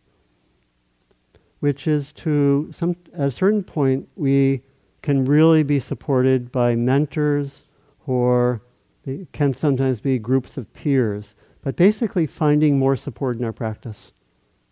which 1.59 1.87
is 1.87 2.11
to 2.11 2.69
some 2.71 2.95
at 3.13 3.27
a 3.27 3.31
certain 3.31 3.63
point 3.63 4.07
we 4.15 4.61
can 5.01 5.25
really 5.25 5.63
be 5.63 5.79
supported 5.79 6.51
by 6.51 6.75
mentors 6.75 7.65
or 8.05 8.61
it 9.05 9.31
can 9.31 9.53
sometimes 9.53 10.01
be 10.01 10.17
groups 10.19 10.57
of 10.57 10.71
peers 10.73 11.35
but 11.63 11.75
basically 11.75 12.25
finding 12.25 12.77
more 12.77 12.95
support 12.95 13.37
in 13.37 13.43
our 13.43 13.53
practice 13.53 14.11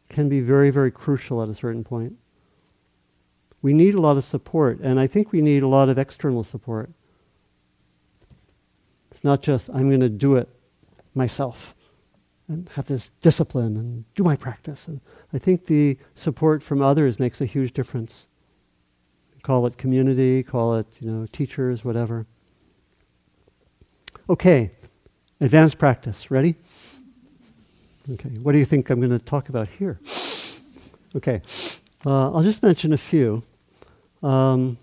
can 0.09 0.29
be 0.29 0.39
very 0.39 0.69
very 0.69 0.91
crucial 0.91 1.41
at 1.41 1.49
a 1.49 1.55
certain 1.55 1.83
point 1.83 2.13
we 3.61 3.73
need 3.73 3.95
a 3.95 4.01
lot 4.01 4.17
of 4.17 4.25
support 4.25 4.79
and 4.79 4.99
i 4.99 5.07
think 5.07 5.31
we 5.31 5.41
need 5.41 5.63
a 5.63 5.67
lot 5.67 5.89
of 5.89 5.97
external 5.97 6.43
support 6.43 6.89
it's 9.11 9.23
not 9.23 9.41
just 9.41 9.69
i'm 9.73 9.89
going 9.89 9.99
to 9.99 10.09
do 10.09 10.35
it 10.35 10.49
myself 11.13 11.75
and 12.47 12.69
have 12.75 12.87
this 12.87 13.09
discipline 13.21 13.75
and 13.75 14.05
do 14.15 14.23
my 14.23 14.35
practice. 14.35 14.87
And 14.87 15.01
I 15.33 15.37
think 15.37 15.65
the 15.65 15.97
support 16.15 16.63
from 16.63 16.81
others 16.81 17.19
makes 17.19 17.41
a 17.41 17.45
huge 17.45 17.73
difference. 17.73 18.27
Call 19.43 19.65
it 19.65 19.77
community, 19.77 20.43
call 20.43 20.75
it, 20.75 20.97
you 20.99 21.11
know, 21.11 21.27
teachers, 21.31 21.83
whatever. 21.83 22.25
Okay, 24.29 24.71
advanced 25.41 25.77
practice. 25.77 26.29
Ready? 26.31 26.55
Okay, 28.13 28.29
what 28.41 28.53
do 28.53 28.57
you 28.57 28.65
think 28.65 28.89
I'm 28.89 28.99
going 28.99 29.11
to 29.11 29.19
talk 29.23 29.49
about 29.49 29.67
here? 29.67 29.99
Okay, 31.15 31.41
Uh, 32.05 32.31
I'll 32.31 32.43
just 32.43 32.61
mention 32.63 32.93
a 32.93 32.97
few. 32.97 33.43
Um, 34.23 34.77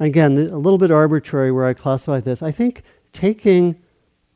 again, 0.00 0.32
a 0.36 0.56
little 0.58 0.78
bit 0.78 0.90
arbitrary 0.90 1.52
where 1.52 1.66
I 1.66 1.74
classify 1.74 2.18
this. 2.18 2.42
I 2.42 2.50
think 2.50 2.82
taking 3.12 3.76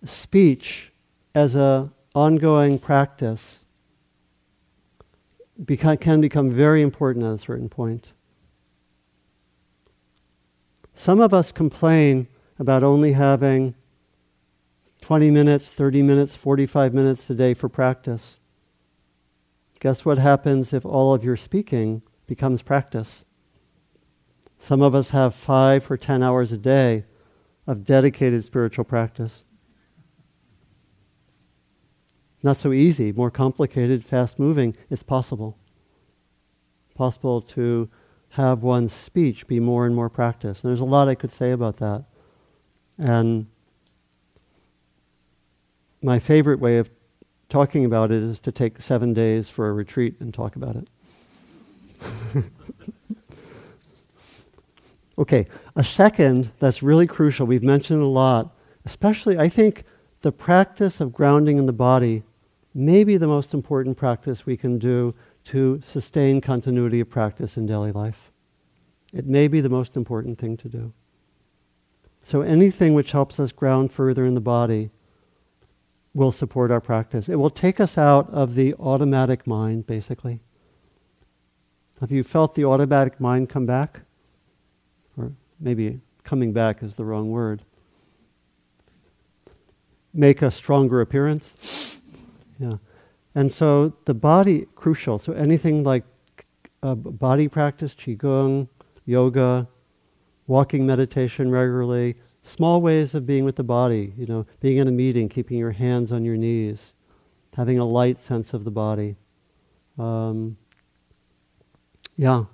speech 0.05 0.93
as 1.35 1.55
a 1.55 1.91
ongoing 2.15 2.79
practice 2.79 3.65
beca- 5.61 6.01
can 6.01 6.21
become 6.21 6.51
very 6.51 6.83
important 6.83 7.25
at 7.25 7.33
a 7.33 7.39
certain 7.39 7.69
point. 7.69 8.13
Some 10.95 11.21
of 11.21 11.35
us 11.35 11.53
complain 11.53 12.29
about 12.59 12.83
only 12.83 13.13
having 13.13 13.75
20 15.07 15.31
minutes, 15.31 15.69
30 15.69 16.03
minutes, 16.03 16.35
45 16.35 16.93
minutes 16.93 17.31
a 17.31 17.35
day 17.37 17.55
for 17.55 17.69
practice. 17.69 18.41
Guess 19.79 20.05
what 20.05 20.19
happens 20.19 20.73
if 20.73 20.85
all 20.85 21.15
of 21.15 21.23
your 21.23 21.37
speaking 21.37 22.03
becomes 22.27 22.61
practice? 22.61 23.25
Some 24.59 24.83
of 24.83 24.97
us 24.97 25.11
have 25.11 25.33
five 25.33 25.89
or 25.89 25.97
10 25.97 26.25
hours 26.25 26.51
a 26.51 26.59
day 26.59 27.05
of 27.69 27.85
dedicated 27.85 28.45
spiritual 28.45 28.85
practice. 28.85 29.45
Not 32.43 32.57
so 32.57 32.73
easy, 32.73 33.13
more 33.13 33.31
complicated, 33.31 34.05
fast 34.05 34.41
moving. 34.41 34.77
It's 34.91 35.05
possible. 35.05 35.57
Possible 36.97 37.41
to 37.43 37.89
have 38.31 38.65
one's 38.65 38.93
speech 38.93 39.47
be 39.47 39.61
more 39.61 39.87
and 39.87 39.95
more 39.95 40.11
practice. 40.11 40.65
And 40.65 40.71
there's 40.71 40.81
a 40.81 40.85
lot 40.85 41.07
I 41.07 41.15
could 41.15 41.31
say 41.31 41.53
about 41.53 41.77
that. 41.77 42.07
And 42.99 43.47
my 46.07 46.21
favorite 46.21 46.61
way 46.61 46.79
of 46.79 46.89
talking 47.49 47.85
about 47.85 48.13
it 48.13 48.23
is 48.23 48.39
to 48.39 48.53
take 48.53 48.81
seven 48.81 49.13
days 49.13 49.49
for 49.49 49.69
a 49.69 49.73
retreat 49.73 50.15
and 50.21 50.33
talk 50.33 50.55
about 50.55 50.77
it. 50.77 50.89
okay, 55.19 55.49
a 55.75 55.83
second 55.83 56.53
that's 56.61 56.81
really 56.81 57.09
crucial, 57.09 57.45
we've 57.45 57.65
mentioned 57.65 58.01
a 58.01 58.07
lot, 58.07 58.57
especially 58.85 59.37
I 59.37 59.49
think 59.49 59.83
the 60.21 60.31
practice 60.31 61.01
of 61.01 61.13
grounding 61.13 61.59
in 61.59 61.67
the 61.67 61.73
body 61.73 62.23
may 62.73 63.03
be 63.03 63.17
the 63.17 63.27
most 63.27 63.53
important 63.53 63.97
practice 63.97 64.47
we 64.47 64.57
can 64.57 64.79
do 64.79 65.13
to 65.47 65.81
sustain 65.85 66.41
continuity 66.41 67.01
of 67.01 67.11
practice 67.11 67.57
in 67.57 67.67
daily 67.67 67.91
life. 67.91 68.31
It 69.13 69.27
may 69.27 69.49
be 69.49 69.61
the 69.61 69.69
most 69.69 69.97
important 69.97 70.39
thing 70.39 70.57
to 70.59 70.69
do. 70.69 70.93
So 72.23 72.43
anything 72.43 72.95
which 72.95 73.11
helps 73.11 73.41
us 73.41 73.51
ground 73.51 73.91
further 73.91 74.25
in 74.25 74.35
the 74.35 74.41
body 74.41 74.91
will 76.17 76.33
support 76.33 76.71
our 76.71 76.81
practice. 76.81 77.29
It 77.29 77.35
will 77.35 77.51
take 77.51 77.79
us 77.79 77.99
out 77.99 78.31
of 78.31 78.55
the 78.55 78.75
automatic 78.81 79.47
mind, 79.47 79.87
basically. 79.87 80.41
Have 82.01 82.11
you 82.11 82.25
felt 82.25 82.55
the 82.55 82.65
automatic 82.65 83.21
mind 83.21 83.51
come 83.51 83.67
back? 83.67 84.01
Or 85.19 85.33
maybe 85.61 86.01
coming 86.25 86.55
back 86.55 86.83
is 86.83 86.95
the 86.95 87.05
wrong 87.05 87.31
word. 87.31 87.61
Make 90.15 90.41
a 90.41 90.51
stronger 90.51 91.03
appearance. 91.03 92.01
Yeah. 92.59 92.79
And 93.35 93.53
so 93.53 93.93
the 94.07 94.15
body, 94.15 94.69
crucial. 94.75 95.19
So 95.19 95.35
anything 95.35 95.85
like 95.85 96.05
uh, 96.83 96.95
body 96.95 97.47
practice, 97.47 97.95
qigong, 97.95 98.69
yoga, 99.05 99.69
walking 100.47 100.87
meditation 100.87 101.51
regularly, 101.51 102.17
small 102.47 102.81
ways 102.81 103.15
of 103.15 103.27
being 103.27 103.45
with 103.45 103.57
the 103.57 103.65
body, 103.65 104.13
you 104.17 104.27
know, 104.27 104.47
being 104.61 104.79
in 104.79 104.87
a 104.87 104.93
meeting, 104.93 105.29
keeping 105.29 105.59
your 105.59 105.73
hands 105.73 106.13
on 106.13 106.25
your 106.25 106.37
knees, 106.37 106.95
having 107.57 107.79
a 107.79 107.85
light 107.85 108.19
sense 108.19 108.55
of 108.55 108.65
the 108.65 108.71
body. 108.71 109.17
Um, 109.99 110.57
yeah, 112.17 112.45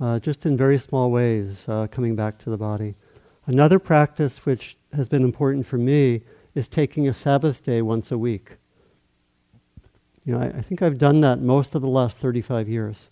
uh, 0.00 0.18
just 0.18 0.44
in 0.44 0.56
very 0.56 0.78
small 0.78 1.10
ways, 1.10 1.66
uh, 1.68 1.86
coming 1.90 2.16
back 2.16 2.38
to 2.38 2.50
the 2.50 2.58
body. 2.58 2.94
Another 3.46 3.78
practice 3.78 4.44
which 4.44 4.76
has 4.92 5.08
been 5.08 5.22
important 5.22 5.66
for 5.66 5.78
me 5.78 6.22
is 6.54 6.68
taking 6.68 7.06
a 7.06 7.14
Sabbath 7.14 7.62
day 7.62 7.82
once 7.82 8.10
a 8.10 8.18
week. 8.18 8.56
You 10.24 10.34
know, 10.34 10.40
I, 10.40 10.46
I 10.46 10.60
think 10.62 10.82
I've 10.82 10.98
done 10.98 11.20
that 11.20 11.40
most 11.40 11.74
of 11.74 11.82
the 11.82 11.88
last 11.88 12.18
35 12.18 12.68
years. 12.68 13.10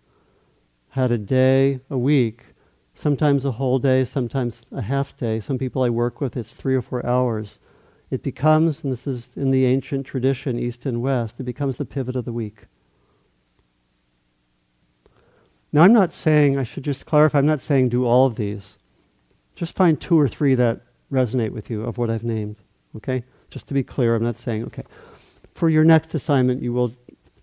Had 0.90 1.12
a 1.12 1.18
day 1.18 1.80
a 1.88 1.99
week 1.99 2.54
sometimes 2.95 3.45
a 3.45 3.53
whole 3.53 3.78
day, 3.78 4.05
sometimes 4.05 4.64
a 4.72 4.82
half 4.82 5.16
day. 5.16 5.40
Some 5.40 5.59
people 5.59 5.82
I 5.82 5.90
work 5.90 6.20
with, 6.20 6.36
it's 6.36 6.53
three 6.53 6.74
or 6.74 6.82
four 6.82 7.05
hours. 7.05 7.59
It 8.11 8.22
becomes, 8.22 8.84
and 8.84 8.92
this 8.92 9.07
is 9.07 9.28
in 9.34 9.51
the 9.51 9.64
ancient 9.66 10.07
tradition, 10.07 10.59
East 10.59 10.86
and 10.86 11.03
West, 11.03 11.40
it 11.40 11.45
becomes 11.45 11.76
the 11.76 11.84
pivot 11.84 12.16
of 12.16 12.24
the 12.24 12.32
week. 12.32 12.66
Now, 15.72 15.82
I'm 15.82 15.92
not 15.92 16.12
saying, 16.12 16.57
I 16.57 16.62
should 16.62 16.84
just 16.84 17.05
clarify, 17.05 17.38
I'm 17.38 17.47
not 17.47 17.61
saying 17.61 17.88
do 17.88 18.07
all 18.07 18.26
of 18.26 18.36
these. 18.36 18.78
Just 19.57 19.74
find 19.74 20.01
two 20.01 20.18
or 20.18 20.28
three 20.28 20.55
that 20.55 20.82
resonate 21.11 21.51
with 21.51 21.68
you 21.68 21.82
of 21.82 21.99
what 21.99 22.11
I've 22.11 22.22
named, 22.22 22.61
okay? 22.97 23.24
Just 23.51 23.66
to 23.68 23.74
be 23.74 23.82
clear, 23.82 24.14
I'm 24.14 24.22
not 24.22 24.36
saying, 24.36 24.64
okay, 24.66 24.84
for 25.53 25.68
your 25.68 25.84
next 25.84 26.14
assignment, 26.14 26.62
you 26.62 26.72
will 26.72 26.95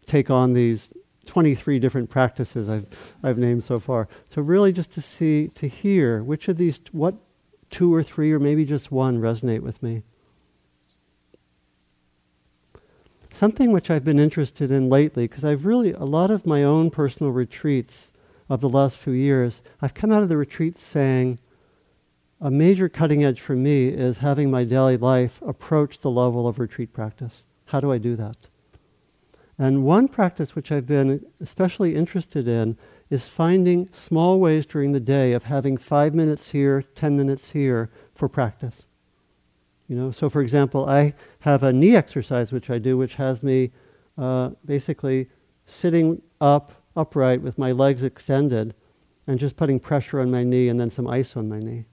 take 0.05 0.29
on 0.29 0.53
these 0.53 0.91
23 1.25 1.79
different 1.79 2.09
practices 2.09 2.69
I've, 2.69 2.87
I've 3.23 3.37
named 3.37 3.63
so 3.63 3.79
far. 3.79 4.07
So 4.29 4.41
really 4.41 4.71
just 4.71 4.91
to 4.93 5.01
see, 5.01 5.49
to 5.55 5.67
hear 5.67 6.23
which 6.23 6.47
of 6.47 6.57
these, 6.57 6.79
what 6.91 7.15
two 7.69 7.93
or 7.93 8.03
three 8.03 8.31
or 8.31 8.39
maybe 8.39 8.65
just 8.65 8.91
one 8.91 9.19
resonate 9.19 9.61
with 9.61 9.81
me. 9.81 10.03
Something 13.31 13.71
which 13.71 13.89
I've 13.89 14.03
been 14.03 14.19
interested 14.19 14.71
in 14.71 14.89
lately, 14.89 15.27
because 15.27 15.45
I've 15.45 15.65
really, 15.65 15.93
a 15.93 16.03
lot 16.03 16.29
of 16.29 16.45
my 16.45 16.63
own 16.63 16.91
personal 16.91 17.31
retreats 17.31 18.11
of 18.49 18.59
the 18.59 18.69
last 18.69 18.97
few 18.97 19.13
years, 19.13 19.61
I've 19.81 19.93
come 19.93 20.11
out 20.11 20.21
of 20.21 20.29
the 20.29 20.37
retreats 20.37 20.83
saying, 20.83 21.39
a 22.41 22.51
major 22.51 22.89
cutting 22.89 23.23
edge 23.23 23.39
for 23.39 23.55
me 23.55 23.87
is 23.87 24.17
having 24.17 24.51
my 24.51 24.63
daily 24.63 24.97
life 24.97 25.41
approach 25.43 25.99
the 25.99 26.09
level 26.09 26.47
of 26.47 26.59
retreat 26.59 26.91
practice. 26.91 27.45
How 27.65 27.79
do 27.79 27.91
I 27.91 27.99
do 27.99 28.15
that? 28.15 28.47
And 29.61 29.83
one 29.83 30.07
practice 30.07 30.55
which 30.55 30.71
I've 30.71 30.87
been 30.87 31.23
especially 31.39 31.93
interested 31.93 32.47
in 32.47 32.79
is 33.11 33.27
finding 33.27 33.89
small 33.91 34.39
ways 34.39 34.65
during 34.65 34.91
the 34.91 34.99
day 34.99 35.33
of 35.33 35.43
having 35.43 35.77
five 35.77 36.15
minutes 36.15 36.49
here, 36.49 36.81
ten 36.81 37.15
minutes 37.15 37.51
here 37.51 37.91
for 38.15 38.27
practice. 38.27 38.87
You 39.87 39.95
know, 39.95 40.09
so 40.09 40.31
for 40.31 40.41
example, 40.41 40.89
I 40.89 41.13
have 41.41 41.61
a 41.61 41.71
knee 41.71 41.95
exercise 41.95 42.51
which 42.51 42.71
I 42.71 42.79
do, 42.79 42.97
which 42.97 43.13
has 43.15 43.43
me 43.43 43.69
uh, 44.17 44.49
basically 44.65 45.29
sitting 45.67 46.23
up 46.41 46.71
upright 46.95 47.43
with 47.43 47.59
my 47.59 47.71
legs 47.71 48.01
extended, 48.01 48.73
and 49.27 49.37
just 49.37 49.57
putting 49.57 49.79
pressure 49.79 50.19
on 50.19 50.31
my 50.31 50.43
knee 50.43 50.69
and 50.69 50.79
then 50.79 50.89
some 50.89 51.05
ice 51.05 51.37
on 51.37 51.47
my 51.47 51.59
knee. 51.59 51.85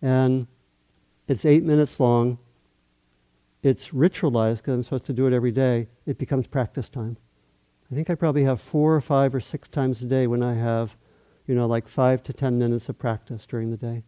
And 0.00 0.46
it's 1.28 1.44
eight 1.44 1.62
minutes 1.62 2.00
long, 2.00 2.38
it's 3.66 3.88
ritualized 3.88 4.58
because 4.58 4.74
I'm 4.74 4.82
supposed 4.84 5.06
to 5.06 5.12
do 5.12 5.26
it 5.26 5.32
every 5.32 5.50
day, 5.50 5.88
it 6.06 6.18
becomes 6.18 6.46
practice 6.46 6.88
time. 6.88 7.16
I 7.90 7.96
think 7.96 8.08
I 8.08 8.14
probably 8.14 8.44
have 8.44 8.60
four 8.60 8.94
or 8.94 9.00
five 9.00 9.34
or 9.34 9.40
six 9.40 9.68
times 9.68 10.00
a 10.02 10.04
day 10.04 10.28
when 10.28 10.40
I 10.40 10.54
have, 10.54 10.96
you 11.48 11.54
know, 11.56 11.66
like 11.66 11.88
five 11.88 12.22
to 12.24 12.32
ten 12.32 12.58
minutes 12.58 12.88
of 12.88 12.96
practice 12.96 13.44
during 13.44 13.72
the 13.72 13.76
day. 13.76 14.04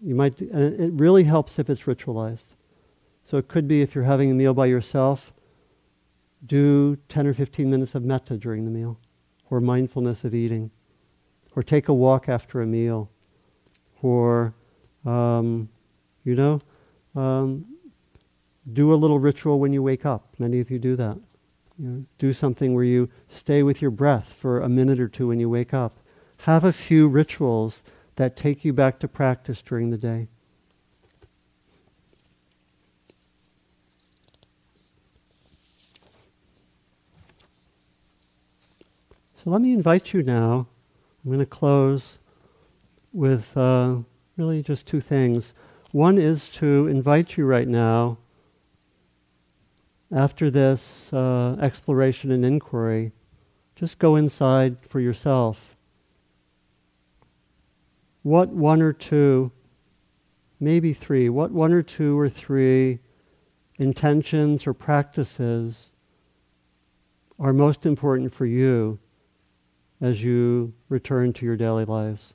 You 0.00 0.14
might, 0.14 0.40
and 0.40 0.78
it 0.78 0.92
really 0.92 1.24
helps 1.24 1.58
if 1.58 1.68
it's 1.68 1.82
ritualized. 1.82 2.54
So 3.24 3.36
it 3.36 3.48
could 3.48 3.66
be 3.66 3.82
if 3.82 3.96
you're 3.96 4.04
having 4.04 4.30
a 4.30 4.34
meal 4.34 4.54
by 4.54 4.66
yourself, 4.66 5.32
do 6.46 6.96
10 7.08 7.26
or 7.26 7.34
15 7.34 7.68
minutes 7.68 7.96
of 7.96 8.04
metta 8.04 8.36
during 8.36 8.64
the 8.64 8.70
meal, 8.70 8.96
or 9.50 9.60
mindfulness 9.60 10.22
of 10.22 10.36
eating, 10.36 10.70
or 11.56 11.64
take 11.64 11.88
a 11.88 11.94
walk 11.94 12.28
after 12.28 12.62
a 12.62 12.66
meal, 12.66 13.10
or, 14.02 14.54
um, 15.04 15.68
you 16.22 16.36
know, 16.36 16.60
um, 17.16 17.64
do 18.70 18.92
a 18.92 18.96
little 18.96 19.18
ritual 19.18 19.58
when 19.58 19.72
you 19.72 19.82
wake 19.82 20.06
up. 20.06 20.34
Many 20.38 20.60
of 20.60 20.70
you 20.70 20.78
do 20.78 20.96
that. 20.96 21.18
You 21.78 21.88
know, 21.88 22.04
do 22.18 22.32
something 22.32 22.74
where 22.74 22.84
you 22.84 23.08
stay 23.28 23.62
with 23.62 23.82
your 23.82 23.90
breath 23.90 24.32
for 24.32 24.60
a 24.60 24.68
minute 24.68 25.00
or 25.00 25.08
two 25.08 25.28
when 25.28 25.40
you 25.40 25.48
wake 25.48 25.74
up. 25.74 25.98
Have 26.38 26.64
a 26.64 26.72
few 26.72 27.08
rituals 27.08 27.82
that 28.16 28.36
take 28.36 28.64
you 28.64 28.72
back 28.72 28.98
to 29.00 29.08
practice 29.08 29.62
during 29.62 29.90
the 29.90 29.98
day. 29.98 30.28
So 39.42 39.50
let 39.50 39.60
me 39.60 39.72
invite 39.72 40.12
you 40.12 40.22
now. 40.22 40.68
I'm 41.24 41.30
going 41.30 41.40
to 41.40 41.46
close 41.46 42.18
with 43.12 43.56
uh, 43.56 43.96
really 44.36 44.62
just 44.62 44.86
two 44.86 45.00
things. 45.00 45.52
One 45.90 46.16
is 46.16 46.48
to 46.52 46.86
invite 46.86 47.36
you 47.36 47.44
right 47.44 47.66
now 47.66 48.18
after 50.12 50.50
this 50.50 51.12
uh, 51.12 51.56
exploration 51.60 52.30
and 52.30 52.44
inquiry, 52.44 53.12
just 53.74 53.98
go 53.98 54.16
inside 54.16 54.76
for 54.86 55.00
yourself. 55.00 55.74
What 58.22 58.50
one 58.50 58.82
or 58.82 58.92
two, 58.92 59.50
maybe 60.60 60.92
three, 60.92 61.28
what 61.28 61.50
one 61.50 61.72
or 61.72 61.82
two 61.82 62.18
or 62.18 62.28
three 62.28 63.00
intentions 63.78 64.66
or 64.66 64.74
practices 64.74 65.92
are 67.38 67.52
most 67.52 67.86
important 67.86 68.32
for 68.32 68.46
you 68.46 68.98
as 70.00 70.22
you 70.22 70.74
return 70.88 71.32
to 71.32 71.46
your 71.46 71.56
daily 71.56 71.84
lives. 71.84 72.34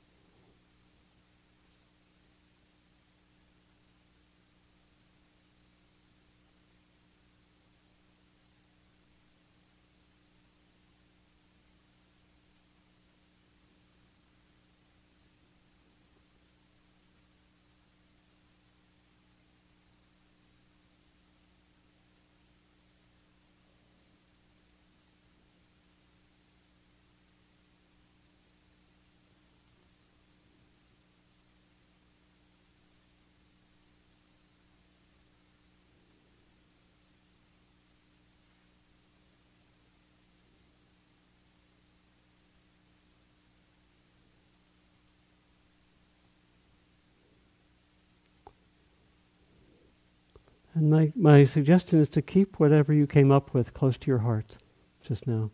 And 50.78 50.92
my, 50.92 51.12
my 51.16 51.44
suggestion 51.44 51.98
is 51.98 52.08
to 52.10 52.22
keep 52.22 52.60
whatever 52.60 52.92
you 52.92 53.08
came 53.08 53.32
up 53.32 53.52
with 53.52 53.74
close 53.74 53.98
to 53.98 54.06
your 54.06 54.18
heart 54.18 54.58
just 55.02 55.26
now. 55.26 55.50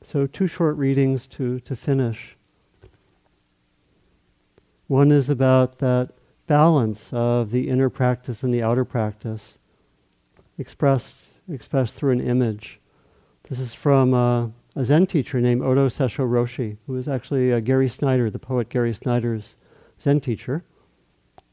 So, 0.00 0.28
two 0.28 0.46
short 0.46 0.76
readings 0.76 1.26
to, 1.26 1.58
to 1.58 1.74
finish. 1.74 2.36
One 4.86 5.10
is 5.10 5.28
about 5.28 5.78
that 5.78 6.10
balance 6.46 7.12
of 7.12 7.50
the 7.50 7.68
inner 7.68 7.90
practice 7.90 8.44
and 8.44 8.54
the 8.54 8.62
outer 8.62 8.84
practice, 8.84 9.58
expressed, 10.58 11.40
expressed 11.50 11.94
through 11.94 12.12
an 12.12 12.20
image. 12.20 12.78
This 13.48 13.58
is 13.58 13.74
from 13.74 14.14
a 14.14 14.52
Zen 14.84 15.06
teacher 15.08 15.40
named 15.40 15.62
Oda 15.62 15.90
Sesso 15.90 16.24
Roshi, 16.24 16.76
who 16.86 16.96
is 16.96 17.08
actually 17.08 17.52
uh, 17.52 17.58
Gary 17.58 17.88
Snyder, 17.88 18.30
the 18.30 18.38
poet 18.38 18.68
Gary 18.68 18.94
Snyder's 18.94 19.56
Zen 20.00 20.20
teacher. 20.20 20.62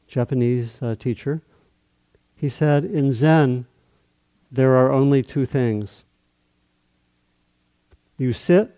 Japanese 0.06 0.80
uh, 0.82 0.94
teacher, 0.98 1.42
he 2.34 2.48
said, 2.48 2.84
in 2.84 3.12
Zen, 3.12 3.66
there 4.50 4.76
are 4.76 4.92
only 4.92 5.22
two 5.22 5.46
things. 5.46 6.04
You 8.18 8.32
sit 8.32 8.76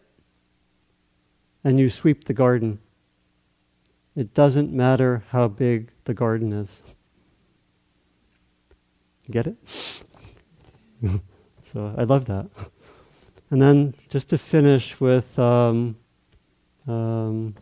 and 1.62 1.78
you 1.78 1.90
sweep 1.90 2.24
the 2.24 2.32
garden. 2.32 2.78
It 4.14 4.32
doesn't 4.32 4.72
matter 4.72 5.24
how 5.30 5.48
big 5.48 5.90
the 6.04 6.14
garden 6.14 6.52
is. 6.52 6.80
Get 9.30 9.48
it? 9.48 9.56
so 11.72 11.94
I 11.98 12.04
love 12.04 12.26
that. 12.26 12.46
And 13.50 13.60
then 13.60 13.94
just 14.08 14.30
to 14.30 14.38
finish 14.38 14.98
with 15.00 15.38
um, 15.38 15.96
um, 16.86 17.54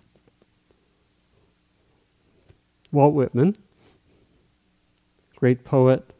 Walt 2.94 3.12
Whitman, 3.12 3.56
great 5.36 5.64
poet 5.64 6.14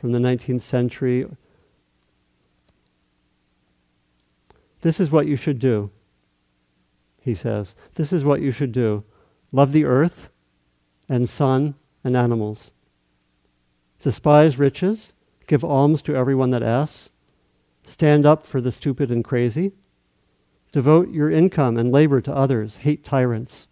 from 0.00 0.12
the 0.12 0.18
19th 0.18 0.62
century. 0.62 1.26
This 4.80 4.98
is 4.98 5.10
what 5.10 5.26
you 5.26 5.36
should 5.36 5.58
do, 5.58 5.90
he 7.20 7.34
says. 7.34 7.76
This 7.94 8.12
is 8.12 8.24
what 8.24 8.40
you 8.40 8.50
should 8.50 8.72
do. 8.72 9.04
Love 9.52 9.72
the 9.72 9.84
earth 9.84 10.30
and 11.08 11.28
sun 11.28 11.74
and 12.02 12.16
animals, 12.16 12.72
despise 14.00 14.58
riches, 14.58 15.12
give 15.46 15.62
alms 15.62 16.02
to 16.02 16.16
everyone 16.16 16.50
that 16.50 16.62
asks, 16.62 17.12
stand 17.84 18.24
up 18.24 18.46
for 18.46 18.60
the 18.60 18.72
stupid 18.72 19.10
and 19.10 19.22
crazy, 19.24 19.72
devote 20.72 21.10
your 21.10 21.30
income 21.30 21.76
and 21.76 21.92
labor 21.92 22.20
to 22.22 22.34
others, 22.34 22.78
hate 22.78 23.04
tyrants 23.04 23.68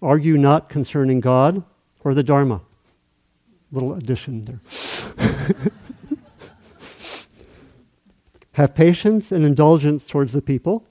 Argue 0.00 0.36
not 0.36 0.68
concerning 0.68 1.20
God 1.20 1.62
or 2.00 2.14
the 2.14 2.22
Dharma. 2.22 2.60
Little 3.72 3.94
addition 3.94 4.44
there. 4.44 4.60
have 8.52 8.74
patience 8.74 9.30
and 9.30 9.44
indulgence 9.44 10.06
towards 10.06 10.32
the 10.32 10.42
people. 10.42 10.84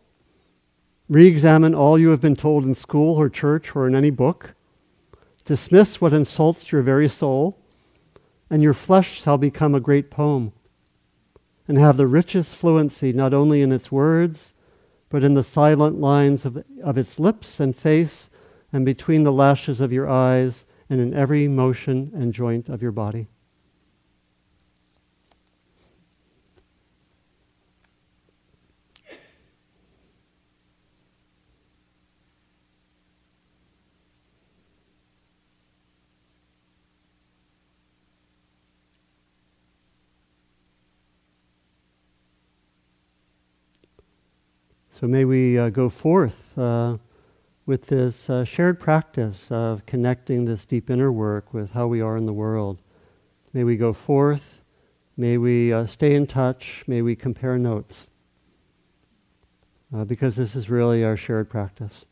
Re 1.09 1.27
examine 1.27 1.75
all 1.75 1.99
you 1.99 2.09
have 2.09 2.21
been 2.21 2.35
told 2.35 2.63
in 2.63 2.75
school 2.75 3.15
or 3.15 3.29
church 3.29 3.75
or 3.75 3.87
in 3.87 3.95
any 3.95 4.09
book. 4.09 4.53
Dismiss 5.43 5.99
what 5.99 6.13
insults 6.13 6.71
your 6.71 6.81
very 6.81 7.09
soul, 7.09 7.57
and 8.49 8.61
your 8.61 8.73
flesh 8.73 9.21
shall 9.21 9.37
become 9.37 9.75
a 9.75 9.79
great 9.79 10.09
poem, 10.09 10.51
and 11.67 11.77
have 11.77 11.97
the 11.97 12.07
richest 12.07 12.55
fluency 12.55 13.11
not 13.11 13.33
only 13.33 13.61
in 13.61 13.71
its 13.71 13.91
words, 13.91 14.53
but 15.09 15.23
in 15.23 15.33
the 15.33 15.43
silent 15.43 15.99
lines 15.99 16.45
of, 16.45 16.63
of 16.83 16.97
its 16.97 17.19
lips 17.19 17.59
and 17.59 17.75
face 17.75 18.29
and 18.71 18.85
between 18.85 19.23
the 19.23 19.31
lashes 19.31 19.81
of 19.81 19.91
your 19.91 20.09
eyes 20.09 20.65
and 20.89 20.99
in 20.99 21.13
every 21.13 21.47
motion 21.47 22.11
and 22.13 22.33
joint 22.33 22.69
of 22.69 22.81
your 22.81 22.91
body. 22.91 23.27
So 44.99 45.05
may 45.05 45.25
we 45.25 45.59
uh, 45.59 45.69
go 45.69 45.89
forth 45.89 46.57
uh, 46.57 46.97
with 47.67 47.87
this 47.87 48.29
uh, 48.29 48.45
shared 48.45 48.79
practice 48.79 49.51
of 49.51 49.85
connecting 49.85 50.45
this 50.45 50.63
deep 50.65 50.89
inner 50.89 51.11
work 51.11 51.53
with 51.53 51.71
how 51.71 51.85
we 51.85 51.99
are 51.99 52.15
in 52.15 52.25
the 52.25 52.33
world. 52.33 52.81
May 53.53 53.65
we 53.65 53.75
go 53.75 53.91
forth. 53.91 54.63
May 55.17 55.37
we 55.37 55.73
uh, 55.73 55.85
stay 55.85 56.15
in 56.15 56.27
touch. 56.27 56.85
May 56.87 57.01
we 57.01 57.15
compare 57.15 57.57
notes. 57.57 58.09
Uh, 59.93 60.05
because 60.05 60.37
this 60.37 60.55
is 60.55 60.69
really 60.69 61.03
our 61.03 61.17
shared 61.17 61.49
practice 61.49 62.05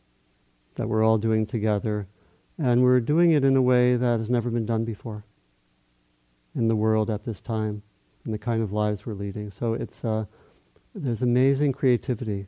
that 0.75 0.89
we're 0.89 1.03
all 1.03 1.17
doing 1.17 1.45
together. 1.45 2.07
And 2.57 2.83
we're 2.83 2.99
doing 2.99 3.31
it 3.31 3.45
in 3.45 3.55
a 3.55 3.61
way 3.61 3.95
that 3.95 4.19
has 4.19 4.29
never 4.29 4.49
been 4.49 4.65
done 4.65 4.83
before 4.83 5.23
in 6.53 6.67
the 6.67 6.75
world 6.75 7.09
at 7.09 7.23
this 7.23 7.39
time, 7.39 7.81
in 8.25 8.33
the 8.33 8.37
kind 8.37 8.61
of 8.61 8.73
lives 8.73 9.05
we're 9.05 9.13
leading. 9.13 9.51
So 9.51 9.73
it's, 9.73 10.03
uh, 10.03 10.25
there's 10.93 11.21
amazing 11.21 11.71
creativity 11.71 12.47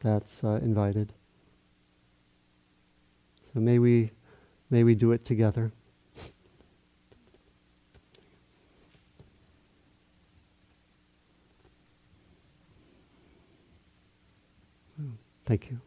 that's 0.00 0.42
uh, 0.42 0.60
invited. 0.62 1.12
So 3.54 3.60
may 3.60 3.78
we, 3.78 4.10
may 4.68 4.82
we 4.82 4.96
do 4.96 5.12
it 5.12 5.24
together. 5.24 5.70
Thank 15.46 15.70
you. 15.70 15.80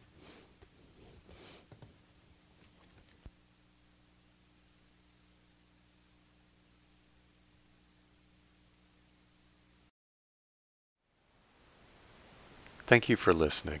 Thank 12.86 13.10
you 13.10 13.16
for 13.16 13.34
listening. 13.34 13.80